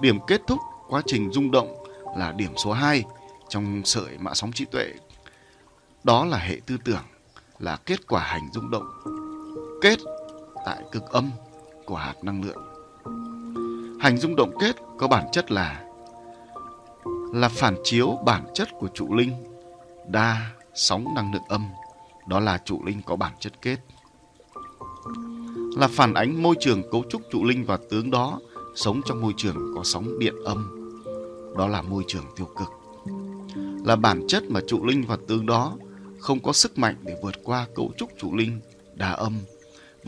Điểm 0.00 0.18
kết 0.26 0.40
thúc 0.46 0.58
quá 0.88 1.02
trình 1.06 1.32
rung 1.32 1.50
động 1.50 1.84
là 2.16 2.32
điểm 2.32 2.52
số 2.56 2.72
2 2.72 3.04
trong 3.48 3.82
sợi 3.84 4.18
mã 4.18 4.34
sóng 4.34 4.52
trí 4.52 4.64
tuệ. 4.64 4.92
Đó 6.04 6.24
là 6.24 6.38
hệ 6.38 6.60
tư 6.66 6.76
tưởng, 6.84 7.02
là 7.58 7.76
kết 7.76 8.06
quả 8.08 8.20
hành 8.20 8.48
rung 8.52 8.70
động 8.70 8.84
kết 9.80 9.98
tại 10.64 10.84
cực 10.92 11.10
âm 11.10 11.30
của 11.84 11.96
hạt 11.96 12.14
năng 12.22 12.42
lượng. 12.42 12.62
Hành 14.00 14.16
rung 14.18 14.36
động 14.36 14.52
kết 14.60 14.76
có 14.98 15.08
bản 15.08 15.26
chất 15.32 15.50
là 15.50 15.84
là 17.32 17.48
phản 17.48 17.76
chiếu 17.84 18.18
bản 18.24 18.44
chất 18.54 18.68
của 18.78 18.88
trụ 18.94 19.14
linh, 19.14 19.32
đa 20.08 20.50
sóng 20.74 21.14
năng 21.14 21.32
lượng 21.32 21.42
âm, 21.48 21.66
đó 22.28 22.40
là 22.40 22.58
trụ 22.64 22.84
linh 22.84 23.02
có 23.06 23.16
bản 23.16 23.32
chất 23.40 23.62
kết 23.62 23.76
là 25.76 25.88
phản 25.88 26.14
ánh 26.14 26.42
môi 26.42 26.54
trường 26.60 26.90
cấu 26.90 27.04
trúc 27.10 27.22
trụ 27.32 27.44
linh 27.44 27.64
và 27.64 27.78
tướng 27.90 28.10
đó 28.10 28.40
sống 28.74 29.00
trong 29.06 29.20
môi 29.20 29.32
trường 29.36 29.56
có 29.76 29.84
sóng 29.84 30.18
điện 30.18 30.34
âm, 30.44 30.92
đó 31.58 31.66
là 31.68 31.82
môi 31.82 32.04
trường 32.06 32.24
tiêu 32.36 32.46
cực 32.58 32.68
là 33.84 33.96
bản 33.96 34.26
chất 34.28 34.42
mà 34.48 34.60
trụ 34.66 34.86
linh 34.86 35.04
và 35.08 35.18
tướng 35.28 35.46
đó 35.46 35.76
không 36.18 36.40
có 36.40 36.52
sức 36.52 36.78
mạnh 36.78 36.94
để 37.02 37.16
vượt 37.22 37.34
qua 37.44 37.66
cấu 37.74 37.92
trúc 37.96 38.10
trụ 38.18 38.34
linh 38.34 38.60
đa 38.94 39.10
âm 39.10 39.40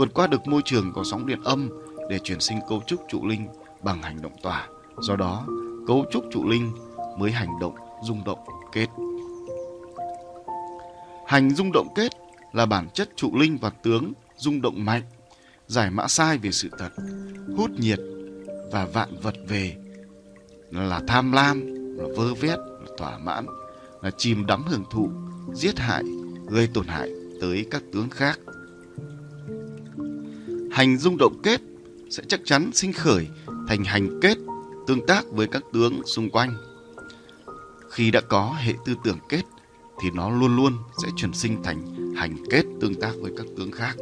vượt 0.01 0.15
qua 0.15 0.27
được 0.27 0.47
môi 0.47 0.63
trường 0.65 0.93
có 0.93 1.05
sóng 1.05 1.27
điện 1.27 1.41
âm 1.45 1.71
để 2.11 2.19
chuyển 2.19 2.41
sinh 2.41 2.59
cấu 2.69 2.83
trúc 2.87 3.01
trụ 3.09 3.27
linh 3.27 3.49
bằng 3.83 4.03
hành 4.03 4.23
động 4.23 4.33
tỏa. 4.43 4.69
Do 5.01 5.17
đó, 5.17 5.47
cấu 5.87 6.05
trúc 6.11 6.25
trụ 6.33 6.49
linh 6.49 6.73
mới 7.19 7.31
hành 7.31 7.59
động, 7.61 7.75
rung 8.05 8.25
động, 8.25 8.39
kết. 8.73 8.87
Hành 11.27 11.51
rung 11.51 11.73
động 11.73 11.89
kết 11.95 12.13
là 12.53 12.67
bản 12.67 12.89
chất 12.95 13.09
trụ 13.17 13.37
linh 13.37 13.59
và 13.59 13.71
tướng 13.71 14.13
rung 14.37 14.63
động 14.63 14.85
mạnh, 14.85 15.03
giải 15.67 15.91
mã 15.91 16.09
sai 16.09 16.39
về 16.39 16.51
sự 16.53 16.69
thật, 16.79 16.91
hút 17.57 17.71
nhiệt 17.71 17.99
và 18.73 18.87
vạn 18.87 19.21
vật 19.23 19.35
về. 19.49 19.77
Là 20.71 21.01
tham 21.09 21.33
lam, 21.33 21.61
là 21.97 22.05
vơ 22.17 22.35
vét, 22.35 22.59
là 22.59 22.91
thỏa 22.99 23.19
mãn, 23.19 23.47
là 24.03 24.11
chìm 24.17 24.47
đắm 24.47 24.65
hưởng 24.67 24.85
thụ, 24.91 25.09
giết 25.55 25.79
hại, 25.79 26.03
gây 26.49 26.69
tổn 26.75 26.87
hại 26.87 27.11
tới 27.41 27.67
các 27.71 27.83
tướng 27.93 28.11
khác 28.11 28.39
hành 30.71 30.99
dung 30.99 31.17
động 31.17 31.41
kết 31.43 31.61
sẽ 32.11 32.23
chắc 32.29 32.41
chắn 32.45 32.71
sinh 32.73 32.93
khởi 32.93 33.29
thành 33.69 33.85
hành 33.85 34.21
kết 34.23 34.39
tương 34.87 35.07
tác 35.07 35.25
với 35.31 35.47
các 35.47 35.63
tướng 35.73 36.07
xung 36.07 36.31
quanh. 36.31 36.57
Khi 37.91 38.11
đã 38.11 38.21
có 38.21 38.57
hệ 38.59 38.73
tư 38.85 38.95
tưởng 39.05 39.19
kết 39.29 39.43
thì 40.03 40.11
nó 40.15 40.31
luôn 40.31 40.57
luôn 40.57 40.73
sẽ 41.03 41.09
chuyển 41.17 41.33
sinh 41.33 41.63
thành 41.63 42.13
hành 42.17 42.37
kết 42.51 42.65
tương 42.81 42.95
tác 42.95 43.13
với 43.21 43.33
các 43.37 43.47
tướng 43.57 43.73
khác. 43.73 43.97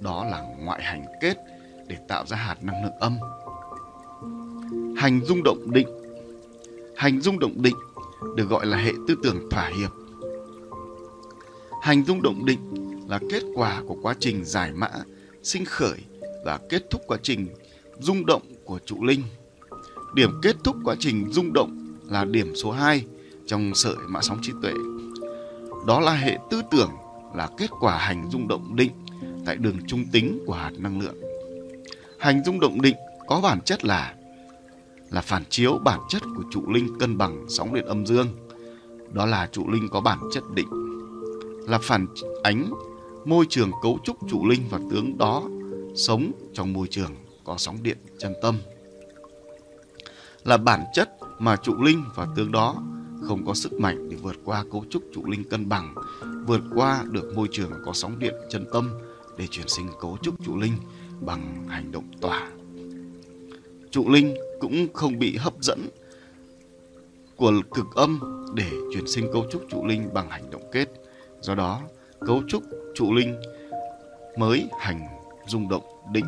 Đó 0.00 0.24
là 0.24 0.42
ngoại 0.58 0.82
hành 0.82 1.04
kết 1.20 1.36
để 1.86 1.96
tạo 2.08 2.26
ra 2.26 2.36
hạt 2.36 2.62
năng 2.62 2.84
lượng 2.84 2.98
âm. 3.00 3.18
Hành 4.96 5.20
dung 5.24 5.42
động 5.42 5.70
định. 5.72 5.88
Hành 6.96 7.20
dung 7.20 7.38
động 7.38 7.62
định 7.62 7.76
được 8.36 8.48
gọi 8.48 8.66
là 8.66 8.76
hệ 8.76 8.92
tư 9.08 9.14
tưởng 9.22 9.50
thỏa 9.50 9.70
hiệp. 9.78 9.90
Hành 11.82 12.04
dung 12.04 12.22
động 12.22 12.44
định 12.46 12.60
là 13.08 13.20
kết 13.30 13.42
quả 13.54 13.82
của 13.86 13.96
quá 14.02 14.14
trình 14.20 14.44
giải 14.44 14.72
mã 14.72 14.90
sinh 15.44 15.64
khởi 15.64 15.98
và 16.44 16.58
kết 16.68 16.82
thúc 16.90 17.02
quá 17.06 17.18
trình 17.22 17.46
rung 17.98 18.26
động 18.26 18.42
của 18.64 18.78
trụ 18.86 19.04
linh. 19.04 19.22
Điểm 20.14 20.30
kết 20.42 20.56
thúc 20.64 20.76
quá 20.84 20.96
trình 20.98 21.32
rung 21.32 21.52
động 21.52 21.96
là 22.10 22.24
điểm 22.24 22.54
số 22.56 22.70
2 22.70 23.04
trong 23.46 23.74
sợi 23.74 23.96
mã 24.08 24.20
sóng 24.22 24.38
trí 24.42 24.52
tuệ. 24.62 24.72
Đó 25.86 26.00
là 26.00 26.12
hệ 26.12 26.38
tư 26.50 26.62
tưởng, 26.70 26.90
là 27.34 27.48
kết 27.58 27.70
quả 27.80 27.98
hành 27.98 28.30
rung 28.32 28.48
động 28.48 28.76
định 28.76 28.92
tại 29.46 29.56
đường 29.56 29.78
trung 29.86 30.04
tính 30.12 30.38
của 30.46 30.54
hạt 30.54 30.72
năng 30.78 31.00
lượng. 31.00 31.16
Hành 32.18 32.44
rung 32.44 32.60
động 32.60 32.82
định 32.82 32.96
có 33.26 33.40
bản 33.40 33.60
chất 33.60 33.84
là 33.84 34.14
là 35.10 35.20
phản 35.20 35.44
chiếu 35.48 35.78
bản 35.84 36.00
chất 36.08 36.22
của 36.36 36.42
trụ 36.50 36.72
linh 36.72 36.98
cân 36.98 37.18
bằng 37.18 37.46
sóng 37.48 37.74
điện 37.74 37.84
âm 37.84 38.06
dương. 38.06 38.28
Đó 39.12 39.26
là 39.26 39.48
trụ 39.52 39.70
linh 39.70 39.88
có 39.88 40.00
bản 40.00 40.18
chất 40.32 40.44
định. 40.54 40.68
Là 41.68 41.78
phản 41.78 42.06
ánh 42.42 42.70
môi 43.24 43.46
trường 43.48 43.70
cấu 43.82 43.98
trúc 44.04 44.16
trụ 44.28 44.46
linh 44.48 44.62
và 44.70 44.80
tướng 44.90 45.18
đó 45.18 45.42
sống 45.94 46.32
trong 46.54 46.72
môi 46.72 46.86
trường 46.90 47.10
có 47.44 47.54
sóng 47.58 47.82
điện 47.82 47.98
chân 48.18 48.34
tâm 48.42 48.58
là 50.44 50.56
bản 50.56 50.84
chất 50.92 51.10
mà 51.38 51.56
trụ 51.56 51.82
linh 51.82 52.04
và 52.14 52.26
tướng 52.36 52.52
đó 52.52 52.82
không 53.28 53.46
có 53.46 53.54
sức 53.54 53.72
mạnh 53.72 54.08
để 54.10 54.16
vượt 54.16 54.36
qua 54.44 54.64
cấu 54.72 54.84
trúc 54.90 55.02
trụ 55.14 55.24
linh 55.24 55.44
cân 55.44 55.68
bằng, 55.68 55.94
vượt 56.46 56.60
qua 56.74 57.04
được 57.10 57.32
môi 57.36 57.48
trường 57.52 57.70
có 57.84 57.92
sóng 57.92 58.18
điện 58.18 58.34
chân 58.50 58.64
tâm 58.72 58.90
để 59.38 59.46
chuyển 59.50 59.68
sinh 59.68 59.88
cấu 60.00 60.18
trúc 60.22 60.44
trụ 60.44 60.56
linh 60.56 60.72
bằng 61.20 61.68
hành 61.68 61.92
động 61.92 62.04
tỏa. 62.20 62.50
Trụ 63.90 64.10
linh 64.10 64.34
cũng 64.60 64.86
không 64.94 65.18
bị 65.18 65.36
hấp 65.36 65.54
dẫn 65.60 65.88
của 67.36 67.52
cực 67.74 67.86
âm 67.94 68.20
để 68.54 68.70
chuyển 68.92 69.06
sinh 69.06 69.32
cấu 69.32 69.46
trúc 69.50 69.62
trụ 69.70 69.86
linh 69.86 70.14
bằng 70.14 70.30
hành 70.30 70.50
động 70.50 70.62
kết. 70.72 70.88
Do 71.40 71.54
đó, 71.54 71.80
cấu 72.26 72.42
trúc 72.48 72.62
trụ 72.94 73.14
linh 73.14 73.36
mới 74.36 74.68
hành 74.80 75.00
dung 75.46 75.68
động 75.68 75.82
định 76.12 76.26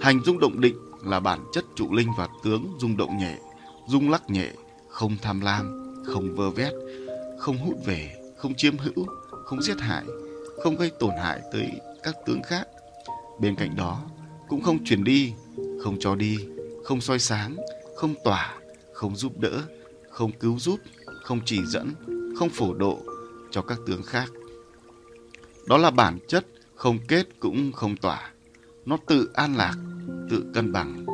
Hành 0.00 0.20
dung 0.24 0.38
động 0.38 0.60
định 0.60 0.76
là 1.04 1.20
bản 1.20 1.40
chất 1.52 1.64
trụ 1.76 1.92
linh 1.92 2.08
và 2.16 2.28
tướng 2.44 2.76
rung 2.78 2.96
động 2.96 3.18
nhẹ, 3.18 3.38
rung 3.86 4.10
lắc 4.10 4.30
nhẹ, 4.30 4.50
không 4.88 5.16
tham 5.22 5.40
lam, 5.40 5.94
không 6.06 6.36
vơ 6.36 6.50
vét, 6.50 6.72
không 7.38 7.58
hút 7.58 7.74
về, 7.84 8.16
không 8.36 8.54
chiếm 8.54 8.78
hữu, 8.78 9.06
không 9.44 9.62
giết 9.62 9.80
hại, 9.80 10.04
không 10.62 10.76
gây 10.76 10.90
tổn 10.90 11.10
hại 11.22 11.40
tới 11.52 11.70
các 12.02 12.16
tướng 12.26 12.42
khác. 12.42 12.68
Bên 13.40 13.54
cạnh 13.56 13.76
đó, 13.76 14.02
cũng 14.48 14.62
không 14.62 14.84
chuyển 14.84 15.04
đi, 15.04 15.32
không 15.82 15.96
cho 16.00 16.14
đi, 16.14 16.36
không 16.84 17.00
soi 17.00 17.18
sáng, 17.18 17.56
không 17.96 18.14
tỏa, 18.24 18.54
không 18.92 19.16
giúp 19.16 19.38
đỡ, 19.38 19.62
không 20.10 20.32
cứu 20.32 20.58
giúp, 20.58 20.80
không 21.22 21.40
chỉ 21.44 21.58
dẫn, 21.66 21.94
không 22.38 22.48
phổ 22.48 22.74
độ 22.74 22.98
cho 23.50 23.62
các 23.62 23.78
tướng 23.86 24.02
khác. 24.02 24.30
Đó 25.66 25.76
là 25.76 25.90
bản 25.90 26.18
chất 26.28 26.46
không 26.74 26.98
kết 27.08 27.26
cũng 27.40 27.72
không 27.72 27.96
tỏa. 27.96 28.30
Nó 28.86 28.98
tự 29.06 29.30
an 29.34 29.56
lạc, 29.56 29.74
tự 30.30 30.44
cân 30.54 30.72
bằng, 30.72 31.06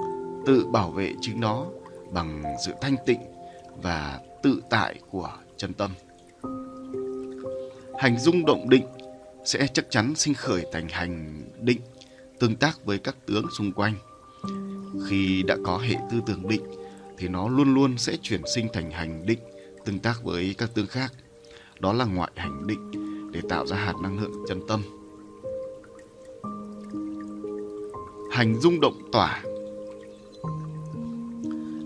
tự 0.46 0.66
bảo 0.66 0.90
vệ 0.90 1.12
chính 1.20 1.40
nó 1.40 1.66
bằng 2.12 2.42
sự 2.66 2.72
thanh 2.81 2.96
tịnh 3.07 3.20
và 3.83 4.20
tự 4.42 4.62
tại 4.70 5.01
của 5.11 5.33
chân 5.57 5.75
tâm 5.75 5.90
hành 7.99 8.18
dung 8.18 8.44
động 8.44 8.68
định 8.68 8.87
sẽ 9.44 9.66
chắc 9.66 9.87
chắn 9.90 10.14
sinh 10.14 10.35
khởi 10.35 10.66
thành 10.72 10.88
hành 10.88 11.42
định, 11.61 11.81
tương 12.38 12.57
tác 12.57 12.85
với 12.85 12.99
các 12.99 13.16
tướng 13.27 13.46
xung 13.59 13.72
quanh 13.72 13.94
khi 15.09 15.42
đã 15.42 15.57
có 15.64 15.79
hệ 15.79 15.96
tư 16.11 16.20
tưởng 16.27 16.49
định, 16.49 16.62
thì 17.18 17.29
nó 17.29 17.49
luôn 17.49 17.75
luôn 17.75 17.99
sẽ 17.99 18.16
chuyển 18.22 18.40
sinh 18.55 18.68
thành 18.72 18.90
hành 18.90 19.27
định, 19.27 19.38
tương 19.85 19.99
tác 19.99 20.22
với 20.22 20.55
các 20.59 20.70
tướng 20.75 20.87
khác 20.87 21.12
đó 21.81 21.93
là 21.93 22.05
ngoại 22.05 22.33
hành 22.37 22.67
định 22.67 22.91
để 23.33 23.41
tạo 23.49 23.67
ra 23.67 23.77
hạt 23.77 23.95
năng 24.03 24.21
lượng 24.21 24.45
chân 24.49 24.61
tâm. 24.69 24.83
Hành 28.31 28.61
dung 28.61 28.81
động 28.81 29.01
tỏa. 29.12 29.43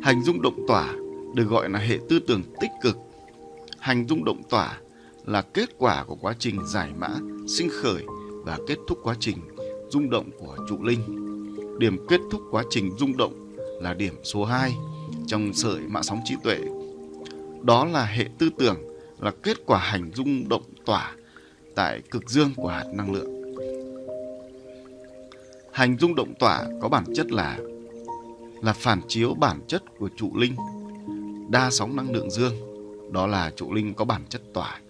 Hành 0.03 0.22
dung 0.24 0.42
động 0.42 0.64
tỏa 0.68 0.94
được 1.35 1.44
gọi 1.44 1.70
là 1.70 1.79
hệ 1.79 1.98
tư 2.09 2.18
tưởng 2.18 2.42
tích 2.61 2.70
cực. 2.83 2.96
Hành 3.79 4.07
dung 4.09 4.24
động 4.24 4.42
tỏa 4.50 4.81
là 5.26 5.42
kết 5.42 5.68
quả 5.79 6.05
của 6.05 6.16
quá 6.20 6.35
trình 6.38 6.66
giải 6.66 6.90
mã, 6.98 7.09
sinh 7.48 7.68
khởi 7.72 8.05
và 8.44 8.59
kết 8.66 8.79
thúc 8.88 8.98
quá 9.03 9.14
trình 9.20 9.37
rung 9.90 10.11
động 10.11 10.31
của 10.38 10.57
trụ 10.68 10.83
linh. 10.83 11.00
Điểm 11.79 12.07
kết 12.09 12.20
thúc 12.31 12.42
quá 12.50 12.64
trình 12.70 12.90
rung 12.98 13.16
động 13.16 13.57
là 13.81 13.94
điểm 13.94 14.14
số 14.24 14.44
2 14.44 14.76
trong 15.26 15.53
sợi 15.55 15.81
mạng 15.81 16.03
sóng 16.03 16.20
trí 16.24 16.35
tuệ. 16.42 16.59
Đó 17.62 17.85
là 17.85 18.05
hệ 18.05 18.26
tư 18.38 18.50
tưởng 18.59 18.76
là 19.20 19.30
kết 19.42 19.56
quả 19.66 19.78
hành 19.78 20.11
rung 20.14 20.48
động 20.48 20.62
tỏa 20.87 21.14
tại 21.74 22.02
cực 22.11 22.30
dương 22.30 22.54
của 22.56 22.68
hạt 22.68 22.85
năng 22.92 23.12
lượng. 23.12 23.40
Hành 25.72 25.98
rung 25.98 26.14
động 26.14 26.35
tỏa 26.38 26.64
có 26.80 26.88
bản 26.88 27.04
chất 27.14 27.33
là 27.33 27.59
là 28.62 28.72
phản 28.72 29.00
chiếu 29.09 29.35
bản 29.35 29.61
chất 29.68 29.83
của 29.98 30.09
trụ 30.16 30.37
linh 30.37 30.56
đa 31.50 31.70
sóng 31.70 31.96
năng 31.96 32.11
lượng 32.11 32.30
dương 32.30 32.54
đó 33.12 33.26
là 33.26 33.50
trụ 33.56 33.72
linh 33.72 33.94
có 33.94 34.04
bản 34.04 34.22
chất 34.28 34.42
tỏa 34.54 34.80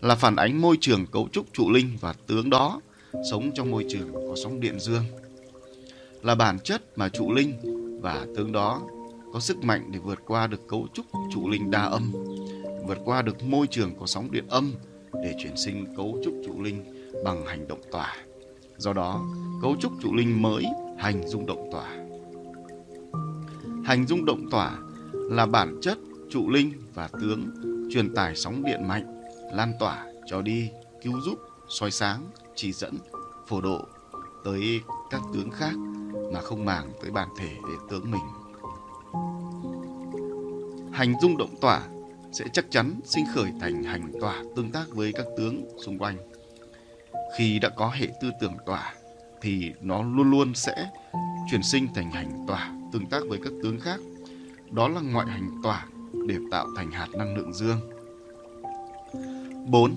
là 0.00 0.14
phản 0.14 0.36
ánh 0.36 0.60
môi 0.60 0.76
trường 0.80 1.06
cấu 1.06 1.28
trúc 1.32 1.46
trụ 1.52 1.70
linh 1.70 1.96
và 2.00 2.14
tướng 2.26 2.50
đó 2.50 2.80
sống 3.30 3.50
trong 3.54 3.70
môi 3.70 3.86
trường 3.88 4.12
có 4.12 4.34
sóng 4.44 4.60
điện 4.60 4.80
dương. 4.80 5.04
Là 6.22 6.34
bản 6.34 6.58
chất 6.58 6.98
mà 6.98 7.08
trụ 7.08 7.32
linh 7.32 7.52
và 8.02 8.26
tướng 8.36 8.52
đó 8.52 8.82
có 9.32 9.40
sức 9.40 9.64
mạnh 9.64 9.88
để 9.92 9.98
vượt 9.98 10.18
qua 10.26 10.46
được 10.46 10.68
cấu 10.68 10.86
trúc 10.94 11.06
trụ 11.32 11.48
linh 11.48 11.70
đa 11.70 11.82
âm, 11.82 12.12
vượt 12.86 12.98
qua 13.04 13.22
được 13.22 13.44
môi 13.44 13.66
trường 13.66 13.98
có 14.00 14.06
sóng 14.06 14.30
điện 14.30 14.46
âm 14.48 14.72
để 15.12 15.34
chuyển 15.38 15.56
sinh 15.56 15.86
cấu 15.96 16.18
trúc 16.24 16.34
trụ 16.46 16.62
linh 16.62 16.84
bằng 17.24 17.46
hành 17.46 17.68
động 17.68 17.80
tỏa. 17.92 18.16
Do 18.76 18.92
đó, 18.92 19.24
cấu 19.62 19.76
trúc 19.80 19.92
trụ 20.02 20.14
linh 20.14 20.42
mới 20.42 20.64
hành 20.98 21.28
dung 21.28 21.46
động 21.46 21.68
tỏa. 21.72 21.88
Hành 23.84 24.06
dung 24.06 24.24
động 24.24 24.50
tỏa 24.50 24.78
là 25.12 25.46
bản 25.46 25.78
chất 25.82 25.98
trụ 26.30 26.50
linh 26.50 26.72
và 26.94 27.08
tướng 27.20 27.50
truyền 27.90 28.14
tải 28.14 28.36
sóng 28.36 28.64
điện 28.64 28.88
mạnh, 28.88 29.22
lan 29.52 29.72
tỏa 29.80 30.06
cho 30.26 30.42
đi, 30.42 30.70
cứu 31.02 31.20
giúp, 31.20 31.38
soi 31.68 31.90
sáng, 31.90 32.20
chỉ 32.54 32.72
dẫn, 32.72 32.98
phổ 33.46 33.60
độ 33.60 33.84
tới 34.44 34.80
các 35.10 35.20
tướng 35.34 35.50
khác 35.50 35.72
mà 36.32 36.40
không 36.40 36.64
màng 36.64 36.90
tới 37.02 37.10
bản 37.10 37.28
thể 37.38 37.50
để 37.68 37.74
tướng 37.90 38.10
mình. 38.10 38.22
Hành 40.92 41.14
dung 41.20 41.36
động 41.36 41.54
tỏa 41.60 41.82
sẽ 42.38 42.44
chắc 42.52 42.64
chắn 42.70 43.00
sinh 43.04 43.24
khởi 43.34 43.52
thành 43.60 43.82
hành 43.82 44.12
tỏa 44.20 44.42
tương 44.56 44.72
tác 44.72 44.84
với 44.88 45.12
các 45.12 45.26
tướng 45.36 45.64
xung 45.84 45.98
quanh. 45.98 46.16
Khi 47.38 47.58
đã 47.58 47.68
có 47.68 47.90
hệ 47.90 48.08
tư 48.20 48.30
tưởng 48.40 48.56
tỏa 48.66 48.94
thì 49.40 49.72
nó 49.80 50.02
luôn 50.02 50.30
luôn 50.30 50.54
sẽ 50.54 50.90
chuyển 51.50 51.62
sinh 51.62 51.88
thành 51.94 52.10
hành 52.10 52.44
tỏa 52.48 52.72
tương 52.92 53.06
tác 53.06 53.22
với 53.28 53.38
các 53.44 53.52
tướng 53.62 53.80
khác. 53.80 54.00
Đó 54.70 54.88
là 54.88 55.00
ngoại 55.00 55.26
hành 55.26 55.50
tỏa 55.62 55.86
để 56.28 56.36
tạo 56.50 56.66
thành 56.76 56.90
hạt 56.90 57.08
năng 57.18 57.36
lượng 57.36 57.54
dương. 57.54 57.80
4. 59.66 59.96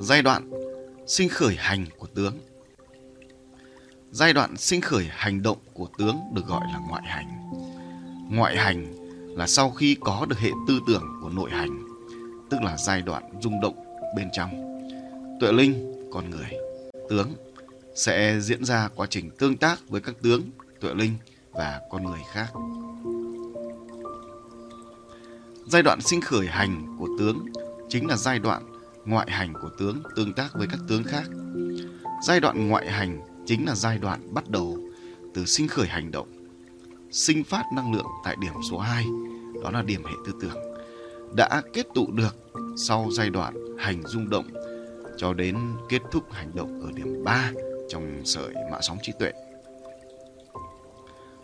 Giai 0.00 0.22
đoạn 0.22 0.50
sinh 1.06 1.28
khởi 1.28 1.56
hành 1.58 1.86
của 1.98 2.06
tướng 2.06 2.38
Giai 4.10 4.32
đoạn 4.32 4.56
sinh 4.56 4.80
khởi 4.80 5.08
hành 5.10 5.42
động 5.42 5.58
của 5.72 5.88
tướng 5.98 6.16
được 6.32 6.46
gọi 6.46 6.66
là 6.72 6.78
ngoại 6.88 7.02
hành. 7.06 7.50
Ngoại 8.30 8.56
hành 8.56 9.03
là 9.36 9.46
sau 9.46 9.70
khi 9.70 9.96
có 10.00 10.26
được 10.28 10.38
hệ 10.38 10.50
tư 10.68 10.80
tưởng 10.86 11.04
của 11.22 11.28
nội 11.28 11.50
hành, 11.50 11.84
tức 12.50 12.62
là 12.62 12.76
giai 12.76 13.02
đoạn 13.02 13.22
rung 13.42 13.60
động 13.60 13.74
bên 14.16 14.28
trong. 14.32 14.50
Tuệ 15.40 15.52
linh, 15.52 15.94
con 16.12 16.30
người, 16.30 16.48
tướng 17.08 17.28
sẽ 17.94 18.40
diễn 18.40 18.64
ra 18.64 18.88
quá 18.96 19.06
trình 19.10 19.30
tương 19.38 19.56
tác 19.56 19.88
với 19.88 20.00
các 20.00 20.14
tướng, 20.22 20.42
tuệ 20.80 20.94
linh 20.94 21.12
và 21.52 21.80
con 21.90 22.04
người 22.04 22.20
khác. 22.32 22.46
Giai 25.66 25.82
đoạn 25.82 26.00
sinh 26.00 26.20
khởi 26.20 26.46
hành 26.46 26.96
của 26.98 27.08
tướng 27.18 27.46
chính 27.88 28.06
là 28.08 28.16
giai 28.16 28.38
đoạn 28.38 28.62
ngoại 29.04 29.30
hành 29.30 29.52
của 29.62 29.70
tướng 29.78 30.02
tương 30.16 30.32
tác 30.32 30.48
với 30.54 30.66
các 30.66 30.80
tướng 30.88 31.04
khác. 31.04 31.24
Giai 32.22 32.40
đoạn 32.40 32.68
ngoại 32.68 32.90
hành 32.90 33.20
chính 33.46 33.66
là 33.66 33.74
giai 33.74 33.98
đoạn 33.98 34.34
bắt 34.34 34.48
đầu 34.48 34.78
từ 35.34 35.44
sinh 35.44 35.68
khởi 35.68 35.86
hành 35.86 36.10
động, 36.10 36.28
sinh 37.14 37.44
phát 37.44 37.64
năng 37.72 37.92
lượng 37.92 38.06
tại 38.24 38.36
điểm 38.40 38.52
số 38.70 38.78
2, 38.78 39.04
đó 39.62 39.70
là 39.70 39.82
điểm 39.82 40.04
hệ 40.04 40.12
tư 40.26 40.32
tưởng, 40.40 40.56
đã 41.36 41.62
kết 41.72 41.86
tụ 41.94 42.06
được 42.10 42.36
sau 42.76 43.08
giai 43.12 43.30
đoạn 43.30 43.54
hành 43.78 44.02
rung 44.06 44.30
động 44.30 44.46
cho 45.16 45.34
đến 45.34 45.58
kết 45.88 46.02
thúc 46.10 46.32
hành 46.32 46.50
động 46.54 46.82
ở 46.82 46.92
điểm 46.94 47.24
3 47.24 47.50
trong 47.88 48.20
sợi 48.24 48.54
mã 48.70 48.78
sóng 48.80 48.98
trí 49.02 49.12
tuệ. 49.18 49.32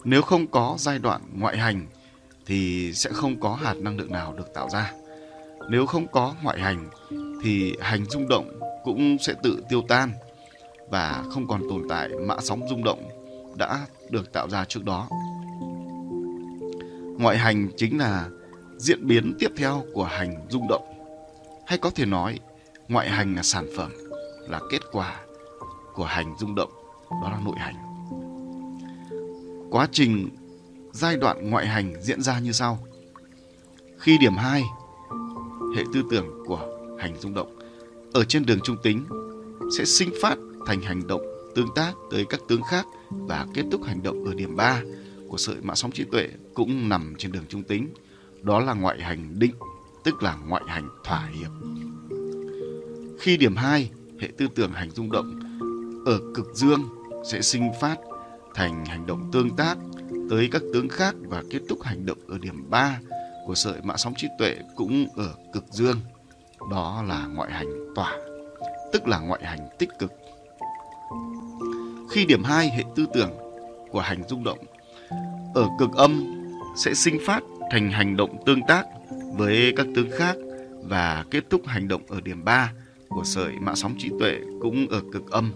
Nếu 0.04 0.22
không 0.22 0.46
có 0.46 0.76
giai 0.78 0.98
đoạn 0.98 1.20
ngoại 1.38 1.58
hành 1.58 1.86
thì 2.46 2.92
sẽ 2.92 3.10
không 3.12 3.40
có 3.40 3.54
hạt 3.54 3.74
năng 3.74 3.98
lượng 3.98 4.12
nào 4.12 4.34
được 4.36 4.54
tạo 4.54 4.68
ra. 4.70 4.92
Nếu 5.68 5.86
không 5.86 6.06
có 6.12 6.34
ngoại 6.42 6.60
hành 6.60 6.90
thì 7.42 7.74
hành 7.80 8.04
rung 8.04 8.28
động 8.28 8.60
cũng 8.84 9.16
sẽ 9.20 9.34
tự 9.42 9.62
tiêu 9.68 9.82
tan 9.88 10.12
và 10.90 11.24
không 11.30 11.46
còn 11.48 11.62
tồn 11.70 11.86
tại 11.88 12.08
mã 12.08 12.36
sóng 12.40 12.60
rung 12.70 12.84
động 12.84 13.08
đã 13.56 13.86
được 14.10 14.32
tạo 14.32 14.48
ra 14.48 14.64
trước 14.64 14.84
đó. 14.84 15.08
Ngoại 17.20 17.38
hành 17.38 17.68
chính 17.76 17.98
là 17.98 18.28
diễn 18.76 19.06
biến 19.06 19.34
tiếp 19.38 19.48
theo 19.56 19.84
của 19.94 20.04
hành 20.04 20.46
rung 20.50 20.68
động. 20.68 20.82
Hay 21.66 21.78
có 21.78 21.90
thể 21.90 22.06
nói, 22.06 22.38
ngoại 22.88 23.10
hành 23.10 23.34
là 23.34 23.42
sản 23.42 23.66
phẩm, 23.76 23.92
là 24.48 24.60
kết 24.70 24.78
quả 24.92 25.20
của 25.94 26.04
hành 26.04 26.34
rung 26.38 26.54
động, 26.54 26.70
đó 27.10 27.30
là 27.30 27.40
nội 27.44 27.54
hành. 27.58 27.74
Quá 29.70 29.88
trình 29.92 30.28
giai 30.92 31.16
đoạn 31.16 31.50
ngoại 31.50 31.66
hành 31.66 32.02
diễn 32.02 32.22
ra 32.22 32.38
như 32.38 32.52
sau. 32.52 32.78
Khi 33.98 34.18
điểm 34.18 34.34
2, 34.36 34.62
hệ 35.76 35.82
tư 35.92 36.02
tưởng 36.10 36.26
của 36.46 36.78
hành 36.98 37.20
rung 37.20 37.34
động 37.34 37.58
ở 38.12 38.24
trên 38.24 38.46
đường 38.46 38.60
trung 38.64 38.76
tính 38.82 39.04
sẽ 39.78 39.84
sinh 39.84 40.10
phát 40.22 40.38
thành 40.66 40.80
hành 40.80 41.06
động 41.06 41.22
tương 41.54 41.74
tác 41.74 41.92
tới 42.10 42.26
các 42.28 42.40
tướng 42.48 42.62
khác 42.62 42.86
và 43.10 43.46
kết 43.54 43.62
thúc 43.72 43.84
hành 43.84 44.02
động 44.02 44.24
ở 44.24 44.34
điểm 44.34 44.56
3 44.56 44.82
của 45.30 45.36
sợi 45.36 45.56
mã 45.62 45.74
sóng 45.74 45.90
trí 45.90 46.04
tuệ 46.04 46.28
cũng 46.54 46.88
nằm 46.88 47.14
trên 47.18 47.32
đường 47.32 47.44
trung 47.48 47.62
tính. 47.62 47.88
Đó 48.42 48.60
là 48.60 48.74
ngoại 48.74 49.02
hành 49.02 49.38
định, 49.38 49.54
tức 50.04 50.22
là 50.22 50.36
ngoại 50.46 50.62
hành 50.66 50.88
thỏa 51.04 51.26
hiệp. 51.26 51.50
Khi 53.20 53.36
điểm 53.36 53.56
2, 53.56 53.90
hệ 54.20 54.28
tư 54.38 54.46
tưởng 54.54 54.72
hành 54.72 54.90
rung 54.90 55.12
động 55.12 55.40
ở 56.06 56.20
cực 56.34 56.46
dương 56.54 56.88
sẽ 57.24 57.42
sinh 57.42 57.70
phát 57.80 57.96
thành 58.54 58.84
hành 58.84 59.06
động 59.06 59.30
tương 59.32 59.56
tác 59.56 59.78
tới 60.30 60.48
các 60.52 60.62
tướng 60.72 60.88
khác 60.88 61.14
và 61.28 61.42
kết 61.50 61.60
thúc 61.68 61.82
hành 61.82 62.06
động 62.06 62.18
ở 62.28 62.38
điểm 62.38 62.70
3 62.70 63.00
của 63.46 63.54
sợi 63.54 63.80
mã 63.82 63.96
sóng 63.96 64.14
trí 64.16 64.28
tuệ 64.38 64.56
cũng 64.76 65.06
ở 65.16 65.34
cực 65.52 65.64
dương. 65.70 65.96
Đó 66.70 67.04
là 67.08 67.26
ngoại 67.26 67.52
hành 67.52 67.92
tỏa, 67.94 68.18
tức 68.92 69.08
là 69.08 69.18
ngoại 69.18 69.44
hành 69.44 69.68
tích 69.78 69.90
cực. 69.98 70.12
Khi 72.10 72.26
điểm 72.26 72.44
2 72.44 72.70
hệ 72.70 72.84
tư 72.96 73.06
tưởng 73.14 73.30
của 73.90 74.00
hành 74.00 74.22
rung 74.28 74.44
động 74.44 74.58
ở 75.54 75.68
cực 75.78 75.92
âm 75.92 76.24
sẽ 76.76 76.94
sinh 76.94 77.18
phát 77.26 77.42
thành 77.70 77.90
hành 77.90 78.16
động 78.16 78.42
tương 78.46 78.60
tác 78.68 78.86
với 79.36 79.72
các 79.76 79.86
tướng 79.94 80.10
khác 80.18 80.36
và 80.82 81.24
kết 81.30 81.44
thúc 81.50 81.66
hành 81.66 81.88
động 81.88 82.02
ở 82.08 82.20
điểm 82.20 82.44
3 82.44 82.72
của 83.08 83.24
sợi 83.24 83.52
mã 83.60 83.74
sóng 83.74 83.94
trí 83.98 84.10
tuệ 84.20 84.40
cũng 84.60 84.86
ở 84.90 85.02
cực 85.12 85.30
âm. 85.30 85.52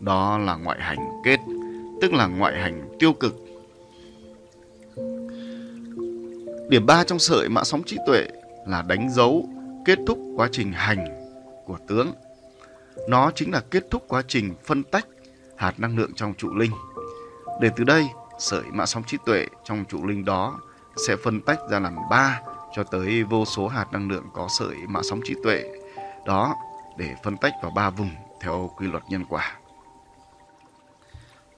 Đó 0.00 0.38
là 0.38 0.56
ngoại 0.56 0.78
hành 0.80 0.98
kết, 1.24 1.40
tức 2.00 2.12
là 2.12 2.26
ngoại 2.26 2.60
hành 2.60 2.88
tiêu 2.98 3.12
cực. 3.12 3.34
Điểm 6.68 6.86
3 6.86 7.04
trong 7.04 7.18
sợi 7.18 7.48
mã 7.48 7.64
sóng 7.64 7.82
trí 7.86 7.96
tuệ 8.06 8.26
là 8.66 8.82
đánh 8.82 9.10
dấu 9.10 9.48
kết 9.84 9.98
thúc 10.06 10.18
quá 10.36 10.48
trình 10.52 10.72
hành 10.72 11.06
của 11.66 11.78
tướng. 11.88 12.12
Nó 13.08 13.30
chính 13.34 13.52
là 13.52 13.60
kết 13.70 13.84
thúc 13.90 14.04
quá 14.08 14.22
trình 14.28 14.54
phân 14.64 14.82
tách 14.82 15.06
hạt 15.56 15.80
năng 15.80 15.98
lượng 15.98 16.10
trong 16.16 16.34
trụ 16.34 16.54
linh. 16.54 16.72
Để 17.60 17.70
từ 17.76 17.84
đây, 17.84 18.06
sợi 18.38 18.62
mã 18.72 18.86
sóng 18.86 19.02
trí 19.04 19.18
tuệ 19.26 19.46
trong 19.64 19.84
trụ 19.84 20.06
linh 20.06 20.24
đó 20.24 20.60
sẽ 21.06 21.16
phân 21.24 21.40
tách 21.40 21.58
ra 21.70 21.78
làm 21.78 21.96
ba 22.10 22.40
cho 22.74 22.84
tới 22.84 23.22
vô 23.22 23.44
số 23.44 23.68
hạt 23.68 23.92
năng 23.92 24.10
lượng 24.10 24.24
có 24.34 24.48
sợi 24.58 24.76
mã 24.88 25.00
sóng 25.10 25.20
trí 25.24 25.34
tuệ 25.44 25.64
đó 26.26 26.54
để 26.96 27.14
phân 27.22 27.36
tách 27.36 27.52
vào 27.62 27.70
ba 27.70 27.90
vùng 27.90 28.10
theo 28.40 28.70
quy 28.76 28.86
luật 28.86 29.02
nhân 29.08 29.24
quả. 29.28 29.56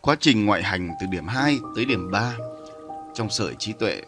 Quá 0.00 0.16
trình 0.20 0.46
ngoại 0.46 0.62
hành 0.62 0.90
từ 1.00 1.06
điểm 1.06 1.26
2 1.26 1.58
tới 1.76 1.84
điểm 1.84 2.10
3 2.10 2.34
trong 3.14 3.30
sợi 3.30 3.54
trí 3.58 3.72
tuệ 3.72 4.02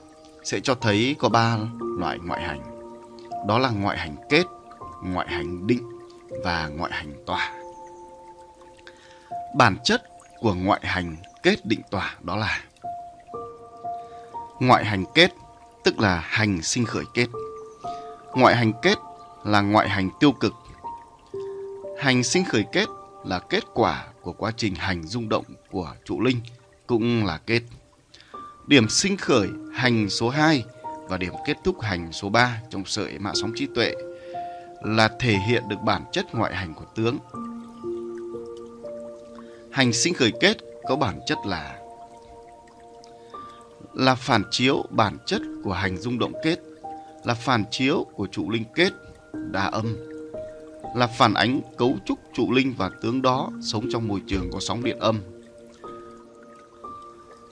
sẽ 0.44 0.60
cho 0.60 0.74
thấy 0.74 1.16
có 1.18 1.28
ba 1.28 1.58
loại 1.98 2.18
ngoại 2.18 2.42
hành. 2.42 2.60
Đó 3.48 3.58
là 3.58 3.70
ngoại 3.70 3.98
hành 3.98 4.16
kết, 4.28 4.44
ngoại 5.02 5.28
hành 5.28 5.66
định 5.66 5.88
và 6.44 6.68
ngoại 6.68 6.92
hành 6.92 7.12
tỏa. 7.26 7.52
Bản 9.56 9.76
chất 9.84 10.02
của 10.40 10.54
ngoại 10.54 10.80
hành 10.84 11.16
kết 11.42 11.66
định 11.66 11.80
tỏa 11.90 12.14
đó 12.22 12.36
là 12.36 12.60
ngoại 14.60 14.84
hành 14.84 15.04
kết, 15.14 15.30
tức 15.84 16.00
là 16.00 16.24
hành 16.24 16.62
sinh 16.62 16.84
khởi 16.84 17.04
kết. 17.14 17.26
Ngoại 18.34 18.56
hành 18.56 18.72
kết 18.82 18.98
là 19.44 19.60
ngoại 19.60 19.88
hành 19.88 20.10
tiêu 20.20 20.32
cực. 20.32 20.54
Hành 21.98 22.22
sinh 22.22 22.44
khởi 22.44 22.64
kết 22.72 22.88
là 23.24 23.38
kết 23.38 23.64
quả 23.74 24.06
của 24.22 24.32
quá 24.32 24.52
trình 24.56 24.74
hành 24.74 25.02
rung 25.02 25.28
động 25.28 25.44
của 25.70 25.94
trụ 26.04 26.20
linh 26.20 26.40
cũng 26.86 27.26
là 27.26 27.40
kết. 27.46 27.60
Điểm 28.66 28.88
sinh 28.88 29.16
khởi 29.16 29.48
hành 29.74 30.10
số 30.10 30.28
2 30.28 30.64
và 31.08 31.16
điểm 31.16 31.32
kết 31.46 31.56
thúc 31.64 31.80
hành 31.80 32.12
số 32.12 32.28
3 32.28 32.60
trong 32.70 32.84
sợi 32.86 33.18
mạ 33.18 33.32
sóng 33.34 33.52
trí 33.56 33.66
tuệ 33.74 33.94
là 34.82 35.08
thể 35.20 35.32
hiện 35.32 35.68
được 35.68 35.80
bản 35.84 36.04
chất 36.12 36.34
ngoại 36.34 36.54
hành 36.54 36.74
của 36.74 36.84
tướng. 36.94 37.18
Hành 39.72 39.92
sinh 39.92 40.14
khởi 40.14 40.32
kết 40.40 40.56
có 40.90 40.96
bản 40.96 41.20
chất 41.26 41.38
là 41.46 41.78
là 43.94 44.14
phản 44.14 44.42
chiếu 44.50 44.84
bản 44.90 45.18
chất 45.26 45.42
của 45.64 45.72
hành 45.72 45.96
dung 45.96 46.18
động 46.18 46.32
kết, 46.44 46.58
là 47.24 47.34
phản 47.34 47.64
chiếu 47.70 48.06
của 48.14 48.26
trụ 48.26 48.50
linh 48.50 48.64
kết, 48.74 48.92
đa 49.32 49.62
âm, 49.62 49.96
là 50.96 51.06
phản 51.06 51.34
ánh 51.34 51.60
cấu 51.78 51.96
trúc 52.06 52.18
trụ 52.34 52.52
linh 52.52 52.74
và 52.78 52.90
tướng 53.02 53.22
đó 53.22 53.50
sống 53.62 53.84
trong 53.92 54.08
môi 54.08 54.22
trường 54.26 54.50
có 54.52 54.60
sóng 54.60 54.84
điện 54.84 54.98
âm, 54.98 55.20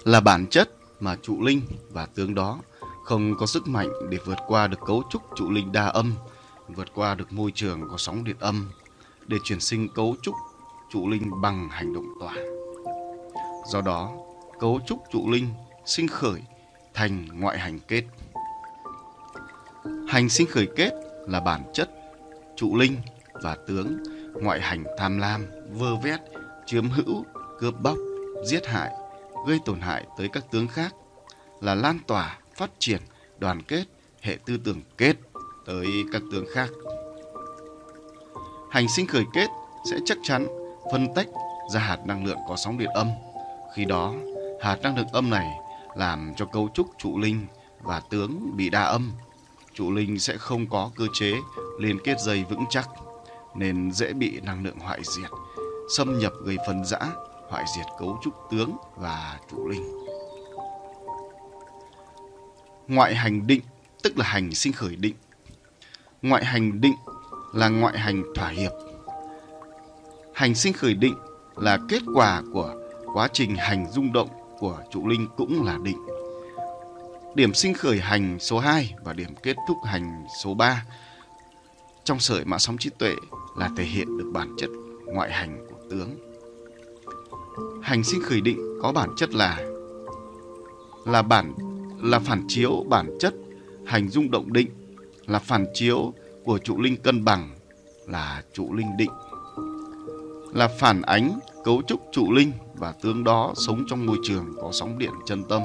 là 0.05 0.21
bản 0.21 0.47
chất 0.47 0.71
mà 1.01 1.17
trụ 1.23 1.43
linh 1.43 1.63
và 1.91 2.07
tướng 2.07 2.35
đó 2.35 2.59
không 3.05 3.35
có 3.39 3.47
sức 3.47 3.69
mạnh 3.69 3.89
để 4.11 4.19
vượt 4.25 4.39
qua 4.47 4.67
được 4.67 4.81
cấu 4.87 5.03
trúc 5.11 5.23
trụ 5.37 5.51
linh 5.51 5.73
đa 5.73 5.87
âm, 5.87 6.15
vượt 6.69 6.89
qua 6.95 7.15
được 7.15 7.33
môi 7.33 7.53
trường 7.55 7.89
có 7.91 7.97
sóng 7.99 8.25
điện 8.25 8.37
âm 8.41 8.71
để 9.27 9.37
chuyển 9.45 9.61
sinh 9.61 9.89
cấu 9.89 10.17
trúc 10.23 10.35
trụ 10.91 11.09
linh 11.09 11.41
bằng 11.43 11.69
hành 11.71 11.95
động 11.95 12.07
tỏa. 12.21 12.58
Do 13.69 13.81
đó, 13.81 14.13
cấu 14.59 14.81
trúc 14.87 15.03
trụ 15.11 15.31
linh 15.31 15.49
sinh 15.85 16.09
khởi 16.09 16.43
thành 16.95 17.27
ngoại 17.41 17.59
hành 17.59 17.79
kết. 17.89 18.05
Hành 20.09 20.29
sinh 20.29 20.47
khởi 20.51 20.69
kết 20.77 20.93
là 21.27 21.41
bản 21.41 21.63
chất, 21.73 21.91
trụ 22.57 22.77
linh 22.77 22.97
và 23.33 23.57
tướng 23.67 24.03
ngoại 24.35 24.61
hành 24.61 24.85
tham 24.99 25.19
lam, 25.19 25.47
vơ 25.73 25.97
vét, 25.97 26.21
chiếm 26.67 26.91
hữu, 26.91 27.25
cướp 27.59 27.75
bóc, 27.83 27.97
giết 28.47 28.67
hại, 28.67 28.93
gây 29.47 29.59
tổn 29.65 29.81
hại 29.81 30.07
tới 30.19 30.29
các 30.29 30.45
tướng 30.51 30.69
khác 30.69 30.95
là 31.61 31.75
lan 31.75 31.99
tỏa, 32.07 32.39
phát 32.57 32.71
triển, 32.79 33.01
đoàn 33.39 33.63
kết, 33.63 33.85
hệ 34.21 34.39
tư 34.47 34.57
tưởng 34.65 34.83
kết 34.99 35.17
tới 35.67 35.87
các 36.13 36.23
tướng 36.33 36.45
khác. 36.55 36.69
Hành 38.71 38.89
sinh 38.89 39.07
khởi 39.07 39.25
kết 39.35 39.49
sẽ 39.91 39.97
chắc 40.05 40.19
chắn 40.23 40.47
phân 40.93 41.15
tách 41.15 41.27
ra 41.73 41.81
hạt 41.81 41.99
năng 42.07 42.25
lượng 42.25 42.39
có 42.49 42.57
sóng 42.57 42.79
điện 42.79 42.91
âm. 42.95 43.09
Khi 43.75 43.85
đó, 43.85 44.15
hạt 44.61 44.79
năng 44.83 44.97
lượng 44.97 45.09
âm 45.13 45.31
này 45.31 45.49
làm 45.95 46.33
cho 46.37 46.47
cấu 46.47 46.69
trúc 46.75 46.87
trụ 46.99 47.19
linh 47.19 47.47
và 47.83 48.01
tướng 48.11 48.57
bị 48.57 48.71
đa 48.71 48.83
âm. 48.83 49.13
Trụ 49.75 49.93
linh 49.93 50.19
sẽ 50.19 50.37
không 50.37 50.67
có 50.67 50.91
cơ 50.97 51.07
chế 51.13 51.35
liên 51.79 51.99
kết 52.05 52.21
dây 52.21 52.45
vững 52.45 52.65
chắc 52.71 52.89
nên 53.55 53.93
dễ 53.93 54.13
bị 54.13 54.41
năng 54.41 54.65
lượng 54.65 54.79
hoại 54.79 55.01
diệt, 55.05 55.31
xâm 55.97 56.19
nhập 56.19 56.33
gây 56.45 56.57
phân 56.67 56.85
rã, 56.85 56.99
hoại 57.49 57.65
diệt 57.77 57.87
cấu 57.99 58.19
trúc 58.25 58.35
tướng 58.51 58.77
và 58.97 59.39
trụ 59.51 59.69
linh. 59.69 59.99
Ngoại 62.89 63.15
hành 63.15 63.47
định 63.47 63.61
tức 64.03 64.19
là 64.19 64.25
hành 64.25 64.55
sinh 64.55 64.73
khởi 64.73 64.97
định. 64.97 65.15
Ngoại 66.23 66.45
hành 66.45 66.81
định 66.81 66.95
là 67.55 67.69
ngoại 67.69 67.99
hành 67.99 68.23
thỏa 68.35 68.49
hiệp. 68.49 68.73
Hành 70.35 70.55
sinh 70.55 70.73
khởi 70.73 70.95
định 70.95 71.15
là 71.57 71.79
kết 71.89 72.03
quả 72.15 72.43
của 72.53 72.75
quá 73.13 73.29
trình 73.33 73.57
hành 73.57 73.87
rung 73.93 74.13
động 74.13 74.29
của 74.59 74.79
trụ 74.91 75.09
linh 75.09 75.29
cũng 75.37 75.65
là 75.67 75.79
định. 75.83 76.07
Điểm 77.35 77.55
sinh 77.55 77.75
khởi 77.75 77.99
hành 77.99 78.39
số 78.39 78.59
2 78.59 78.95
và 79.05 79.13
điểm 79.13 79.35
kết 79.43 79.57
thúc 79.69 79.77
hành 79.85 80.25
số 80.43 80.55
3 80.55 80.85
trong 82.05 82.21
sợi 82.21 82.45
mã 82.45 82.59
sóng 82.59 82.79
trí 82.79 82.91
tuệ 82.99 83.15
là 83.57 83.71
thể 83.77 83.85
hiện 83.85 84.19
được 84.19 84.31
bản 84.33 84.55
chất 84.59 84.71
ngoại 85.05 85.33
hành 85.33 85.67
của 85.71 85.77
tướng. 85.91 86.11
Hành 87.83 88.05
sinh 88.05 88.21
khởi 88.23 88.41
định 88.41 88.59
có 88.83 88.93
bản 88.93 89.11
chất 89.17 89.35
là 89.35 89.59
là 91.05 91.23
bản, 91.23 91.55
là 92.03 92.19
phản 92.19 92.45
chiếu 92.49 92.85
bản 92.89 93.11
chất 93.21 93.35
hành 93.87 94.09
dung 94.09 94.31
động 94.31 94.53
định, 94.53 94.69
là 95.27 95.39
phản 95.39 95.67
chiếu 95.75 96.13
của 96.45 96.59
trụ 96.59 96.81
linh 96.81 96.97
cân 96.97 97.25
bằng 97.25 97.55
là 98.07 98.43
trụ 98.53 98.75
linh 98.75 98.97
định 98.97 99.11
là 100.55 100.69
phản 100.69 101.03
ánh 101.03 101.39
cấu 101.69 101.83
trúc 101.83 102.01
trụ 102.13 102.33
linh 102.33 102.53
và 102.75 102.93
tướng 103.03 103.25
đó 103.25 103.53
sống 103.57 103.85
trong 103.89 104.07
môi 104.07 104.17
trường 104.25 104.55
có 104.63 104.71
sóng 104.73 104.99
điện 104.99 105.11
chân 105.27 105.45
tâm 105.49 105.63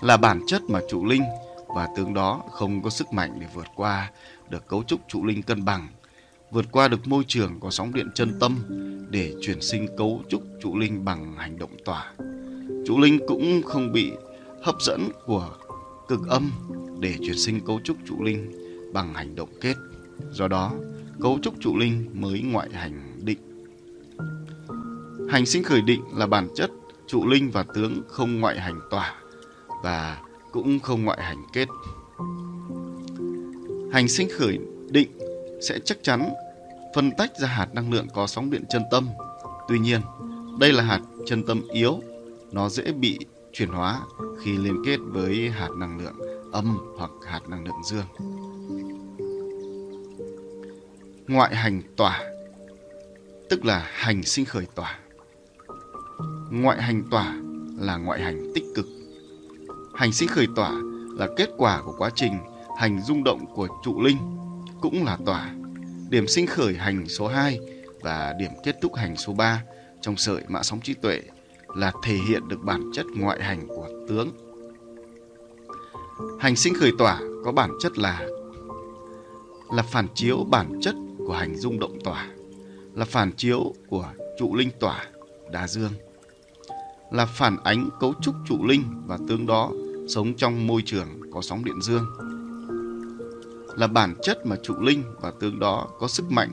là 0.00 0.16
bản 0.16 0.40
chất 0.46 0.62
mà 0.68 0.80
trụ 0.88 1.06
linh 1.06 1.22
và 1.66 1.88
tướng 1.96 2.14
đó 2.14 2.42
không 2.50 2.82
có 2.82 2.90
sức 2.90 3.12
mạnh 3.12 3.38
để 3.40 3.46
vượt 3.54 3.66
qua 3.74 4.10
được 4.50 4.68
cấu 4.68 4.82
trúc 4.82 5.00
trụ 5.08 5.24
linh 5.24 5.42
cân 5.42 5.64
bằng 5.64 5.88
vượt 6.50 6.64
qua 6.72 6.88
được 6.88 7.08
môi 7.08 7.24
trường 7.28 7.60
có 7.60 7.70
sóng 7.70 7.94
điện 7.94 8.10
chân 8.14 8.38
tâm 8.40 8.58
để 9.10 9.34
chuyển 9.40 9.60
sinh 9.60 9.88
cấu 9.96 10.22
trúc 10.28 10.42
trụ 10.62 10.78
linh 10.78 11.04
bằng 11.04 11.34
hành 11.36 11.58
động 11.58 11.76
tỏa 11.84 12.12
trụ 12.86 13.00
linh 13.00 13.20
cũng 13.28 13.62
không 13.62 13.92
bị 13.92 14.12
hấp 14.62 14.74
dẫn 14.80 15.08
của 15.26 15.50
cực 16.08 16.28
âm 16.28 16.50
để 17.00 17.14
chuyển 17.22 17.38
sinh 17.38 17.60
cấu 17.60 17.80
trúc 17.84 17.96
trụ 18.06 18.22
linh 18.22 18.52
bằng 18.92 19.14
hành 19.14 19.34
động 19.34 19.48
kết. 19.60 19.76
Do 20.32 20.48
đó, 20.48 20.72
cấu 21.20 21.38
trúc 21.42 21.54
trụ 21.60 21.76
linh 21.78 22.10
mới 22.14 22.42
ngoại 22.42 22.68
hành. 22.72 23.09
Hành 25.30 25.46
sinh 25.46 25.62
khởi 25.62 25.80
định 25.80 26.04
là 26.14 26.26
bản 26.26 26.48
chất 26.54 26.70
trụ 27.06 27.26
linh 27.26 27.50
và 27.50 27.64
tướng 27.74 28.02
không 28.08 28.40
ngoại 28.40 28.60
hành 28.60 28.80
tỏa 28.90 29.14
và 29.82 30.18
cũng 30.52 30.80
không 30.80 31.04
ngoại 31.04 31.22
hành 31.22 31.42
kết. 31.52 31.68
Hành 33.92 34.08
sinh 34.08 34.28
khởi 34.38 34.58
định 34.88 35.10
sẽ 35.68 35.78
chắc 35.84 35.98
chắn 36.02 36.30
phân 36.94 37.10
tách 37.18 37.30
ra 37.40 37.48
hạt 37.48 37.74
năng 37.74 37.92
lượng 37.92 38.06
có 38.14 38.26
sóng 38.26 38.50
điện 38.50 38.64
chân 38.68 38.82
tâm. 38.90 39.08
Tuy 39.68 39.78
nhiên, 39.78 40.00
đây 40.60 40.72
là 40.72 40.82
hạt 40.82 41.00
chân 41.26 41.42
tâm 41.46 41.62
yếu, 41.72 42.00
nó 42.52 42.68
dễ 42.68 42.92
bị 42.92 43.18
chuyển 43.52 43.68
hóa 43.68 44.00
khi 44.42 44.56
liên 44.58 44.82
kết 44.86 44.98
với 45.00 45.50
hạt 45.50 45.70
năng 45.76 45.98
lượng 45.98 46.18
âm 46.52 46.78
hoặc 46.98 47.10
hạt 47.26 47.40
năng 47.48 47.64
lượng 47.64 47.82
dương. 47.84 48.06
Ngoại 51.28 51.56
hành 51.56 51.82
tỏa 51.96 52.22
tức 53.50 53.64
là 53.64 53.90
hành 53.92 54.22
sinh 54.22 54.44
khởi 54.44 54.66
tỏa. 54.74 54.98
Ngoại 56.50 56.82
hành 56.82 57.02
tỏa 57.10 57.36
là 57.78 57.96
ngoại 57.96 58.20
hành 58.20 58.52
tích 58.54 58.64
cực. 58.74 58.86
Hành 59.94 60.12
sinh 60.12 60.28
khởi 60.28 60.46
tỏa 60.56 60.72
là 61.16 61.28
kết 61.36 61.50
quả 61.56 61.82
của 61.84 61.94
quá 61.98 62.10
trình 62.14 62.32
hành 62.78 63.00
rung 63.00 63.24
động 63.24 63.46
của 63.54 63.68
trụ 63.84 64.00
linh, 64.00 64.16
cũng 64.80 65.04
là 65.04 65.18
tỏa. 65.26 65.54
Điểm 66.10 66.26
sinh 66.26 66.46
khởi 66.46 66.74
hành 66.74 67.08
số 67.08 67.28
2 67.28 67.60
và 68.00 68.34
điểm 68.38 68.50
kết 68.64 68.76
thúc 68.82 68.94
hành 68.94 69.16
số 69.16 69.32
3 69.32 69.62
trong 70.00 70.16
sợi 70.16 70.42
mã 70.48 70.62
sóng 70.62 70.80
trí 70.80 70.94
tuệ 70.94 71.22
là 71.74 71.92
thể 72.02 72.14
hiện 72.14 72.48
được 72.48 72.64
bản 72.64 72.90
chất 72.94 73.06
ngoại 73.16 73.42
hành 73.42 73.68
của 73.68 73.88
tướng. 74.08 74.30
Hành 76.40 76.56
sinh 76.56 76.74
khởi 76.74 76.92
tỏa 76.98 77.20
có 77.44 77.52
bản 77.52 77.70
chất 77.80 77.98
là 77.98 78.26
là 79.72 79.82
phản 79.82 80.06
chiếu 80.14 80.46
bản 80.50 80.80
chất 80.82 80.94
của 81.18 81.32
hành 81.32 81.56
dung 81.56 81.78
động 81.78 81.98
tỏa, 82.04 82.28
là 82.94 83.04
phản 83.04 83.32
chiếu 83.32 83.74
của 83.88 84.08
trụ 84.38 84.54
linh 84.54 84.70
tỏa 84.80 85.06
đa 85.52 85.68
dương, 85.68 85.92
là 87.10 87.26
phản 87.26 87.56
ánh 87.64 87.88
cấu 88.00 88.14
trúc 88.20 88.34
trụ 88.46 88.64
linh 88.66 88.84
và 89.06 89.18
tướng 89.28 89.46
đó 89.46 89.70
sống 90.08 90.34
trong 90.34 90.66
môi 90.66 90.82
trường 90.84 91.08
có 91.32 91.42
sóng 91.42 91.64
điện 91.64 91.82
dương, 91.82 92.06
là 93.76 93.86
bản 93.86 94.14
chất 94.22 94.46
mà 94.46 94.56
trụ 94.62 94.74
linh 94.80 95.02
và 95.20 95.32
tướng 95.40 95.58
đó 95.58 95.88
có 95.98 96.08
sức 96.08 96.30
mạnh 96.30 96.50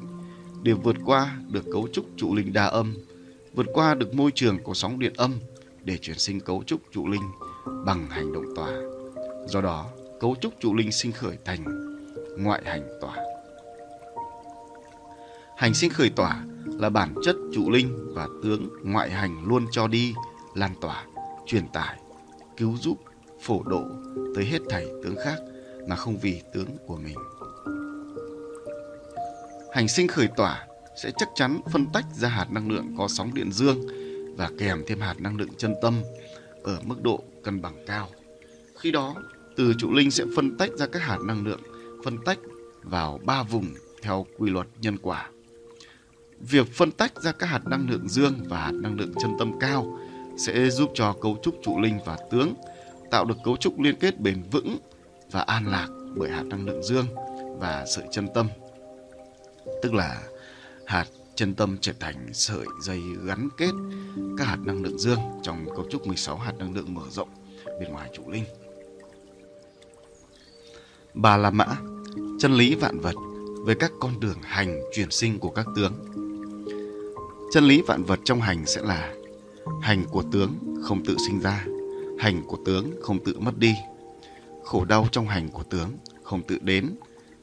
để 0.63 0.73
vượt 0.73 0.95
qua 1.05 1.37
được 1.47 1.63
cấu 1.73 1.87
trúc 1.93 2.05
trụ 2.17 2.35
linh 2.35 2.53
đa 2.53 2.65
âm 2.65 2.93
vượt 3.57 3.65
qua 3.73 3.95
được 3.95 4.13
môi 4.13 4.31
trường 4.35 4.63
của 4.63 4.73
sóng 4.73 4.99
điện 4.99 5.13
âm 5.17 5.33
để 5.83 5.97
chuyển 5.97 6.17
sinh 6.17 6.39
cấu 6.39 6.63
trúc 6.65 6.81
trụ 6.91 7.07
linh 7.07 7.21
bằng 7.85 8.07
hành 8.09 8.33
động 8.33 8.55
tỏa. 8.55 8.71
Do 9.47 9.61
đó, 9.61 9.85
cấu 10.19 10.35
trúc 10.41 10.53
trụ 10.59 10.75
linh 10.75 10.91
sinh 10.91 11.11
khởi 11.11 11.37
thành 11.45 11.63
ngoại 12.37 12.61
hành 12.65 12.87
tỏa. 13.01 13.15
Hành 15.57 15.73
sinh 15.73 15.89
khởi 15.89 16.09
tỏa 16.09 16.45
là 16.65 16.89
bản 16.89 17.13
chất 17.23 17.35
trụ 17.53 17.71
linh 17.71 18.13
và 18.13 18.27
tướng 18.43 18.69
ngoại 18.83 19.09
hành 19.09 19.45
luôn 19.47 19.65
cho 19.71 19.87
đi, 19.87 20.13
lan 20.57 20.71
tỏa, 20.81 21.05
truyền 21.45 21.67
tải, 21.67 21.99
cứu 22.57 22.77
giúp, 22.77 22.97
phổ 23.41 23.63
độ 23.63 23.83
tới 24.35 24.45
hết 24.45 24.59
thảy 24.69 24.87
tướng 25.03 25.15
khác 25.23 25.37
mà 25.87 25.95
không 25.95 26.17
vì 26.17 26.41
tướng 26.53 26.77
của 26.87 26.97
mình. 26.97 27.17
Hành 29.73 29.87
sinh 29.87 30.07
khởi 30.07 30.27
tỏa 30.27 30.67
sẽ 31.03 31.11
chắc 31.17 31.29
chắn 31.35 31.61
phân 31.71 31.85
tách 31.93 32.05
ra 32.15 32.29
hạt 32.29 32.51
năng 32.51 32.71
lượng 32.71 32.95
có 32.97 33.07
sóng 33.07 33.33
điện 33.33 33.51
dương 33.51 33.87
và 34.37 34.49
kèm 34.59 34.83
thêm 34.87 34.99
hạt 34.99 35.15
năng 35.19 35.37
lượng 35.37 35.53
chân 35.57 35.75
tâm 35.81 36.01
ở 36.63 36.79
mức 36.83 37.01
độ 37.03 37.23
cân 37.43 37.61
bằng 37.61 37.75
cao. 37.87 38.09
Khi 38.79 38.91
đó, 38.91 39.15
từ 39.55 39.73
trụ 39.77 39.93
linh 39.93 40.11
sẽ 40.11 40.25
phân 40.35 40.57
tách 40.57 40.71
ra 40.71 40.87
các 40.87 41.01
hạt 41.01 41.17
năng 41.23 41.45
lượng, 41.45 41.61
phân 42.05 42.17
tách 42.25 42.39
vào 42.83 43.19
ba 43.23 43.43
vùng 43.43 43.65
theo 44.01 44.25
quy 44.37 44.49
luật 44.49 44.67
nhân 44.81 44.97
quả. 44.97 45.29
Việc 46.39 46.67
phân 46.73 46.91
tách 46.91 47.21
ra 47.21 47.31
các 47.31 47.47
hạt 47.47 47.65
năng 47.65 47.89
lượng 47.89 48.09
dương 48.09 48.33
và 48.49 48.57
hạt 48.57 48.73
năng 48.73 48.99
lượng 48.99 49.13
chân 49.21 49.31
tâm 49.39 49.59
cao 49.59 49.99
sẽ 50.37 50.69
giúp 50.69 50.91
cho 50.93 51.13
cấu 51.21 51.37
trúc 51.41 51.55
trụ 51.63 51.79
linh 51.79 51.99
và 52.05 52.17
tướng 52.31 52.53
tạo 53.11 53.25
được 53.25 53.37
cấu 53.43 53.57
trúc 53.57 53.79
liên 53.79 53.95
kết 53.99 54.19
bền 54.19 54.43
vững 54.51 54.77
và 55.31 55.41
an 55.41 55.67
lạc 55.67 55.87
bởi 56.15 56.29
hạt 56.29 56.43
năng 56.43 56.65
lượng 56.65 56.83
dương 56.83 57.05
và 57.59 57.85
sợi 57.95 58.05
chân 58.11 58.27
tâm. 58.33 58.47
Tức 59.83 59.93
là 59.93 60.21
hạt 60.85 61.05
chân 61.35 61.55
tâm 61.55 61.77
trở 61.81 61.93
thành 61.99 62.29
sợi 62.33 62.65
dây 62.81 63.01
gắn 63.25 63.49
kết 63.57 63.71
các 64.37 64.47
hạt 64.47 64.57
năng 64.65 64.83
lượng 64.83 64.99
dương 64.99 65.19
trong 65.43 65.65
cấu 65.75 65.85
trúc 65.89 66.07
16 66.07 66.37
hạt 66.37 66.53
năng 66.59 66.75
lượng 66.75 66.93
mở 66.93 67.01
rộng 67.09 67.29
bên 67.79 67.91
ngoài 67.91 68.09
trụ 68.13 68.23
linh. 68.31 68.43
Bà 71.13 71.37
La 71.37 71.49
Mã, 71.49 71.65
chân 72.39 72.53
lý 72.53 72.75
vạn 72.75 72.99
vật 72.99 73.15
với 73.63 73.75
các 73.75 73.91
con 73.99 74.19
đường 74.19 74.37
hành 74.43 74.81
chuyển 74.93 75.11
sinh 75.11 75.39
của 75.39 75.49
các 75.49 75.65
tướng. 75.75 75.93
Chân 77.53 77.63
lý 77.63 77.81
vạn 77.81 78.03
vật 78.03 78.19
trong 78.25 78.41
hành 78.41 78.65
sẽ 78.65 78.81
là 78.81 79.13
hành 79.81 80.03
của 80.11 80.23
tướng 80.31 80.57
không 80.83 81.05
tự 81.05 81.15
sinh 81.27 81.39
ra, 81.39 81.65
hành 82.19 82.43
của 82.47 82.57
tướng 82.65 82.91
không 83.01 83.23
tự 83.23 83.39
mất 83.39 83.57
đi, 83.57 83.73
khổ 84.63 84.85
đau 84.85 85.07
trong 85.11 85.27
hành 85.27 85.49
của 85.49 85.63
tướng 85.63 85.89
không 86.23 86.41
tự 86.41 86.57
đến 86.61 86.89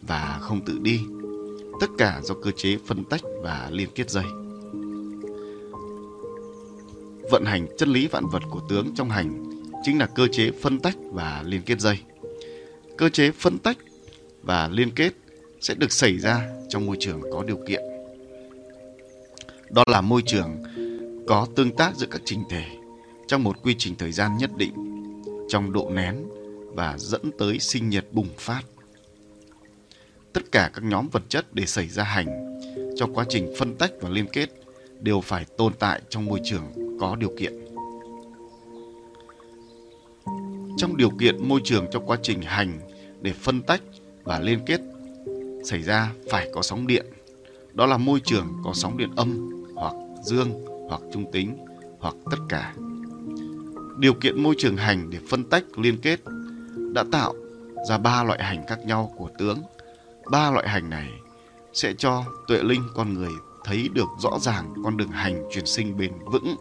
và 0.02 0.38
không 0.40 0.64
tự 0.64 0.78
đi 0.82 1.00
tất 1.80 1.86
cả 1.98 2.20
do 2.22 2.34
cơ 2.34 2.50
chế 2.56 2.76
phân 2.86 3.04
tách 3.04 3.20
và 3.42 3.68
liên 3.72 3.88
kết 3.94 4.10
dây. 4.10 4.24
Vận 7.30 7.44
hành 7.44 7.66
chân 7.78 7.92
lý 7.92 8.06
vạn 8.06 8.26
vật 8.26 8.42
của 8.50 8.60
tướng 8.68 8.94
trong 8.94 9.10
hành 9.10 9.44
chính 9.82 9.98
là 9.98 10.06
cơ 10.06 10.28
chế 10.32 10.50
phân 10.62 10.78
tách 10.78 10.96
và 11.12 11.42
liên 11.46 11.62
kết 11.62 11.80
dây. 11.80 11.98
Cơ 12.96 13.08
chế 13.08 13.30
phân 13.30 13.58
tách 13.58 13.78
và 14.42 14.68
liên 14.68 14.90
kết 14.90 15.12
sẽ 15.60 15.74
được 15.74 15.92
xảy 15.92 16.18
ra 16.18 16.48
trong 16.68 16.86
môi 16.86 16.96
trường 17.00 17.20
có 17.32 17.42
điều 17.42 17.58
kiện. 17.68 17.82
Đó 19.70 19.82
là 19.86 20.00
môi 20.00 20.22
trường 20.26 20.62
có 21.26 21.46
tương 21.56 21.76
tác 21.76 21.96
giữa 21.96 22.06
các 22.10 22.22
trình 22.24 22.44
thể, 22.50 22.64
trong 23.26 23.42
một 23.42 23.62
quy 23.62 23.74
trình 23.78 23.94
thời 23.96 24.12
gian 24.12 24.36
nhất 24.38 24.50
định 24.56 24.72
trong 25.48 25.72
độ 25.72 25.90
nén 25.90 26.24
và 26.74 26.98
dẫn 26.98 27.30
tới 27.38 27.58
sinh 27.58 27.88
nhiệt 27.88 28.06
bùng 28.12 28.28
phát. 28.38 28.62
Tất 30.32 30.52
cả 30.52 30.70
các 30.74 30.84
nhóm 30.84 31.08
vật 31.12 31.22
chất 31.28 31.54
để 31.54 31.66
xảy 31.66 31.88
ra 31.88 32.04
hành 32.04 32.58
trong 32.96 33.14
quá 33.14 33.24
trình 33.28 33.54
phân 33.58 33.76
tách 33.76 33.90
và 34.00 34.08
liên 34.08 34.26
kết 34.32 34.50
đều 35.00 35.20
phải 35.20 35.44
tồn 35.58 35.72
tại 35.78 36.02
trong 36.08 36.24
môi 36.26 36.40
trường 36.44 36.62
có 37.00 37.16
điều 37.16 37.30
kiện. 37.38 37.64
Trong 40.76 40.96
điều 40.96 41.10
kiện 41.10 41.48
môi 41.48 41.60
trường 41.64 41.86
trong 41.92 42.06
quá 42.06 42.18
trình 42.22 42.42
hành 42.42 42.80
để 43.20 43.32
phân 43.32 43.62
tách 43.62 43.82
và 44.24 44.40
liên 44.40 44.58
kết 44.66 44.80
xảy 45.64 45.82
ra 45.82 46.12
phải 46.30 46.50
có 46.52 46.62
sóng 46.62 46.86
điện. 46.86 47.06
Đó 47.72 47.86
là 47.86 47.96
môi 47.96 48.20
trường 48.24 48.46
có 48.64 48.72
sóng 48.74 48.96
điện 48.98 49.10
âm 49.16 49.50
hoặc 49.74 49.94
dương 50.24 50.73
hoặc 50.88 51.00
trung 51.12 51.32
tính 51.32 51.58
hoặc 51.98 52.14
tất 52.30 52.36
cả. 52.48 52.74
Điều 53.98 54.14
kiện 54.14 54.42
môi 54.42 54.54
trường 54.58 54.76
hành 54.76 55.10
để 55.10 55.18
phân 55.30 55.44
tách 55.44 55.64
liên 55.78 55.98
kết 56.02 56.20
đã 56.94 57.04
tạo 57.12 57.34
ra 57.88 57.98
ba 57.98 58.24
loại 58.24 58.44
hành 58.44 58.66
khác 58.66 58.78
nhau 58.86 59.14
của 59.16 59.30
tướng. 59.38 59.62
Ba 60.30 60.50
loại 60.50 60.68
hành 60.68 60.90
này 60.90 61.08
sẽ 61.72 61.92
cho 61.98 62.24
tuệ 62.48 62.62
linh 62.62 62.82
con 62.94 63.14
người 63.14 63.32
thấy 63.64 63.88
được 63.94 64.08
rõ 64.18 64.38
ràng 64.38 64.74
con 64.84 64.96
đường 64.96 65.10
hành 65.10 65.42
chuyển 65.52 65.66
sinh 65.66 65.96
bền 65.96 66.12
vững 66.24 66.56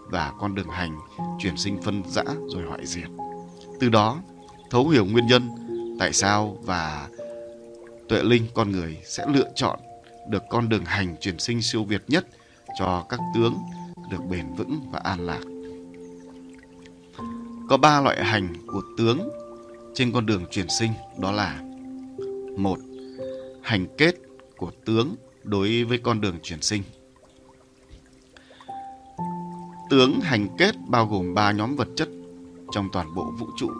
và 0.00 0.32
con 0.40 0.54
đường 0.54 0.68
hành 0.68 0.98
chuyển 1.38 1.56
sinh 1.56 1.82
phân 1.82 2.02
rã 2.08 2.22
rồi 2.46 2.62
hoại 2.62 2.86
diệt. 2.86 3.08
Từ 3.80 3.88
đó, 3.88 4.18
thấu 4.70 4.88
hiểu 4.88 5.04
nguyên 5.04 5.26
nhân 5.26 5.50
tại 5.98 6.12
sao 6.12 6.58
và 6.62 7.08
tuệ 8.08 8.22
linh 8.22 8.46
con 8.54 8.72
người 8.72 8.98
sẽ 9.04 9.26
lựa 9.28 9.50
chọn 9.54 9.80
được 10.28 10.42
con 10.50 10.68
đường 10.68 10.84
hành 10.84 11.16
chuyển 11.20 11.38
sinh 11.38 11.62
siêu 11.62 11.84
việt 11.84 12.02
nhất 12.08 12.26
cho 12.78 13.04
các 13.08 13.20
tướng 13.34 13.54
được 14.10 14.24
bền 14.30 14.54
vững 14.56 14.80
và 14.92 14.98
an 14.98 15.26
lạc. 15.26 15.40
Có 17.68 17.76
ba 17.76 18.00
loại 18.00 18.24
hành 18.24 18.54
của 18.66 18.82
tướng 18.98 19.28
trên 19.94 20.12
con 20.12 20.26
đường 20.26 20.44
chuyển 20.50 20.68
sinh 20.68 20.92
đó 21.18 21.32
là 21.32 21.62
một 22.56 22.78
hành 23.62 23.86
kết 23.98 24.14
của 24.56 24.70
tướng 24.84 25.14
đối 25.44 25.84
với 25.84 25.98
con 25.98 26.20
đường 26.20 26.36
chuyển 26.42 26.62
sinh. 26.62 26.82
Tướng 29.90 30.20
hành 30.20 30.48
kết 30.58 30.74
bao 30.88 31.06
gồm 31.06 31.34
ba 31.34 31.52
nhóm 31.52 31.76
vật 31.76 31.88
chất 31.96 32.08
trong 32.72 32.88
toàn 32.92 33.14
bộ 33.14 33.32
vũ 33.38 33.46
trụ, 33.56 33.70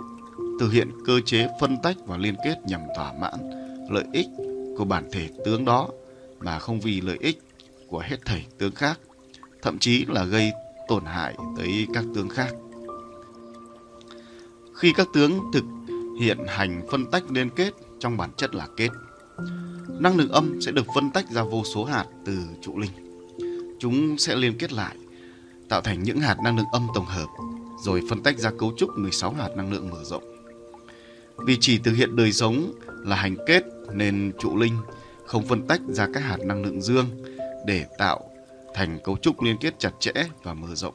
thực 0.60 0.72
hiện 0.72 0.90
cơ 1.06 1.20
chế 1.24 1.48
phân 1.60 1.76
tách 1.82 1.96
và 2.06 2.16
liên 2.16 2.34
kết 2.44 2.56
nhằm 2.66 2.80
thỏa 2.96 3.12
mãn 3.12 3.34
lợi 3.90 4.04
ích 4.12 4.26
của 4.78 4.84
bản 4.84 5.08
thể 5.12 5.28
tướng 5.44 5.64
đó 5.64 5.88
mà 6.40 6.58
không 6.58 6.80
vì 6.80 7.00
lợi 7.00 7.16
ích 7.20 7.42
của 7.88 7.98
hết 7.98 8.16
thảy 8.24 8.46
tướng 8.58 8.74
khác, 8.74 9.00
thậm 9.62 9.78
chí 9.78 10.04
là 10.08 10.24
gây 10.24 10.52
tổn 10.88 11.04
hại 11.04 11.34
tới 11.56 11.86
các 11.94 12.04
tướng 12.14 12.28
khác. 12.28 12.54
Khi 14.74 14.92
các 14.96 15.08
tướng 15.12 15.40
thực 15.52 15.64
hiện 16.20 16.38
hành 16.48 16.86
phân 16.90 17.10
tách 17.10 17.30
liên 17.30 17.50
kết 17.50 17.74
trong 17.98 18.16
bản 18.16 18.30
chất 18.36 18.54
là 18.54 18.68
kết, 18.76 18.88
năng 19.88 20.16
lượng 20.16 20.32
âm 20.32 20.60
sẽ 20.60 20.72
được 20.72 20.86
phân 20.94 21.10
tách 21.10 21.30
ra 21.30 21.42
vô 21.42 21.62
số 21.74 21.84
hạt 21.84 22.04
từ 22.24 22.38
trụ 22.62 22.78
linh. 22.78 22.90
Chúng 23.78 24.18
sẽ 24.18 24.36
liên 24.36 24.58
kết 24.58 24.72
lại, 24.72 24.96
tạo 25.68 25.80
thành 25.80 26.02
những 26.02 26.20
hạt 26.20 26.36
năng 26.44 26.56
lượng 26.56 26.66
âm 26.72 26.86
tổng 26.94 27.06
hợp, 27.06 27.26
rồi 27.84 28.02
phân 28.08 28.22
tách 28.22 28.38
ra 28.38 28.50
cấu 28.58 28.72
trúc 28.76 28.98
16 28.98 29.32
hạt 29.32 29.48
năng 29.56 29.72
lượng 29.72 29.90
mở 29.90 30.04
rộng. 30.04 30.22
Vì 31.36 31.56
chỉ 31.60 31.78
thực 31.78 31.92
hiện 31.92 32.16
đời 32.16 32.32
sống 32.32 32.72
là 32.88 33.16
hành 33.16 33.36
kết 33.46 33.64
nên 33.92 34.32
trụ 34.38 34.56
linh 34.56 34.76
không 35.26 35.46
phân 35.46 35.66
tách 35.66 35.80
ra 35.88 36.08
các 36.14 36.20
hạt 36.20 36.38
năng 36.40 36.64
lượng 36.64 36.82
dương 36.82 37.06
để 37.66 37.86
tạo 37.98 38.30
thành 38.74 38.98
cấu 39.04 39.16
trúc 39.16 39.42
liên 39.42 39.56
kết 39.60 39.74
chặt 39.78 39.90
chẽ 40.00 40.12
và 40.42 40.54
mở 40.54 40.74
rộng. 40.74 40.94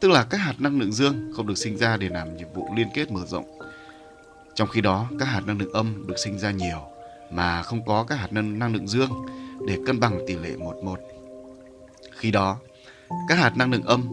Tức 0.00 0.10
là 0.10 0.24
các 0.24 0.38
hạt 0.38 0.54
năng 0.58 0.80
lượng 0.80 0.92
dương 0.92 1.32
không 1.36 1.46
được 1.46 1.58
sinh 1.58 1.76
ra 1.76 1.96
để 1.96 2.08
làm 2.08 2.36
nhiệm 2.36 2.48
vụ 2.54 2.68
liên 2.76 2.88
kết 2.94 3.10
mở 3.10 3.20
rộng. 3.26 3.58
Trong 4.54 4.68
khi 4.68 4.80
đó, 4.80 5.08
các 5.18 5.24
hạt 5.24 5.40
năng 5.46 5.58
lượng 5.58 5.72
âm 5.72 6.06
được 6.06 6.18
sinh 6.24 6.38
ra 6.38 6.50
nhiều 6.50 6.80
mà 7.30 7.62
không 7.62 7.84
có 7.86 8.04
các 8.04 8.16
hạt 8.16 8.32
năng 8.32 8.72
lượng 8.72 8.88
dương 8.88 9.10
để 9.66 9.78
cân 9.86 10.00
bằng 10.00 10.20
tỷ 10.26 10.34
lệ 10.34 10.56
một 10.56 10.76
một. 10.84 11.00
Khi 12.12 12.30
đó, 12.30 12.56
các 13.28 13.38
hạt 13.38 13.56
năng 13.56 13.70
lượng 13.70 13.82
âm 13.82 14.08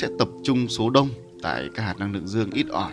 sẽ 0.00 0.08
tập 0.18 0.28
trung 0.44 0.68
số 0.68 0.90
đông 0.90 1.08
tại 1.42 1.68
các 1.74 1.82
hạt 1.82 1.98
năng 1.98 2.12
lượng 2.12 2.28
dương 2.28 2.50
ít 2.50 2.66
ỏi. 2.68 2.92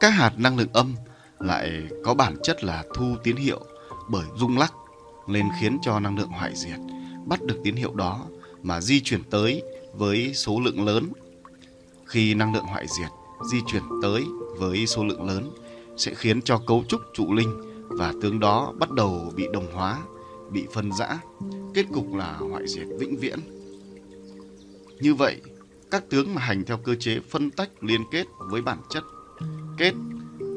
Các 0.00 0.10
hạt 0.10 0.32
năng 0.36 0.56
lượng 0.56 0.72
âm 0.72 0.94
lại 1.38 1.82
có 2.04 2.14
bản 2.14 2.36
chất 2.42 2.64
là 2.64 2.84
thu 2.94 3.16
tín 3.24 3.36
hiệu 3.36 3.60
bởi 4.10 4.24
rung 4.36 4.58
lắc 4.58 4.72
nên 5.28 5.46
khiến 5.60 5.78
cho 5.82 6.00
năng 6.00 6.18
lượng 6.18 6.28
hoại 6.28 6.52
diệt 6.54 6.78
bắt 7.26 7.42
được 7.42 7.60
tín 7.64 7.76
hiệu 7.76 7.94
đó 7.94 8.26
mà 8.62 8.80
di 8.80 9.00
chuyển 9.00 9.22
tới 9.30 9.62
với 9.94 10.34
số 10.34 10.60
lượng 10.60 10.84
lớn. 10.84 11.12
Khi 12.04 12.34
năng 12.34 12.54
lượng 12.54 12.64
hoại 12.64 12.86
diệt 12.88 13.10
di 13.50 13.58
chuyển 13.66 13.82
tới 14.02 14.24
với 14.58 14.86
số 14.86 15.04
lượng 15.04 15.26
lớn 15.26 15.50
sẽ 15.96 16.14
khiến 16.14 16.42
cho 16.42 16.58
cấu 16.58 16.84
trúc 16.88 17.00
trụ 17.14 17.34
linh 17.34 17.60
và 17.88 18.12
tướng 18.22 18.40
đó 18.40 18.72
bắt 18.78 18.90
đầu 18.90 19.32
bị 19.36 19.46
đồng 19.52 19.74
hóa, 19.74 19.98
bị 20.50 20.66
phân 20.72 20.92
rã, 20.92 21.18
kết 21.74 21.86
cục 21.94 22.14
là 22.14 22.36
hoại 22.50 22.68
diệt 22.68 22.86
vĩnh 22.98 23.16
viễn. 23.16 23.38
Như 25.00 25.14
vậy, 25.14 25.40
các 25.90 26.04
tướng 26.10 26.34
mà 26.34 26.42
hành 26.42 26.64
theo 26.64 26.76
cơ 26.76 26.94
chế 26.94 27.20
phân 27.30 27.50
tách 27.50 27.70
liên 27.84 28.00
kết 28.10 28.26
với 28.38 28.62
bản 28.62 28.78
chất 28.90 29.04
kết 29.78 29.94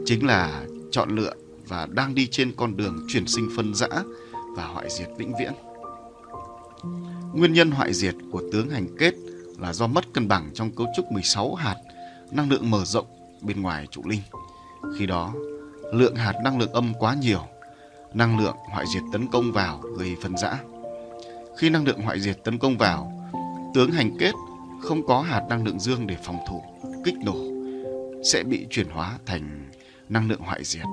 chính 0.05 0.25
là 0.25 0.65
chọn 0.91 1.15
lựa 1.15 1.33
và 1.67 1.87
đang 1.91 2.15
đi 2.15 2.27
trên 2.27 2.51
con 2.57 2.77
đường 2.77 3.05
chuyển 3.07 3.27
sinh 3.27 3.49
phân 3.55 3.73
rã 3.73 3.87
và 4.55 4.65
hoại 4.65 4.89
diệt 4.89 5.09
vĩnh 5.17 5.33
viễn. 5.39 5.53
Nguyên 7.33 7.53
nhân 7.53 7.71
hoại 7.71 7.93
diệt 7.93 8.15
của 8.31 8.41
tướng 8.51 8.69
hành 8.69 8.87
kết 8.99 9.13
là 9.59 9.73
do 9.73 9.87
mất 9.87 10.13
cân 10.13 10.27
bằng 10.27 10.51
trong 10.53 10.71
cấu 10.71 10.87
trúc 10.95 11.11
16 11.11 11.55
hạt 11.55 11.75
năng 12.31 12.49
lượng 12.49 12.71
mở 12.71 12.85
rộng 12.85 13.05
bên 13.41 13.61
ngoài 13.61 13.87
trụ 13.91 14.01
linh. 14.05 14.21
Khi 14.97 15.05
đó, 15.05 15.33
lượng 15.93 16.15
hạt 16.15 16.33
năng 16.43 16.59
lượng 16.59 16.73
âm 16.73 16.93
quá 16.99 17.15
nhiều, 17.21 17.41
năng 18.13 18.39
lượng 18.39 18.55
hoại 18.69 18.85
diệt 18.93 19.03
tấn 19.11 19.27
công 19.27 19.51
vào 19.51 19.81
gây 19.97 20.15
phân 20.21 20.37
rã. 20.37 20.59
Khi 21.57 21.69
năng 21.69 21.85
lượng 21.85 22.01
hoại 22.01 22.19
diệt 22.19 22.43
tấn 22.43 22.57
công 22.57 22.77
vào, 22.77 23.29
tướng 23.73 23.91
hành 23.91 24.17
kết 24.19 24.31
không 24.81 25.07
có 25.07 25.21
hạt 25.21 25.41
năng 25.49 25.65
lượng 25.65 25.79
dương 25.79 26.07
để 26.07 26.17
phòng 26.23 26.37
thủ, 26.49 26.63
kích 27.05 27.15
nổ 27.25 27.35
sẽ 28.23 28.43
bị 28.43 28.67
chuyển 28.69 28.89
hóa 28.89 29.17
thành 29.25 29.69
năng 30.09 30.29
lượng 30.29 30.41
hoại 30.41 30.63
diệt. 30.63 30.85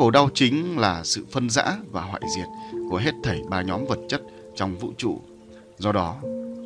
Khổ 0.00 0.10
đau 0.10 0.28
chính 0.34 0.78
là 0.78 1.04
sự 1.04 1.26
phân 1.30 1.50
rã 1.50 1.76
và 1.90 2.02
hoại 2.02 2.22
diệt 2.36 2.46
của 2.90 2.96
hết 2.96 3.12
thảy 3.22 3.42
ba 3.48 3.62
nhóm 3.62 3.86
vật 3.88 3.98
chất 4.08 4.22
trong 4.56 4.76
vũ 4.76 4.92
trụ. 4.98 5.20
Do 5.78 5.92
đó, 5.92 6.16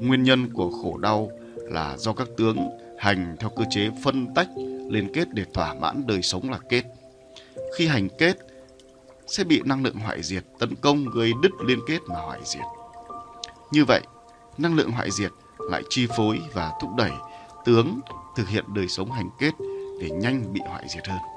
nguyên 0.00 0.22
nhân 0.22 0.50
của 0.52 0.70
khổ 0.70 0.98
đau 0.98 1.30
là 1.56 1.96
do 1.96 2.12
các 2.12 2.28
tướng 2.36 2.56
hành 2.98 3.36
theo 3.40 3.50
cơ 3.56 3.64
chế 3.70 3.90
phân 4.04 4.34
tách 4.34 4.48
liên 4.90 5.12
kết 5.14 5.28
để 5.32 5.44
thỏa 5.54 5.74
mãn 5.74 6.06
đời 6.06 6.22
sống 6.22 6.50
là 6.50 6.58
kết. 6.68 6.82
Khi 7.78 7.86
hành 7.86 8.08
kết 8.18 8.36
sẽ 9.26 9.44
bị 9.44 9.62
năng 9.64 9.82
lượng 9.82 9.98
hoại 9.98 10.22
diệt 10.22 10.44
tấn 10.58 10.74
công 10.74 11.04
gây 11.14 11.32
đứt 11.42 11.52
liên 11.66 11.78
kết 11.86 11.98
mà 12.06 12.20
hoại 12.20 12.40
diệt. 12.44 12.64
Như 13.72 13.84
vậy, 13.84 14.00
năng 14.58 14.74
lượng 14.74 14.90
hoại 14.90 15.10
diệt 15.10 15.30
lại 15.58 15.82
chi 15.90 16.06
phối 16.16 16.40
và 16.52 16.72
thúc 16.80 16.90
đẩy 16.96 17.12
tướng 17.64 18.00
thực 18.36 18.48
hiện 18.48 18.64
đời 18.74 18.88
sống 18.88 19.10
hành 19.10 19.30
kết 19.38 19.52
để 20.00 20.10
nhanh 20.10 20.52
bị 20.52 20.60
hoại 20.68 20.84
diệt 20.88 21.06
hơn. 21.06 21.33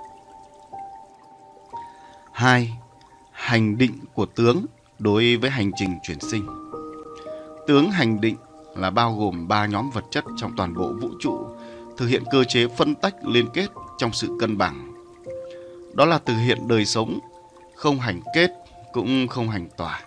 2. 2.37 2.77
Hành 3.31 3.77
định 3.77 3.99
của 4.13 4.25
tướng 4.25 4.65
đối 4.99 5.37
với 5.37 5.49
hành 5.49 5.71
trình 5.75 5.97
chuyển 6.03 6.19
sinh. 6.19 6.47
Tướng 7.67 7.91
hành 7.91 8.21
định 8.21 8.35
là 8.75 8.89
bao 8.89 9.15
gồm 9.15 9.47
ba 9.47 9.65
nhóm 9.65 9.89
vật 9.89 10.03
chất 10.11 10.23
trong 10.37 10.53
toàn 10.57 10.73
bộ 10.73 10.93
vũ 11.01 11.09
trụ 11.19 11.47
thực 11.97 12.07
hiện 12.07 12.23
cơ 12.31 12.43
chế 12.43 12.67
phân 12.67 12.95
tách 12.95 13.15
liên 13.25 13.47
kết 13.53 13.67
trong 13.97 14.13
sự 14.13 14.37
cân 14.39 14.57
bằng. 14.57 14.93
Đó 15.93 16.05
là 16.05 16.19
thực 16.19 16.33
hiện 16.45 16.67
đời 16.67 16.85
sống 16.85 17.19
không 17.75 17.99
hành 17.99 18.21
kết 18.35 18.51
cũng 18.93 19.27
không 19.27 19.49
hành 19.49 19.69
tỏa. 19.77 20.01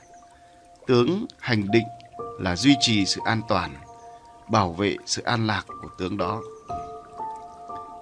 Tướng 0.86 1.26
hành 1.38 1.70
định 1.70 1.86
là 2.40 2.56
duy 2.56 2.76
trì 2.80 3.06
sự 3.06 3.20
an 3.24 3.40
toàn, 3.48 3.74
bảo 4.48 4.72
vệ 4.72 4.96
sự 5.06 5.22
an 5.22 5.46
lạc 5.46 5.64
của 5.82 5.88
tướng 5.98 6.16
đó. 6.16 6.42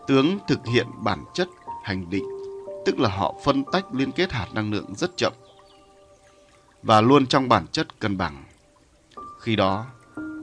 Tướng 0.06 0.38
thực 0.48 0.66
hiện 0.66 0.86
bản 0.98 1.24
chất 1.34 1.48
hành 1.84 2.10
định, 2.10 2.37
tức 2.86 2.98
là 2.98 3.08
họ 3.08 3.34
phân 3.44 3.64
tách 3.72 3.94
liên 3.94 4.12
kết 4.12 4.32
hạt 4.32 4.46
năng 4.54 4.72
lượng 4.72 4.94
rất 4.96 5.16
chậm 5.16 5.32
và 6.82 7.00
luôn 7.00 7.26
trong 7.26 7.48
bản 7.48 7.66
chất 7.72 8.00
cân 8.00 8.18
bằng. 8.18 8.44
Khi 9.40 9.56
đó, 9.56 9.86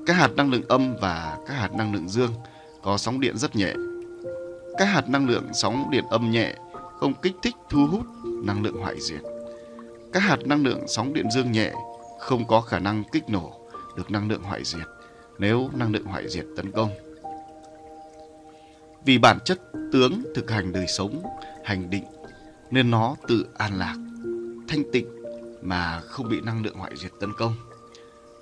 các 0.05 0.13
hạt 0.13 0.31
năng 0.35 0.51
lượng 0.51 0.67
âm 0.67 0.95
và 1.01 1.37
các 1.47 1.53
hạt 1.53 1.73
năng 1.73 1.93
lượng 1.93 2.09
dương 2.09 2.33
có 2.83 2.97
sóng 2.97 3.19
điện 3.19 3.37
rất 3.37 3.55
nhẹ. 3.55 3.73
Các 4.77 4.85
hạt 4.85 5.09
năng 5.09 5.27
lượng 5.27 5.49
sóng 5.53 5.89
điện 5.91 6.03
âm 6.09 6.31
nhẹ 6.31 6.55
không 6.99 7.13
kích 7.13 7.35
thích 7.41 7.55
thu 7.69 7.87
hút 7.87 8.05
năng 8.23 8.63
lượng 8.63 8.81
hoại 8.81 8.95
diệt. 9.01 9.21
Các 10.13 10.19
hạt 10.19 10.39
năng 10.45 10.63
lượng 10.63 10.79
sóng 10.87 11.13
điện 11.13 11.31
dương 11.31 11.51
nhẹ 11.51 11.73
không 12.19 12.47
có 12.47 12.61
khả 12.61 12.79
năng 12.79 13.03
kích 13.11 13.29
nổ 13.29 13.59
được 13.97 14.11
năng 14.11 14.29
lượng 14.29 14.43
hoại 14.43 14.63
diệt 14.63 14.87
nếu 15.37 15.69
năng 15.73 15.91
lượng 15.91 16.05
hoại 16.05 16.29
diệt 16.29 16.45
tấn 16.57 16.71
công. 16.71 16.89
Vì 19.05 19.17
bản 19.17 19.39
chất 19.45 19.59
tướng 19.91 20.23
thực 20.35 20.51
hành 20.51 20.71
đời 20.71 20.85
sống, 20.87 21.23
hành 21.63 21.89
định 21.89 22.03
nên 22.75 22.91
nó 22.91 23.15
tự 23.27 23.47
an 23.57 23.79
lạc, 23.79 23.95
thanh 24.67 24.83
tịnh 24.91 25.07
mà 25.61 25.99
không 25.99 26.29
bị 26.29 26.41
năng 26.41 26.63
lượng 26.63 26.77
hoại 26.77 26.91
diệt 26.97 27.11
tấn 27.19 27.33
công. 27.37 27.55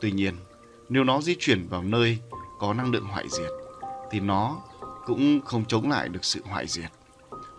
Tuy 0.02 0.12
nhiên, 0.12 0.36
nếu 0.90 1.04
nó 1.04 1.22
di 1.22 1.36
chuyển 1.40 1.68
vào 1.68 1.84
nơi 1.84 2.18
có 2.60 2.74
năng 2.74 2.92
lượng 2.92 3.06
hoại 3.06 3.26
diệt 3.30 3.50
thì 4.12 4.20
nó 4.20 4.62
cũng 5.06 5.42
không 5.46 5.66
chống 5.66 5.90
lại 5.90 6.10
được 6.10 6.26
sự 6.26 6.42
hoại 6.46 6.68
diệt. 6.68 6.92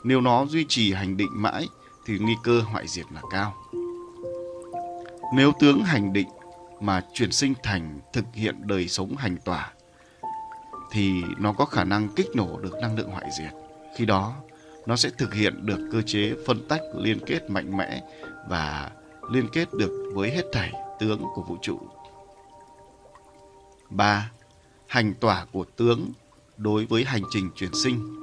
Nếu 0.04 0.20
nó 0.20 0.46
duy 0.46 0.64
trì 0.68 0.92
hành 0.92 1.16
định 1.16 1.30
mãi 1.32 1.68
thì 2.06 2.18
nguy 2.18 2.34
cơ 2.42 2.60
hoại 2.60 2.88
diệt 2.88 3.06
là 3.12 3.20
cao. 3.30 3.54
Nếu 5.34 5.52
tướng 5.60 5.84
hành 5.84 6.12
định 6.12 6.28
mà 6.80 7.04
chuyển 7.12 7.32
sinh 7.32 7.54
thành 7.62 8.00
thực 8.12 8.24
hiện 8.32 8.66
đời 8.66 8.88
sống 8.88 9.16
hành 9.16 9.36
tỏa 9.44 9.72
thì 10.90 11.22
nó 11.38 11.52
có 11.52 11.64
khả 11.64 11.84
năng 11.84 12.08
kích 12.08 12.28
nổ 12.34 12.60
được 12.60 12.74
năng 12.82 12.96
lượng 12.96 13.10
hoại 13.10 13.30
diệt. 13.38 13.52
Khi 13.96 14.06
đó, 14.06 14.34
nó 14.86 14.96
sẽ 14.96 15.10
thực 15.18 15.34
hiện 15.34 15.66
được 15.66 15.88
cơ 15.92 16.02
chế 16.02 16.34
phân 16.46 16.68
tách 16.68 16.80
liên 16.96 17.18
kết 17.26 17.50
mạnh 17.50 17.76
mẽ 17.76 18.02
và 18.48 18.90
liên 19.30 19.48
kết 19.52 19.68
được 19.72 20.12
với 20.14 20.30
hết 20.30 20.44
thảy 20.52 20.72
tướng 20.98 21.22
của 21.34 21.42
vũ 21.42 21.56
trụ. 21.62 21.80
3. 23.90 24.30
Hành 24.86 25.14
tỏa 25.14 25.46
của 25.52 25.64
tướng 25.76 26.12
đối 26.56 26.84
với 26.84 27.04
hành 27.04 27.22
trình 27.30 27.50
chuyển 27.56 27.70
sinh. 27.84 28.22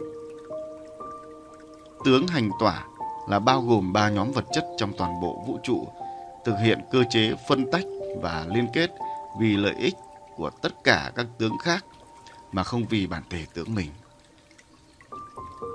Tướng 2.05 2.27
hành 2.27 2.49
tỏa 2.59 2.85
là 3.29 3.39
bao 3.39 3.61
gồm 3.61 3.93
ba 3.93 4.09
nhóm 4.09 4.31
vật 4.31 4.45
chất 4.53 4.65
trong 4.77 4.93
toàn 4.97 5.21
bộ 5.21 5.43
vũ 5.47 5.59
trụ, 5.63 5.87
thực 6.45 6.55
hiện 6.63 6.79
cơ 6.91 7.03
chế 7.09 7.33
phân 7.47 7.71
tách 7.71 7.85
và 8.21 8.45
liên 8.53 8.67
kết 8.73 8.91
vì 9.39 9.57
lợi 9.57 9.75
ích 9.79 9.95
của 10.35 10.49
tất 10.61 10.83
cả 10.83 11.11
các 11.15 11.25
tướng 11.37 11.57
khác 11.57 11.85
mà 12.51 12.63
không 12.63 12.85
vì 12.85 13.07
bản 13.07 13.23
thể 13.29 13.45
tướng 13.53 13.75
mình. 13.75 13.89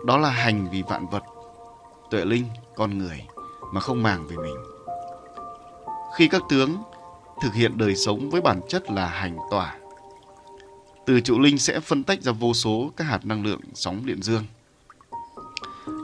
Đó 0.06 0.16
là 0.18 0.30
hành 0.30 0.68
vì 0.70 0.82
vạn 0.82 1.06
vật, 1.06 1.22
tuệ 2.10 2.24
linh, 2.24 2.44
con 2.76 2.98
người 2.98 3.24
mà 3.72 3.80
không 3.80 4.02
màng 4.02 4.26
về 4.26 4.36
mình. 4.36 4.56
Khi 6.16 6.28
các 6.28 6.42
tướng 6.48 6.76
thực 7.42 7.54
hiện 7.54 7.78
đời 7.78 7.96
sống 7.96 8.30
với 8.30 8.40
bản 8.40 8.60
chất 8.68 8.90
là 8.90 9.06
hành 9.06 9.36
tỏa, 9.50 9.76
từ 11.06 11.20
trụ 11.20 11.38
linh 11.38 11.58
sẽ 11.58 11.80
phân 11.80 12.04
tách 12.04 12.22
ra 12.22 12.32
vô 12.32 12.54
số 12.54 12.90
các 12.96 13.04
hạt 13.04 13.24
năng 13.24 13.44
lượng 13.44 13.60
sóng 13.74 14.06
điện 14.06 14.22
dương. 14.22 14.44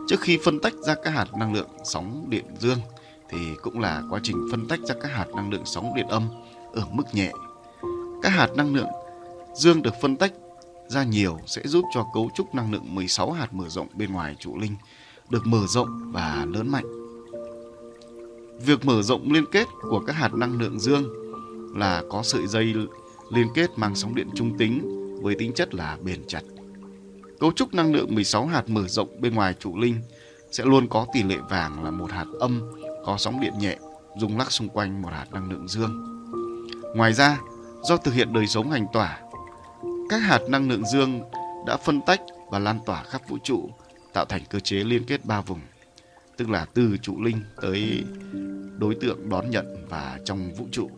Trước 0.09 0.21
khi 0.21 0.39
phân 0.45 0.61
tách 0.61 0.75
ra 0.75 0.95
các 1.05 1.11
hạt 1.11 1.35
năng 1.35 1.55
lượng 1.55 1.69
sóng 1.85 2.25
điện 2.29 2.45
dương 2.59 2.79
thì 3.29 3.39
cũng 3.63 3.81
là 3.81 4.03
quá 4.11 4.21
trình 4.23 4.49
phân 4.51 4.69
tách 4.69 4.81
ra 4.81 4.95
các 5.03 5.13
hạt 5.13 5.27
năng 5.37 5.51
lượng 5.51 5.63
sóng 5.65 5.95
điện 5.97 6.07
âm 6.09 6.29
ở 6.75 6.83
mức 6.93 7.05
nhẹ. 7.13 7.33
Các 8.23 8.31
hạt 8.33 8.49
năng 8.57 8.75
lượng 8.75 8.91
dương 9.55 9.83
được 9.83 9.95
phân 10.01 10.17
tách 10.17 10.33
ra 10.89 11.05
nhiều 11.05 11.39
sẽ 11.47 11.63
giúp 11.65 11.85
cho 11.95 12.07
cấu 12.15 12.31
trúc 12.35 12.55
năng 12.55 12.73
lượng 12.73 12.95
16 12.95 13.33
hạt 13.33 13.55
mở 13.55 13.69
rộng 13.69 13.89
bên 13.95 14.13
ngoài 14.13 14.37
trụ 14.39 14.59
linh 14.59 14.75
được 15.31 15.47
mở 15.47 15.67
rộng 15.69 16.13
và 16.13 16.47
lớn 16.53 16.69
mạnh. 16.69 16.85
Việc 18.65 18.85
mở 18.85 19.03
rộng 19.03 19.33
liên 19.33 19.45
kết 19.53 19.67
của 19.83 20.01
các 20.07 20.13
hạt 20.13 20.35
năng 20.35 20.59
lượng 20.59 20.81
dương 20.81 21.05
là 21.77 22.03
có 22.11 22.23
sợi 22.23 22.47
dây 22.47 22.75
liên 23.31 23.47
kết 23.55 23.71
mang 23.77 23.95
sóng 23.95 24.15
điện 24.15 24.29
trung 24.35 24.59
tính 24.59 24.81
với 25.23 25.35
tính 25.35 25.53
chất 25.53 25.75
là 25.75 25.99
bền 26.05 26.27
chặt. 26.27 26.43
Cấu 27.41 27.53
trúc 27.53 27.75
năng 27.75 27.93
lượng 27.95 28.15
16 28.15 28.47
hạt 28.47 28.69
mở 28.69 28.89
rộng 28.89 29.21
bên 29.21 29.35
ngoài 29.35 29.55
trụ 29.61 29.79
linh 29.79 30.01
sẽ 30.51 30.65
luôn 30.65 30.89
có 30.89 31.07
tỷ 31.13 31.23
lệ 31.23 31.37
vàng 31.51 31.85
là 31.85 31.91
một 31.91 32.11
hạt 32.11 32.27
âm 32.41 32.61
có 33.05 33.17
sóng 33.19 33.41
điện 33.41 33.53
nhẹ 33.59 33.77
rung 34.21 34.39
lắc 34.39 34.53
xung 34.53 34.69
quanh 34.69 35.03
một 35.03 35.09
hạt 35.13 35.27
năng 35.33 35.51
lượng 35.51 35.69
dương. 35.69 36.23
Ngoài 36.95 37.13
ra, 37.13 37.41
do 37.83 37.97
thực 37.97 38.15
hiện 38.15 38.33
đời 38.33 38.47
sống 38.47 38.71
hành 38.71 38.87
tỏa, 38.93 39.21
các 40.13 40.19
hạt 40.19 40.41
năng 40.49 40.69
lượng 40.69 40.87
dương 40.87 41.21
đã 41.67 41.77
phân 41.77 42.01
tách 42.07 42.21
và 42.51 42.59
lan 42.59 42.79
tỏa 42.87 43.03
khắp 43.03 43.29
vũ 43.29 43.39
trụ, 43.45 43.71
tạo 44.13 44.25
thành 44.25 44.43
cơ 44.51 44.61
chế 44.61 44.77
liên 44.77 45.05
kết 45.05 45.25
ba 45.25 45.41
vùng, 45.41 45.61
tức 46.37 46.51
là 46.51 46.67
từ 46.75 46.97
trụ 47.03 47.23
linh 47.23 47.41
tới 47.63 48.05
đối 48.79 48.95
tượng 48.95 49.29
đón 49.29 49.51
nhận 49.51 49.87
và 49.89 50.19
trong 50.25 50.55
vũ 50.55 50.67
trụ. 50.73 50.91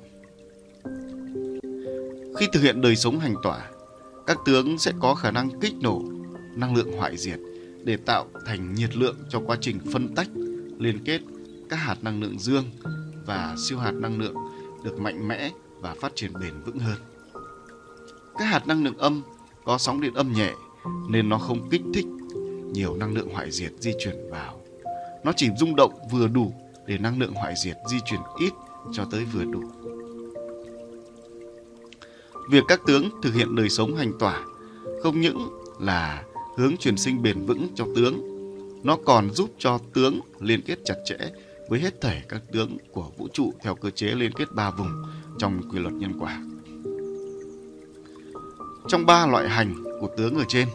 Khi 2.38 2.48
thực 2.52 2.60
hiện 2.60 2.80
đời 2.80 2.96
sống 2.96 3.18
hành 3.18 3.34
tỏa, 3.42 3.70
các 4.26 4.38
tướng 4.46 4.78
sẽ 4.78 4.92
có 5.00 5.14
khả 5.14 5.30
năng 5.30 5.60
kích 5.60 5.74
nổ 5.82 6.02
năng 6.56 6.76
lượng 6.76 6.92
hoại 6.96 7.16
diệt 7.16 7.38
để 7.84 7.96
tạo 7.96 8.26
thành 8.46 8.74
nhiệt 8.74 8.96
lượng 8.96 9.16
cho 9.28 9.40
quá 9.46 9.56
trình 9.60 9.78
phân 9.92 10.14
tách, 10.14 10.28
liên 10.78 11.04
kết 11.04 11.20
các 11.70 11.76
hạt 11.76 11.96
năng 12.02 12.20
lượng 12.20 12.38
dương 12.38 12.64
và 13.26 13.56
siêu 13.68 13.78
hạt 13.78 13.92
năng 13.94 14.18
lượng 14.18 14.34
được 14.84 15.00
mạnh 15.00 15.28
mẽ 15.28 15.50
và 15.80 15.94
phát 16.00 16.12
triển 16.14 16.32
bền 16.40 16.62
vững 16.64 16.78
hơn. 16.78 16.98
Các 18.38 18.44
hạt 18.44 18.66
năng 18.66 18.84
lượng 18.84 18.98
âm 18.98 19.22
có 19.64 19.78
sóng 19.78 20.00
điện 20.00 20.14
âm 20.14 20.32
nhẹ 20.32 20.52
nên 21.08 21.28
nó 21.28 21.38
không 21.38 21.68
kích 21.70 21.82
thích 21.94 22.06
nhiều 22.72 22.96
năng 22.96 23.14
lượng 23.14 23.28
hoại 23.32 23.50
diệt 23.50 23.72
di 23.80 23.92
chuyển 23.98 24.30
vào. 24.30 24.60
Nó 25.24 25.32
chỉ 25.36 25.48
rung 25.58 25.76
động 25.76 25.92
vừa 26.10 26.28
đủ 26.28 26.54
để 26.86 26.98
năng 26.98 27.18
lượng 27.18 27.32
hoại 27.32 27.54
diệt 27.64 27.76
di 27.90 27.96
chuyển 28.04 28.20
ít 28.38 28.52
cho 28.92 29.04
tới 29.10 29.24
vừa 29.24 29.44
đủ. 29.44 29.62
Việc 32.50 32.64
các 32.68 32.80
tướng 32.86 33.08
thực 33.22 33.34
hiện 33.34 33.56
đời 33.56 33.68
sống 33.68 33.96
hành 33.96 34.12
tỏa 34.18 34.44
không 35.02 35.20
những 35.20 35.48
là 35.80 36.24
hướng 36.56 36.76
truyền 36.76 36.96
sinh 36.96 37.22
bền 37.22 37.46
vững 37.46 37.68
cho 37.74 37.86
tướng, 37.96 38.20
nó 38.82 38.96
còn 39.04 39.30
giúp 39.30 39.50
cho 39.58 39.78
tướng 39.94 40.20
liên 40.40 40.62
kết 40.62 40.78
chặt 40.84 40.94
chẽ 41.04 41.16
với 41.68 41.80
hết 41.80 42.00
thảy 42.00 42.22
các 42.28 42.42
tướng 42.52 42.76
của 42.92 43.10
vũ 43.16 43.28
trụ 43.32 43.52
theo 43.62 43.74
cơ 43.74 43.90
chế 43.90 44.06
liên 44.06 44.32
kết 44.32 44.52
ba 44.52 44.70
vùng 44.70 45.02
trong 45.38 45.62
quy 45.70 45.78
luật 45.78 45.94
nhân 45.94 46.12
quả. 46.20 46.40
Trong 48.88 49.06
ba 49.06 49.26
loại 49.26 49.48
hành 49.48 49.74
của 50.00 50.08
tướng 50.16 50.34
ở 50.34 50.44
trên, 50.48 50.68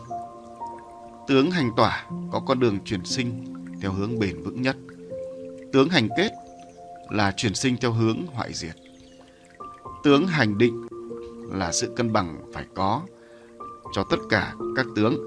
tướng 1.27 1.51
hành 1.51 1.71
tỏa 1.77 2.05
có 2.31 2.39
con 2.39 2.59
đường 2.59 2.79
chuyển 2.85 3.05
sinh 3.05 3.45
theo 3.81 3.91
hướng 3.91 4.19
bền 4.19 4.43
vững 4.43 4.61
nhất. 4.61 4.77
Tướng 5.73 5.89
hành 5.89 6.09
kết 6.17 6.31
là 7.09 7.33
chuyển 7.37 7.55
sinh 7.55 7.77
theo 7.81 7.91
hướng 7.91 8.17
hoại 8.33 8.53
diệt. 8.53 8.75
Tướng 10.03 10.27
hành 10.27 10.57
định 10.57 10.87
là 11.51 11.71
sự 11.71 11.93
cân 11.95 12.13
bằng 12.13 12.51
phải 12.53 12.65
có 12.75 13.01
cho 13.93 14.03
tất 14.09 14.17
cả 14.29 14.53
các 14.75 14.85
tướng. 14.95 15.17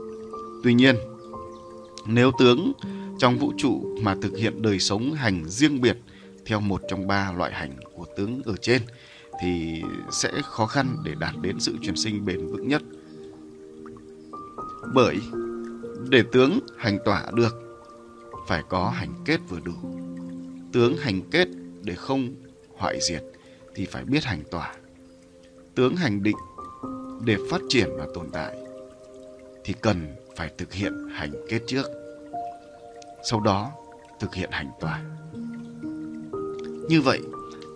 Tuy 0.65 0.75
nhiên, 0.75 0.97
nếu 2.07 2.31
tướng 2.39 2.73
trong 3.19 3.39
vũ 3.39 3.53
trụ 3.59 3.97
mà 4.03 4.17
thực 4.23 4.37
hiện 4.37 4.63
đời 4.63 4.79
sống 4.79 5.13
hành 5.13 5.45
riêng 5.49 5.81
biệt 5.81 5.99
theo 6.47 6.61
một 6.61 6.83
trong 6.89 7.07
ba 7.07 7.33
loại 7.33 7.53
hành 7.53 7.73
của 7.95 8.07
tướng 8.17 8.43
ở 8.45 8.55
trên 8.57 8.83
thì 9.43 9.83
sẽ 10.11 10.31
khó 10.45 10.67
khăn 10.67 10.97
để 11.05 11.15
đạt 11.19 11.35
đến 11.41 11.61
sự 11.61 11.77
chuyển 11.83 11.97
sinh 11.97 12.25
bền 12.25 12.47
vững 12.47 12.69
nhất. 12.69 12.83
Bởi 14.95 15.17
để 16.11 16.23
tướng 16.33 16.59
hành 16.79 16.99
tỏa 17.05 17.27
được, 17.35 17.83
phải 18.49 18.63
có 18.69 18.91
hành 18.91 19.15
kết 19.25 19.41
vừa 19.49 19.61
đủ. 19.61 19.75
Tướng 20.73 20.97
hành 20.97 21.21
kết 21.31 21.49
để 21.83 21.95
không 21.95 22.35
hoại 22.77 22.99
diệt 23.01 23.23
thì 23.75 23.87
phải 23.87 24.05
biết 24.05 24.25
hành 24.25 24.43
tỏa 24.51 24.75
tướng 25.75 25.97
hành 25.97 26.23
định 26.23 26.37
để 27.25 27.37
phát 27.51 27.61
triển 27.69 27.91
và 27.99 28.07
tồn 28.15 28.27
tại 28.33 28.57
thì 29.65 29.75
cần 29.81 30.17
phải 30.37 30.51
thực 30.59 30.73
hiện 30.73 31.09
hành 31.13 31.33
kết 31.49 31.61
trước 31.67 31.87
sau 33.31 33.41
đó 33.41 33.71
thực 34.21 34.35
hiện 34.35 34.51
hành 34.53 34.71
tỏa 34.81 35.03
như 36.89 37.01
vậy, 37.01 37.21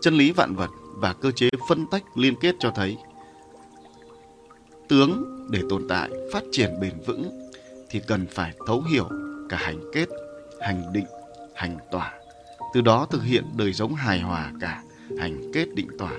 chân 0.03 0.15
lý 0.15 0.33
vạn 0.33 0.55
vật 0.55 0.71
và 0.97 1.13
cơ 1.13 1.31
chế 1.31 1.49
phân 1.69 1.87
tách 1.91 2.03
liên 2.17 2.35
kết 2.41 2.55
cho 2.59 2.71
thấy, 2.71 2.97
tướng 4.89 5.47
để 5.51 5.61
tồn 5.71 5.87
tại, 5.89 6.11
phát 6.33 6.43
triển 6.53 6.81
bền 6.81 6.95
vững 7.07 7.51
thì 7.91 8.01
cần 8.07 8.27
phải 8.31 8.55
thấu 8.67 8.83
hiểu 8.83 9.09
cả 9.49 9.57
hành 9.57 9.81
kết, 9.93 10.09
hành 10.61 10.93
định, 10.93 11.07
hành 11.55 11.79
tỏa 11.91 12.13
từ 12.77 12.81
đó 12.81 13.07
thực 13.11 13.23
hiện 13.23 13.45
đời 13.57 13.73
sống 13.73 13.95
hài 13.95 14.21
hòa 14.21 14.53
cả 14.61 14.83
hành 15.19 15.53
kết 15.53 15.75
định 15.75 15.89
tỏa 15.99 16.13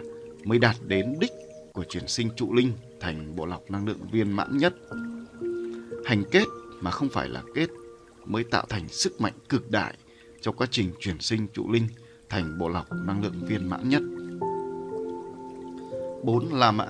mới 0.43 0.59
đạt 0.59 0.75
đến 0.88 1.15
đích 1.19 1.32
của 1.73 1.84
chuyển 1.84 2.07
sinh 2.07 2.30
trụ 2.36 2.53
linh 2.53 2.73
thành 2.99 3.36
bộ 3.36 3.45
lọc 3.45 3.71
năng 3.71 3.88
lượng 3.88 3.99
viên 4.11 4.32
mãn 4.32 4.57
nhất. 4.57 4.73
Hành 6.05 6.23
kết 6.32 6.45
mà 6.82 6.91
không 6.91 7.09
phải 7.09 7.30
là 7.30 7.43
kết 7.55 7.69
mới 8.25 8.43
tạo 8.43 8.65
thành 8.69 8.88
sức 8.88 9.21
mạnh 9.21 9.34
cực 9.49 9.71
đại 9.71 9.93
trong 10.41 10.55
quá 10.55 10.67
trình 10.71 10.91
chuyển 10.99 11.19
sinh 11.19 11.47
trụ 11.53 11.71
linh 11.71 11.88
thành 12.30 12.57
bộ 12.59 12.69
lọc 12.69 12.91
năng 12.91 13.23
lượng 13.23 13.45
viên 13.47 13.69
mãn 13.69 13.89
nhất. 13.89 14.01
4. 16.28 16.53
La 16.53 16.71
Mã 16.71 16.88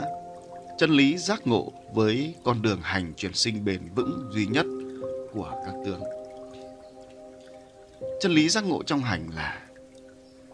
Chân 0.78 0.92
lý 0.92 1.18
giác 1.18 1.48
ngộ 1.48 1.72
với 1.94 2.36
con 2.44 2.62
đường 2.62 2.80
hành 2.82 3.14
chuyển 3.18 3.34
sinh 3.34 3.66
bền 3.66 3.82
vững 3.96 4.30
duy 4.32 4.46
nhất 4.46 4.66
của 5.34 5.52
các 5.66 5.74
tướng. 5.86 6.02
Chân 8.22 8.32
lý 8.32 8.50
giác 8.50 8.64
ngộ 8.64 8.84
trong 8.84 9.00
hành 9.00 9.30
là 9.36 9.68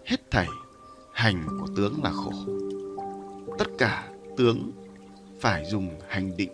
hết 0.05 0.31
thảy 0.31 0.47
hành 1.13 1.47
của 1.59 1.67
tướng 1.75 2.03
là 2.03 2.11
khổ. 2.11 2.31
Tất 3.59 3.67
cả 3.77 4.09
tướng 4.37 4.71
phải 5.39 5.65
dùng 5.65 5.89
hành 6.07 6.37
định 6.37 6.51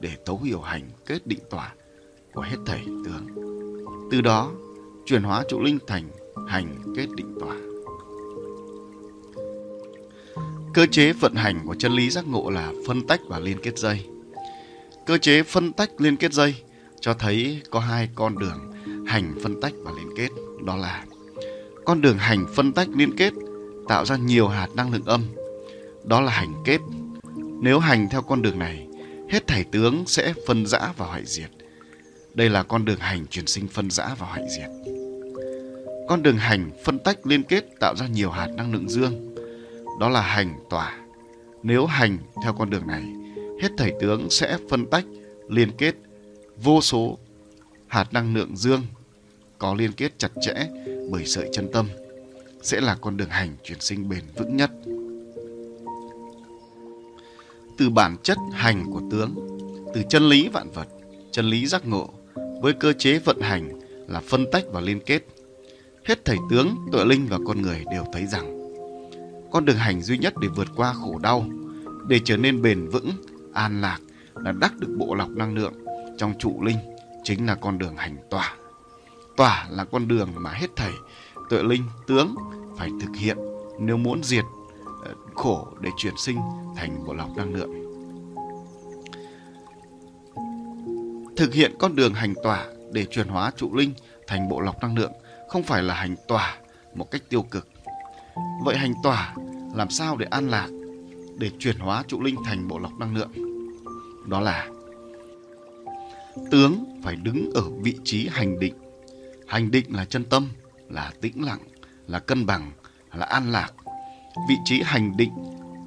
để 0.00 0.10
thấu 0.24 0.40
hiểu 0.44 0.60
hành 0.60 0.90
kết 1.06 1.26
định 1.26 1.40
tỏa 1.50 1.74
của 2.32 2.42
hết 2.42 2.56
thảy 2.66 2.84
tướng. 2.86 3.26
Từ 4.10 4.20
đó, 4.20 4.52
chuyển 5.06 5.22
hóa 5.22 5.44
trụ 5.48 5.60
linh 5.60 5.78
thành 5.86 6.08
hành 6.48 6.94
kết 6.96 7.06
định 7.16 7.34
tỏa. 7.40 7.71
Cơ 10.74 10.86
chế 10.86 11.12
vận 11.12 11.34
hành 11.34 11.66
của 11.66 11.74
chân 11.74 11.92
lý 11.92 12.10
giác 12.10 12.26
ngộ 12.26 12.50
là 12.50 12.72
phân 12.86 13.06
tách 13.06 13.20
và 13.28 13.38
liên 13.38 13.58
kết 13.62 13.78
dây. 13.78 14.04
Cơ 15.06 15.18
chế 15.18 15.42
phân 15.42 15.72
tách 15.72 15.90
liên 15.98 16.16
kết 16.16 16.32
dây 16.32 16.54
cho 17.00 17.14
thấy 17.14 17.60
có 17.70 17.80
hai 17.80 18.08
con 18.14 18.38
đường 18.38 18.72
hành 19.06 19.34
phân 19.42 19.60
tách 19.60 19.72
và 19.82 19.92
liên 19.96 20.08
kết, 20.16 20.28
đó 20.64 20.76
là 20.76 21.04
con 21.84 22.00
đường 22.00 22.18
hành 22.18 22.46
phân 22.54 22.72
tách 22.72 22.88
liên 22.88 23.16
kết 23.16 23.32
tạo 23.88 24.04
ra 24.04 24.16
nhiều 24.16 24.48
hạt 24.48 24.68
năng 24.74 24.92
lượng 24.92 25.04
âm, 25.04 25.22
đó 26.04 26.20
là 26.20 26.32
hành 26.32 26.62
kết 26.64 26.80
Nếu 27.62 27.78
hành 27.78 28.08
theo 28.10 28.22
con 28.22 28.42
đường 28.42 28.58
này, 28.58 28.86
hết 29.30 29.46
thảy 29.46 29.64
tướng 29.64 30.04
sẽ 30.06 30.34
phân 30.46 30.66
rã 30.66 30.92
và 30.96 31.06
hoại 31.06 31.22
diệt. 31.24 31.50
Đây 32.34 32.50
là 32.50 32.62
con 32.62 32.84
đường 32.84 32.98
hành 32.98 33.26
chuyển 33.26 33.46
sinh 33.46 33.68
phân 33.68 33.90
rã 33.90 34.14
và 34.18 34.26
hoại 34.26 34.42
diệt. 34.48 34.70
Con 36.08 36.22
đường 36.22 36.36
hành 36.36 36.70
phân 36.84 36.98
tách 36.98 37.26
liên 37.26 37.42
kết 37.42 37.64
tạo 37.80 37.94
ra 37.96 38.06
nhiều 38.06 38.30
hạt 38.30 38.48
năng 38.56 38.72
lượng 38.72 38.88
dương. 38.88 39.31
Đó 40.00 40.08
là 40.08 40.20
hành 40.20 40.58
tỏa. 40.70 40.98
Nếu 41.62 41.86
hành 41.86 42.18
theo 42.42 42.52
con 42.52 42.70
đường 42.70 42.86
này, 42.86 43.04
hết 43.60 43.68
thảy 43.76 43.92
tướng 44.00 44.30
sẽ 44.30 44.58
phân 44.70 44.86
tách 44.86 45.04
liên 45.48 45.70
kết 45.78 45.94
vô 46.56 46.80
số 46.80 47.18
hạt 47.86 48.12
năng 48.12 48.34
lượng 48.34 48.56
dương 48.56 48.82
có 49.58 49.74
liên 49.74 49.92
kết 49.92 50.18
chặt 50.18 50.32
chẽ 50.40 50.54
bởi 51.10 51.26
sợi 51.26 51.48
chân 51.52 51.68
tâm 51.72 51.88
sẽ 52.62 52.80
là 52.80 52.96
con 53.00 53.16
đường 53.16 53.28
hành 53.28 53.56
chuyển 53.64 53.80
sinh 53.80 54.08
bền 54.08 54.22
vững 54.36 54.56
nhất. 54.56 54.70
Từ 57.78 57.90
bản 57.90 58.16
chất 58.22 58.38
hành 58.52 58.84
của 58.92 59.00
tướng, 59.10 59.34
từ 59.94 60.02
chân 60.08 60.28
lý 60.28 60.48
vạn 60.48 60.70
vật, 60.70 60.88
chân 61.30 61.44
lý 61.44 61.66
giác 61.66 61.86
ngộ 61.86 62.10
với 62.62 62.72
cơ 62.72 62.92
chế 62.92 63.18
vận 63.18 63.40
hành 63.40 63.80
là 64.08 64.20
phân 64.20 64.46
tách 64.52 64.64
và 64.72 64.80
liên 64.80 65.00
kết. 65.00 65.22
Hết 66.04 66.24
thầy 66.24 66.36
tướng, 66.50 66.76
tựa 66.92 67.04
linh 67.04 67.26
và 67.30 67.38
con 67.46 67.62
người 67.62 67.84
đều 67.92 68.04
thấy 68.12 68.26
rằng 68.26 68.61
con 69.52 69.64
đường 69.64 69.76
hành 69.76 70.02
duy 70.02 70.18
nhất 70.18 70.34
để 70.40 70.48
vượt 70.48 70.68
qua 70.76 70.92
khổ 70.92 71.18
đau, 71.18 71.44
để 72.08 72.20
trở 72.24 72.36
nên 72.36 72.62
bền 72.62 72.88
vững, 72.88 73.10
an 73.54 73.80
lạc 73.80 73.98
là 74.34 74.52
đắc 74.52 74.72
được 74.78 74.94
bộ 74.98 75.14
lọc 75.14 75.30
năng 75.30 75.54
lượng 75.54 75.74
trong 76.18 76.34
trụ 76.38 76.62
linh 76.62 76.78
chính 77.24 77.46
là 77.46 77.54
con 77.54 77.78
đường 77.78 77.96
hành 77.96 78.16
tỏa. 78.30 78.56
Tỏa 79.36 79.66
là 79.70 79.84
con 79.84 80.08
đường 80.08 80.28
mà 80.34 80.50
hết 80.50 80.70
thầy 80.76 80.92
tuệ 81.50 81.62
linh 81.62 81.82
tướng 82.06 82.34
phải 82.76 82.90
thực 83.00 83.16
hiện 83.16 83.36
nếu 83.80 83.96
muốn 83.96 84.24
diệt 84.24 84.44
ờ, 85.04 85.14
khổ 85.34 85.68
để 85.80 85.90
chuyển 85.96 86.14
sinh 86.16 86.38
thành 86.76 87.04
bộ 87.06 87.14
lọc 87.14 87.36
năng 87.36 87.54
lượng. 87.54 87.70
Thực 91.36 91.54
hiện 91.54 91.72
con 91.78 91.96
đường 91.96 92.14
hành 92.14 92.34
tỏa 92.42 92.66
để 92.92 93.06
chuyển 93.10 93.28
hóa 93.28 93.50
trụ 93.56 93.76
linh 93.76 93.94
thành 94.26 94.48
bộ 94.48 94.60
lọc 94.60 94.82
năng 94.82 94.98
lượng 94.98 95.12
không 95.48 95.62
phải 95.62 95.82
là 95.82 95.94
hành 95.94 96.16
tỏa 96.28 96.56
một 96.94 97.10
cách 97.10 97.22
tiêu 97.28 97.42
cực. 97.42 97.68
Vậy 98.64 98.76
hành 98.76 98.94
tỏa 99.02 99.34
làm 99.74 99.90
sao 99.90 100.16
để 100.16 100.26
an 100.30 100.48
lạc, 100.48 100.68
để 101.38 101.50
chuyển 101.58 101.78
hóa 101.78 102.04
trụ 102.08 102.20
linh 102.20 102.36
thành 102.44 102.68
bộ 102.68 102.78
lọc 102.78 102.98
năng 102.98 103.14
lượng? 103.16 103.30
Đó 104.26 104.40
là 104.40 104.68
tướng 106.50 107.00
phải 107.02 107.16
đứng 107.16 107.50
ở 107.54 107.62
vị 107.82 107.96
trí 108.04 108.28
hành 108.28 108.58
định. 108.58 108.74
Hành 109.46 109.70
định 109.70 109.94
là 109.94 110.04
chân 110.04 110.24
tâm, 110.24 110.48
là 110.88 111.12
tĩnh 111.20 111.44
lặng, 111.44 111.60
là 112.06 112.18
cân 112.18 112.46
bằng, 112.46 112.72
là 113.14 113.26
an 113.26 113.52
lạc. 113.52 113.72
Vị 114.48 114.54
trí 114.64 114.82
hành 114.84 115.16
định 115.16 115.32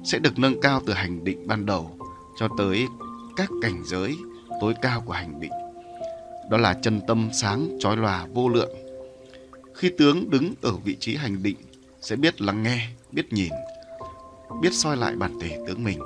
sẽ 0.04 0.18
được 0.18 0.38
nâng 0.38 0.60
cao 0.60 0.82
từ 0.86 0.92
hành 0.92 1.24
định 1.24 1.46
ban 1.46 1.66
đầu 1.66 1.98
cho 2.38 2.48
tới 2.58 2.86
các 3.36 3.50
cảnh 3.62 3.82
giới 3.84 4.16
tối 4.60 4.74
cao 4.82 5.02
của 5.06 5.12
hành 5.12 5.40
định. 5.40 5.52
Đó 6.50 6.56
là 6.58 6.74
chân 6.82 7.00
tâm 7.08 7.28
sáng 7.32 7.68
chói 7.80 7.96
lòa 7.96 8.26
vô 8.26 8.48
lượng. 8.48 8.70
Khi 9.74 9.90
tướng 9.98 10.30
đứng 10.30 10.54
ở 10.62 10.72
vị 10.72 10.96
trí 11.00 11.16
hành 11.16 11.42
định 11.42 11.56
sẽ 12.06 12.16
biết 12.16 12.40
lắng 12.40 12.62
nghe, 12.62 12.88
biết 13.12 13.32
nhìn, 13.32 13.52
biết 14.62 14.74
soi 14.74 14.96
lại 14.96 15.16
bản 15.16 15.38
thể 15.40 15.58
tướng 15.66 15.84
mình, 15.84 16.00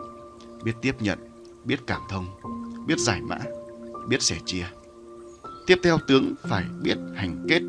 biết 0.65 0.73
tiếp 0.83 0.97
nhận, 1.01 1.19
biết 1.65 1.81
cảm 1.87 2.01
thông, 2.11 2.27
biết 2.87 2.99
giải 2.99 3.21
mã, 3.23 3.39
biết 4.09 4.23
sẻ 4.23 4.37
chia. 4.47 4.67
Tiếp 5.67 5.79
theo 5.83 5.99
tướng 6.09 6.35
phải 6.43 6.65
biết 6.83 6.99
hành 7.15 7.47
kết. 7.49 7.63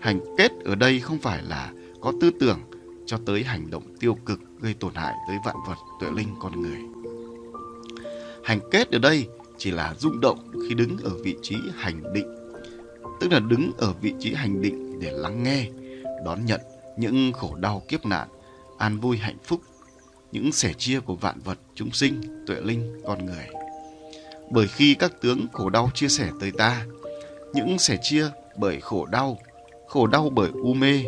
Hành 0.00 0.20
kết 0.38 0.52
ở 0.64 0.74
đây 0.74 1.00
không 1.00 1.18
phải 1.18 1.42
là 1.42 1.72
có 2.00 2.12
tư 2.20 2.30
tưởng 2.40 2.60
cho 3.06 3.18
tới 3.26 3.44
hành 3.44 3.70
động 3.70 3.82
tiêu 4.00 4.16
cực 4.26 4.40
gây 4.60 4.74
tổn 4.74 4.94
hại 4.94 5.14
tới 5.28 5.36
vạn 5.44 5.56
vật, 5.68 5.76
tuệ 6.00 6.10
linh 6.16 6.28
con 6.40 6.60
người. 6.60 6.78
Hành 8.44 8.60
kết 8.70 8.90
ở 8.90 8.98
đây 8.98 9.28
chỉ 9.58 9.70
là 9.70 9.94
rung 9.98 10.20
động 10.20 10.50
khi 10.68 10.74
đứng 10.74 10.98
ở 10.98 11.10
vị 11.24 11.36
trí 11.42 11.56
hành 11.74 12.12
định, 12.12 12.26
tức 13.20 13.32
là 13.32 13.38
đứng 13.38 13.72
ở 13.78 13.92
vị 14.00 14.14
trí 14.18 14.34
hành 14.34 14.62
định 14.62 15.00
để 15.00 15.12
lắng 15.12 15.42
nghe, 15.42 15.68
đón 16.24 16.44
nhận 16.44 16.60
những 17.00 17.32
khổ 17.32 17.54
đau 17.54 17.82
kiếp 17.88 18.06
nạn, 18.06 18.28
an 18.78 19.00
vui 19.00 19.16
hạnh 19.16 19.36
phúc, 19.44 19.60
những 20.32 20.52
sẻ 20.52 20.72
chia 20.72 21.00
của 21.00 21.14
vạn 21.14 21.40
vật 21.40 21.58
chúng 21.74 21.90
sinh, 21.90 22.44
tuệ 22.46 22.56
linh, 22.60 23.00
con 23.06 23.26
người. 23.26 23.46
Bởi 24.50 24.68
khi 24.68 24.94
các 24.94 25.12
tướng 25.20 25.46
khổ 25.52 25.70
đau 25.70 25.90
chia 25.94 26.08
sẻ 26.08 26.30
tới 26.40 26.50
ta, 26.58 26.84
những 27.54 27.78
sẻ 27.78 27.98
chia 28.02 28.26
bởi 28.56 28.80
khổ 28.80 29.06
đau, 29.06 29.38
khổ 29.88 30.06
đau 30.06 30.30
bởi 30.30 30.50
u 30.52 30.74
mê, 30.74 31.04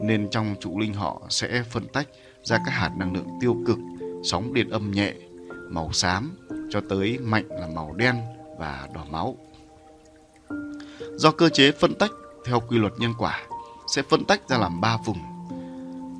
nên 0.00 0.30
trong 0.30 0.54
trụ 0.60 0.78
linh 0.78 0.94
họ 0.94 1.22
sẽ 1.28 1.62
phân 1.70 1.86
tách 1.88 2.08
ra 2.42 2.58
các 2.64 2.70
hạt 2.70 2.90
năng 2.96 3.14
lượng 3.14 3.28
tiêu 3.40 3.56
cực, 3.66 3.78
sóng 4.24 4.54
điện 4.54 4.70
âm 4.70 4.90
nhẹ, 4.90 5.12
màu 5.70 5.92
xám 5.92 6.36
cho 6.70 6.80
tới 6.88 7.18
mạnh 7.18 7.44
là 7.48 7.66
màu 7.66 7.92
đen 7.92 8.16
và 8.58 8.88
đỏ 8.94 9.04
máu. 9.10 9.36
Do 11.16 11.30
cơ 11.30 11.48
chế 11.48 11.72
phân 11.72 11.94
tách 11.94 12.10
theo 12.44 12.60
quy 12.60 12.78
luật 12.78 12.92
nhân 12.98 13.12
quả 13.18 13.42
sẽ 13.86 14.02
phân 14.02 14.24
tách 14.24 14.48
ra 14.48 14.58
làm 14.58 14.80
ba 14.80 14.96
vùng. 15.04 15.35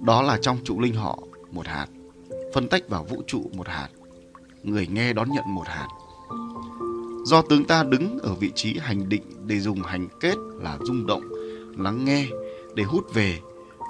Đó 0.03 0.22
là 0.22 0.38
trong 0.42 0.59
trụ 0.64 0.80
linh 0.80 0.94
họ 0.94 1.18
một 1.51 1.66
hạt, 1.66 1.86
phân 2.55 2.68
tách 2.68 2.88
vào 2.88 3.05
vũ 3.05 3.22
trụ 3.26 3.51
một 3.57 3.68
hạt, 3.68 3.88
người 4.62 4.86
nghe 4.86 5.12
đón 5.12 5.30
nhận 5.30 5.44
một 5.55 5.66
hạt. 5.66 5.88
Do 7.24 7.42
tướng 7.42 7.64
ta 7.64 7.84
đứng 7.84 8.18
ở 8.18 8.34
vị 8.34 8.53
trí 8.55 8.78
hành 8.78 9.09
định 9.09 9.22
để 9.47 9.61
dùng 9.61 9.82
hành 9.82 10.09
kết 10.20 10.34
là 10.55 10.78
rung 10.84 11.07
động, 11.07 11.22
lắng 11.76 12.05
nghe 12.05 12.26
để 12.74 12.82
hút 12.82 13.14
về, 13.14 13.40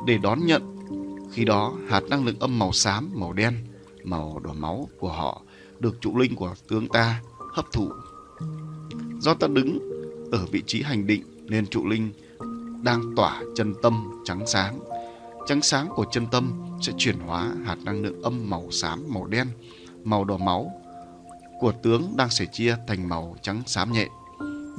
để 0.06 0.18
đón 0.18 0.46
nhận. 0.46 0.76
Khi 1.32 1.44
đó 1.44 1.72
hạt 1.88 2.02
năng 2.10 2.24
lượng 2.24 2.38
âm 2.40 2.58
màu 2.58 2.72
xám, 2.72 3.10
màu 3.14 3.32
đen, 3.32 3.54
màu 4.04 4.40
đỏ 4.44 4.52
máu 4.52 4.88
của 5.00 5.08
họ 5.08 5.42
được 5.78 6.00
trụ 6.00 6.16
linh 6.16 6.36
của 6.36 6.54
tướng 6.68 6.88
ta 6.88 7.22
hấp 7.52 7.72
thụ. 7.72 7.90
Do 9.20 9.34
ta 9.34 9.46
đứng 9.46 9.78
ở 10.32 10.46
vị 10.50 10.62
trí 10.66 10.82
hành 10.82 11.06
định 11.06 11.22
nên 11.48 11.66
trụ 11.66 11.86
linh 11.86 12.10
đang 12.82 13.14
tỏa 13.16 13.42
chân 13.54 13.74
tâm 13.82 14.22
trắng 14.24 14.46
sáng. 14.46 14.78
Trắng 15.46 15.62
sáng 15.62 15.88
của 15.88 16.04
chân 16.10 16.26
tâm 16.30 16.62
sẽ 16.80 16.92
chuyển 16.96 17.18
hóa 17.18 17.52
hạt 17.64 17.76
năng 17.84 18.02
lượng 18.02 18.22
âm 18.22 18.50
màu 18.50 18.70
xám, 18.70 19.04
màu 19.14 19.26
đen, 19.26 19.46
màu 20.04 20.24
đỏ 20.24 20.36
máu 20.36 20.72
của 21.60 21.72
tướng 21.72 22.14
đang 22.16 22.30
sẻ 22.30 22.46
chia 22.52 22.76
thành 22.86 23.08
màu 23.08 23.36
trắng 23.42 23.62
xám 23.66 23.92
nhẹ. 23.92 24.08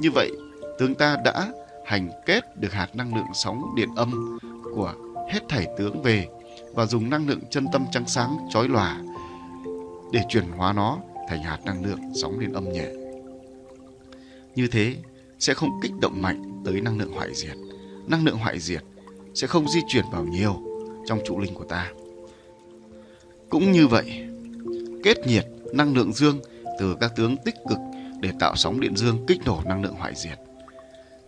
Như 0.00 0.10
vậy, 0.14 0.30
tướng 0.78 0.94
ta 0.94 1.16
đã 1.24 1.52
hành 1.86 2.10
kết 2.26 2.60
được 2.60 2.72
hạt 2.72 2.96
năng 2.96 3.14
lượng 3.14 3.26
sóng 3.34 3.74
điện 3.76 3.88
âm 3.96 4.38
của 4.74 4.94
hết 5.32 5.40
thảy 5.48 5.66
tướng 5.78 6.02
về 6.02 6.28
và 6.74 6.86
dùng 6.86 7.10
năng 7.10 7.28
lượng 7.28 7.40
chân 7.50 7.66
tâm 7.72 7.84
trắng 7.92 8.04
sáng 8.06 8.36
chói 8.50 8.68
lòa 8.68 9.02
để 10.12 10.20
chuyển 10.28 10.44
hóa 10.56 10.72
nó 10.72 10.98
thành 11.28 11.42
hạt 11.42 11.58
năng 11.64 11.84
lượng 11.84 12.00
sóng 12.14 12.40
điện 12.40 12.52
âm 12.52 12.72
nhẹ. 12.72 12.86
Như 14.54 14.68
thế 14.68 14.96
sẽ 15.38 15.54
không 15.54 15.80
kích 15.82 15.92
động 16.00 16.22
mạnh 16.22 16.62
tới 16.64 16.80
năng 16.80 16.98
lượng 16.98 17.12
hoại 17.12 17.34
diệt. 17.34 17.56
Năng 18.06 18.24
lượng 18.24 18.38
hoại 18.38 18.58
diệt 18.58 18.82
sẽ 19.34 19.46
không 19.46 19.68
di 19.68 19.80
chuyển 19.88 20.04
vào 20.12 20.24
nhiều 20.24 20.62
trong 21.06 21.20
trụ 21.26 21.38
linh 21.38 21.54
của 21.54 21.64
ta. 21.64 21.90
Cũng 23.50 23.72
như 23.72 23.86
vậy, 23.86 24.24
kết 25.04 25.26
nhiệt 25.26 25.46
năng 25.72 25.94
lượng 25.94 26.12
dương 26.12 26.40
từ 26.78 26.96
các 27.00 27.12
tướng 27.16 27.36
tích 27.44 27.54
cực 27.68 27.78
để 28.20 28.32
tạo 28.40 28.56
sóng 28.56 28.80
điện 28.80 28.96
dương 28.96 29.24
kích 29.26 29.40
nổ 29.44 29.62
năng 29.64 29.82
lượng 29.82 29.94
hoại 29.94 30.14
diệt. 30.14 30.38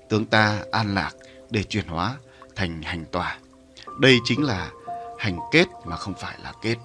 Tướng 0.08 0.26
ta 0.26 0.62
an 0.72 0.94
lạc 0.94 1.12
để 1.50 1.62
chuyển 1.62 1.86
hóa 1.86 2.16
thành 2.56 2.82
hành 2.82 3.04
tỏa. 3.12 3.38
Đây 4.00 4.18
chính 4.24 4.42
là 4.42 4.70
hành 5.18 5.38
kết 5.52 5.66
mà 5.84 5.96
không 5.96 6.14
phải 6.18 6.38
là 6.42 6.52
kết. 6.62 6.76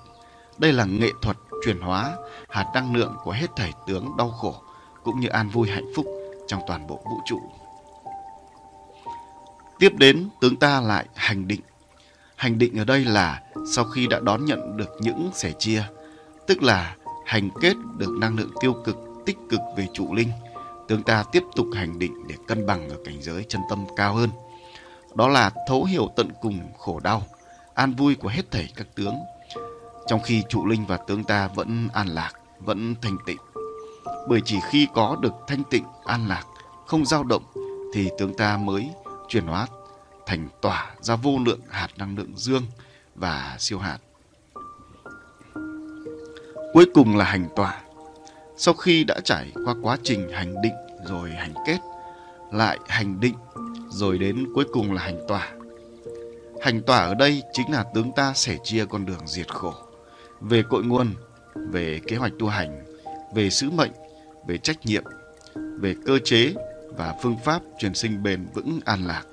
Đây 0.58 0.74
là 0.74 0.86
nghệ 0.86 1.10
thuật 1.22 1.38
chuyển 1.66 1.80
hóa 1.80 2.18
hạt 2.50 2.66
năng 2.74 2.96
lượng 2.96 3.16
của 3.24 3.32
hết 3.32 3.48
thảy 3.56 3.72
tướng 3.88 4.18
đau 4.18 4.30
khổ 4.30 4.56
cũng 5.04 5.20
như 5.20 5.28
an 5.28 5.50
vui 5.50 5.70
hạnh 5.70 5.92
phúc 5.96 6.06
trong 6.48 6.62
toàn 6.68 6.88
bộ 6.88 7.02
vũ 7.06 7.20
trụ. 7.26 7.42
Tiếp 9.80 9.92
đến 9.98 10.30
tướng 10.42 10.56
ta 10.56 10.82
lại 10.82 11.06
hành 11.16 11.48
định. 11.48 11.62
Hành 12.36 12.58
định 12.58 12.80
ở 12.80 12.86
đây 12.86 13.06
là 13.06 13.42
sau 13.72 13.86
khi 13.86 14.08
đã 14.08 14.20
đón 14.20 14.46
nhận 14.46 14.78
được 14.78 14.90
những 15.00 15.30
sẻ 15.34 15.52
chia, 15.60 15.84
tức 16.48 16.64
là 16.64 16.96
hành 17.26 17.50
kết 17.62 17.74
được 17.98 18.12
năng 18.20 18.38
lượng 18.38 18.52
tiêu 18.62 18.74
cực 18.86 18.98
tích 19.26 19.38
cực 19.50 19.60
về 19.78 19.88
trụ 19.94 20.14
linh 20.14 20.30
tướng 20.88 21.04
ta 21.04 21.24
tiếp 21.32 21.44
tục 21.56 21.68
hành 21.74 22.00
định 22.00 22.28
để 22.28 22.36
cân 22.48 22.66
bằng 22.66 22.90
ở 22.90 22.96
cảnh 23.06 23.22
giới 23.22 23.46
chân 23.50 23.62
tâm 23.70 23.86
cao 23.96 24.14
hơn. 24.14 24.30
Đó 25.16 25.28
là 25.28 25.52
thấu 25.68 25.84
hiểu 25.84 26.12
tận 26.16 26.30
cùng 26.42 26.60
khổ 26.78 27.00
đau 27.00 27.24
an 27.74 27.94
vui 27.94 28.16
của 28.16 28.28
hết 28.28 28.52
thảy 28.52 28.70
các 28.76 28.88
tướng. 28.96 29.16
Trong 30.08 30.22
khi 30.22 30.44
trụ 30.50 30.66
linh 30.66 30.86
và 30.86 30.98
tướng 30.98 31.24
ta 31.24 31.48
vẫn 31.48 31.88
an 31.94 32.08
lạc 32.08 32.32
vẫn 32.60 32.96
thanh 33.02 33.18
tịnh. 33.26 33.38
Bởi 34.28 34.42
chỉ 34.46 34.60
khi 34.70 34.88
có 34.94 35.18
được 35.22 35.34
thanh 35.48 35.64
tịnh 35.64 35.84
an 36.06 36.28
lạc 36.28 36.44
không 36.88 37.06
dao 37.06 37.24
động 37.24 37.44
thì 37.94 38.10
tướng 38.18 38.38
ta 38.38 38.58
mới 38.58 38.90
chuyển 39.28 39.46
hóa 39.46 39.68
thành 40.26 40.48
tỏa 40.62 40.92
ra 41.02 41.16
vô 41.16 41.40
lượng 41.46 41.60
hạt 41.70 41.90
năng 41.98 42.18
lượng 42.18 42.32
dương 42.36 42.64
và 43.16 43.56
siêu 43.60 43.80
hạt 43.80 43.98
Cuối 46.76 46.86
cùng 46.94 47.18
là 47.18 47.26
hành 47.26 47.48
tỏa. 47.56 47.82
Sau 48.58 48.74
khi 48.74 49.04
đã 49.04 49.20
trải 49.24 49.52
qua 49.66 49.76
quá 49.82 49.98
trình 50.04 50.30
hành 50.32 50.62
định 50.64 50.74
rồi 51.06 51.30
hành 51.30 51.54
kết, 51.66 51.78
lại 52.52 52.80
hành 52.88 53.20
định 53.20 53.36
rồi 53.90 54.18
đến 54.18 54.48
cuối 54.56 54.66
cùng 54.74 54.94
là 54.94 55.02
hành 55.02 55.26
tỏa. 55.28 55.52
Hành 56.62 56.82
tỏa 56.82 56.98
ở 56.98 57.14
đây 57.14 57.44
chính 57.54 57.72
là 57.72 57.84
tướng 57.94 58.12
ta 58.12 58.34
sẻ 58.34 58.58
chia 58.64 58.86
con 58.86 59.06
đường 59.06 59.28
diệt 59.28 59.54
khổ. 59.54 59.74
Về 60.42 60.64
cội 60.70 60.84
nguồn, 60.84 61.14
về 61.56 62.00
kế 62.08 62.16
hoạch 62.16 62.32
tu 62.40 62.48
hành, 62.48 62.86
về 63.36 63.50
sứ 63.50 63.70
mệnh, 63.70 63.92
về 64.48 64.58
trách 64.58 64.86
nhiệm, 64.86 65.04
về 65.56 65.96
cơ 66.06 66.20
chế 66.24 66.54
và 66.98 67.16
phương 67.22 67.38
pháp 67.46 67.62
truyền 67.80 67.96
sinh 67.96 68.24
bền 68.24 68.48
vững 68.54 68.80
an 68.86 69.08
lạc, 69.08 69.24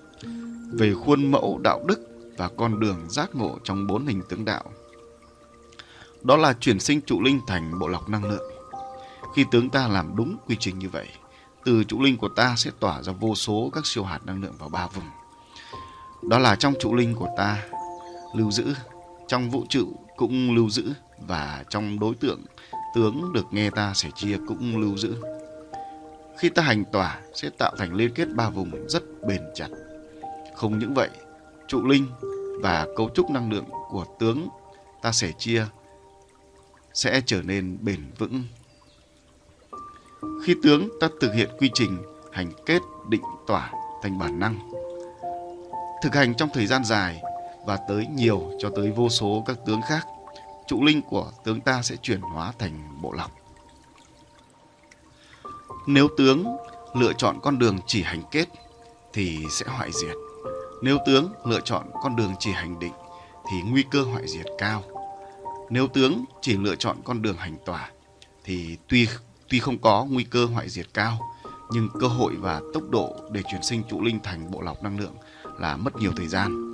về 0.72 0.94
khuôn 0.94 1.30
mẫu 1.30 1.60
đạo 1.64 1.80
đức 1.86 2.00
và 2.36 2.48
con 2.48 2.80
đường 2.80 3.06
giác 3.08 3.34
ngộ 3.34 3.58
trong 3.64 3.86
bốn 3.86 4.06
hình 4.06 4.22
tướng 4.28 4.44
đạo. 4.44 4.64
Đó 6.22 6.36
là 6.36 6.52
chuyển 6.52 6.80
sinh 6.80 7.00
trụ 7.00 7.22
linh 7.22 7.40
thành 7.46 7.78
bộ 7.78 7.88
lọc 7.88 8.08
năng 8.08 8.24
lượng. 8.24 8.52
Khi 9.34 9.44
tướng 9.50 9.70
ta 9.70 9.88
làm 9.88 10.16
đúng 10.16 10.36
quy 10.46 10.56
trình 10.60 10.78
như 10.78 10.88
vậy, 10.88 11.08
từ 11.64 11.84
trụ 11.84 12.02
linh 12.02 12.16
của 12.16 12.28
ta 12.28 12.54
sẽ 12.56 12.70
tỏa 12.80 13.02
ra 13.02 13.12
vô 13.12 13.34
số 13.34 13.70
các 13.74 13.86
siêu 13.86 14.04
hạt 14.04 14.20
năng 14.24 14.42
lượng 14.42 14.54
vào 14.58 14.68
ba 14.68 14.86
vùng. 14.86 15.04
Đó 16.30 16.38
là 16.38 16.56
trong 16.56 16.74
trụ 16.80 16.94
linh 16.94 17.14
của 17.14 17.28
ta 17.36 17.64
lưu 18.34 18.50
giữ, 18.50 18.74
trong 19.28 19.50
vũ 19.50 19.66
trụ 19.68 19.96
cũng 20.16 20.54
lưu 20.54 20.70
giữ 20.70 20.92
và 21.26 21.64
trong 21.70 21.98
đối 21.98 22.14
tượng 22.14 22.40
tướng 22.94 23.32
được 23.32 23.44
nghe 23.50 23.70
ta 23.70 23.92
sẻ 23.94 24.10
chia 24.14 24.36
cũng 24.48 24.80
lưu 24.80 24.96
giữ. 24.96 25.16
Khi 26.42 26.48
ta 26.48 26.62
hành 26.62 26.84
tỏa 26.84 27.20
sẽ 27.34 27.50
tạo 27.58 27.72
thành 27.78 27.94
liên 27.94 28.14
kết 28.14 28.28
ba 28.34 28.50
vùng 28.50 28.88
rất 28.88 29.02
bền 29.26 29.42
chặt. 29.54 29.68
Không 30.54 30.78
những 30.78 30.94
vậy, 30.94 31.08
trụ 31.68 31.86
linh 31.86 32.06
và 32.62 32.86
cấu 32.96 33.10
trúc 33.14 33.30
năng 33.30 33.52
lượng 33.52 33.64
của 33.90 34.04
tướng 34.18 34.48
ta 35.02 35.12
sẻ 35.12 35.32
chia 35.38 35.66
sẽ 36.94 37.20
trở 37.26 37.42
nên 37.42 37.78
bền 37.80 38.00
vững. 38.18 38.44
Khi 40.44 40.54
tướng 40.62 40.88
ta 41.00 41.08
thực 41.20 41.34
hiện 41.34 41.48
quy 41.58 41.70
trình 41.74 42.02
hành 42.32 42.52
kết 42.66 42.82
định 43.08 43.22
tỏa 43.46 43.72
thành 44.02 44.18
bản 44.18 44.38
năng. 44.38 44.58
Thực 46.02 46.14
hành 46.14 46.34
trong 46.34 46.48
thời 46.54 46.66
gian 46.66 46.84
dài 46.84 47.22
và 47.66 47.78
tới 47.88 48.06
nhiều 48.06 48.50
cho 48.58 48.70
tới 48.76 48.90
vô 48.90 49.08
số 49.08 49.44
các 49.46 49.56
tướng 49.66 49.80
khác, 49.82 50.06
trụ 50.66 50.84
linh 50.84 51.02
của 51.02 51.32
tướng 51.44 51.60
ta 51.60 51.82
sẽ 51.82 51.96
chuyển 51.96 52.20
hóa 52.20 52.52
thành 52.58 53.02
bộ 53.02 53.12
lọc. 53.12 53.41
Nếu 55.86 56.08
tướng 56.16 56.44
lựa 56.94 57.12
chọn 57.12 57.38
con 57.42 57.58
đường 57.58 57.78
chỉ 57.86 58.02
hành 58.02 58.22
kết 58.30 58.48
thì 59.12 59.38
sẽ 59.50 59.66
hoại 59.68 59.90
diệt. 59.92 60.16
Nếu 60.82 60.98
tướng 61.06 61.32
lựa 61.44 61.60
chọn 61.60 61.86
con 62.02 62.16
đường 62.16 62.34
chỉ 62.38 62.50
hành 62.50 62.78
định 62.78 62.92
thì 63.50 63.62
nguy 63.62 63.84
cơ 63.90 64.02
hoại 64.02 64.28
diệt 64.28 64.46
cao. 64.58 64.82
Nếu 65.70 65.86
tướng 65.88 66.24
chỉ 66.40 66.56
lựa 66.56 66.74
chọn 66.76 66.96
con 67.04 67.22
đường 67.22 67.36
hành 67.36 67.56
tỏa 67.64 67.90
thì 68.44 68.76
tuy 68.88 69.08
tuy 69.48 69.58
không 69.58 69.78
có 69.78 70.06
nguy 70.10 70.24
cơ 70.24 70.44
hoại 70.44 70.68
diệt 70.68 70.86
cao 70.94 71.18
nhưng 71.70 71.88
cơ 72.00 72.06
hội 72.06 72.32
và 72.36 72.60
tốc 72.74 72.82
độ 72.90 73.16
để 73.30 73.42
chuyển 73.50 73.62
sinh 73.62 73.82
trụ 73.90 74.00
linh 74.00 74.20
thành 74.22 74.50
bộ 74.50 74.60
lọc 74.60 74.82
năng 74.82 74.98
lượng 74.98 75.14
là 75.58 75.76
mất 75.76 75.96
nhiều 75.96 76.12
thời 76.16 76.28
gian, 76.28 76.72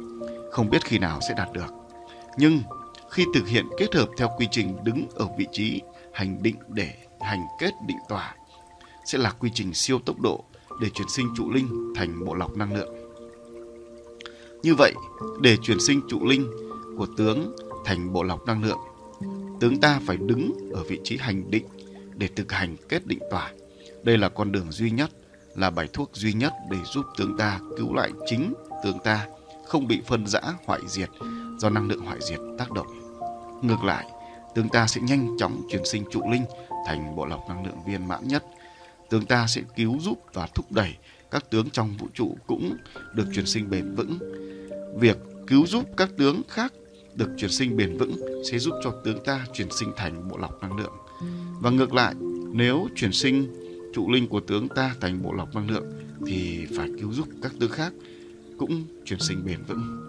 không 0.53 0.71
biết 0.71 0.85
khi 0.85 0.99
nào 0.99 1.21
sẽ 1.29 1.35
đạt 1.37 1.53
được. 1.53 1.75
Nhưng 2.37 2.63
khi 3.11 3.25
thực 3.35 3.49
hiện 3.49 3.67
kết 3.79 3.95
hợp 3.95 4.09
theo 4.17 4.29
quy 4.39 4.49
trình 4.51 4.77
đứng 4.85 5.07
ở 5.15 5.27
vị 5.39 5.47
trí 5.53 5.81
hành 6.13 6.43
định 6.43 6.57
để 6.69 6.95
hành 7.21 7.43
kết 7.59 7.71
định 7.87 7.99
tỏa 8.09 8.35
sẽ 9.09 9.19
là 9.19 9.31
quy 9.31 9.51
trình 9.55 9.75
siêu 9.75 9.99
tốc 10.07 10.21
độ 10.21 10.45
để 10.81 10.91
chuyển 10.91 11.09
sinh 11.09 11.29
trụ 11.37 11.51
linh 11.51 11.93
thành 11.97 12.25
bộ 12.25 12.35
lọc 12.35 12.57
năng 12.57 12.75
lượng. 12.75 12.95
Như 14.63 14.75
vậy, 14.75 14.93
để 15.41 15.57
chuyển 15.63 15.81
sinh 15.81 16.01
trụ 16.09 16.27
linh 16.27 16.51
của 16.99 17.07
tướng 17.17 17.57
thành 17.85 18.13
bộ 18.13 18.23
lọc 18.23 18.47
năng 18.47 18.65
lượng, 18.65 18.79
tướng 19.61 19.81
ta 19.81 20.01
phải 20.07 20.17
đứng 20.17 20.71
ở 20.75 20.83
vị 20.89 21.01
trí 21.05 21.17
hành 21.17 21.51
định 21.51 21.65
để 22.15 22.29
thực 22.37 22.53
hành 22.53 22.77
kết 22.89 23.07
định 23.07 23.19
tỏa. 23.31 23.53
Đây 24.03 24.19
là 24.19 24.29
con 24.29 24.53
đường 24.53 24.73
duy 24.73 24.91
nhất, 24.91 25.11
là 25.55 25.71
bài 25.71 25.89
thuốc 25.93 26.11
duy 26.13 26.33
nhất 26.33 26.53
để 26.71 26.79
giúp 26.85 27.07
tướng 27.17 27.37
ta 27.37 27.61
cứu 27.77 27.95
lại 27.95 28.11
chính 28.27 28.55
tướng 28.85 28.99
ta 29.05 29.27
không 29.67 29.87
bị 29.87 30.03
phân 30.07 30.27
rã 30.27 30.41
hoại 30.65 30.81
diệt 30.87 31.11
do 31.59 31.71
năng 31.71 31.89
lượng 31.89 32.01
hoại 32.01 32.19
diệt 32.21 32.41
tác 32.59 32.73
động. 32.73 32.87
Ngược 33.63 33.85
lại, 33.85 34.07
tướng 34.55 34.69
ta 34.69 34.87
sẽ 34.87 35.01
nhanh 35.01 35.37
chóng 35.39 35.63
chuyển 35.71 35.85
sinh 35.85 36.05
trụ 36.11 36.21
linh 36.33 36.45
thành 36.87 37.17
bộ 37.17 37.27
lọc 37.27 37.49
năng 37.49 37.67
lượng 37.67 37.79
viên 37.87 38.09
mãn 38.09 38.29
nhất. 38.29 38.45
Tướng 39.11 39.27
ta 39.27 39.47
sẽ 39.47 39.63
cứu 39.77 39.99
giúp 40.01 40.25
và 40.35 40.49
thúc 40.55 40.73
đẩy 40.73 40.97
các 41.31 41.51
tướng 41.51 41.71
trong 41.71 41.97
vũ 41.97 42.07
trụ 42.15 42.37
cũng 42.47 42.77
được 43.15 43.25
chuyển 43.35 43.47
sinh 43.47 43.71
bền 43.71 43.95
vững. 43.95 44.19
Việc 45.01 45.19
cứu 45.47 45.67
giúp 45.67 45.85
các 45.97 46.11
tướng 46.17 46.43
khác 46.49 46.73
được 47.15 47.29
chuyển 47.37 47.51
sinh 47.51 47.77
bền 47.77 47.97
vững 47.99 48.43
sẽ 48.51 48.59
giúp 48.59 48.75
cho 48.85 48.95
tướng 49.05 49.25
ta 49.25 49.47
chuyển 49.55 49.69
sinh 49.71 49.93
thành 49.97 50.29
bộ 50.29 50.37
lọc 50.37 50.63
năng 50.63 50.77
lượng. 50.77 50.93
Và 51.61 51.71
ngược 51.71 51.95
lại, 51.95 52.15
nếu 52.53 52.89
chuyển 52.97 53.13
sinh 53.13 53.53
trụ 53.95 54.11
linh 54.11 54.29
của 54.29 54.41
tướng 54.41 54.69
ta 54.69 54.95
thành 55.01 55.23
bộ 55.23 55.33
lọc 55.33 55.55
năng 55.55 55.71
lượng 55.71 55.87
thì 56.27 56.67
phải 56.77 56.89
cứu 57.01 57.13
giúp 57.13 57.29
các 57.43 57.53
tướng 57.61 57.73
khác 57.73 57.93
cũng 58.59 58.85
chuyển 59.05 59.21
sinh 59.21 59.45
bền 59.47 59.63
vững. 59.69 60.08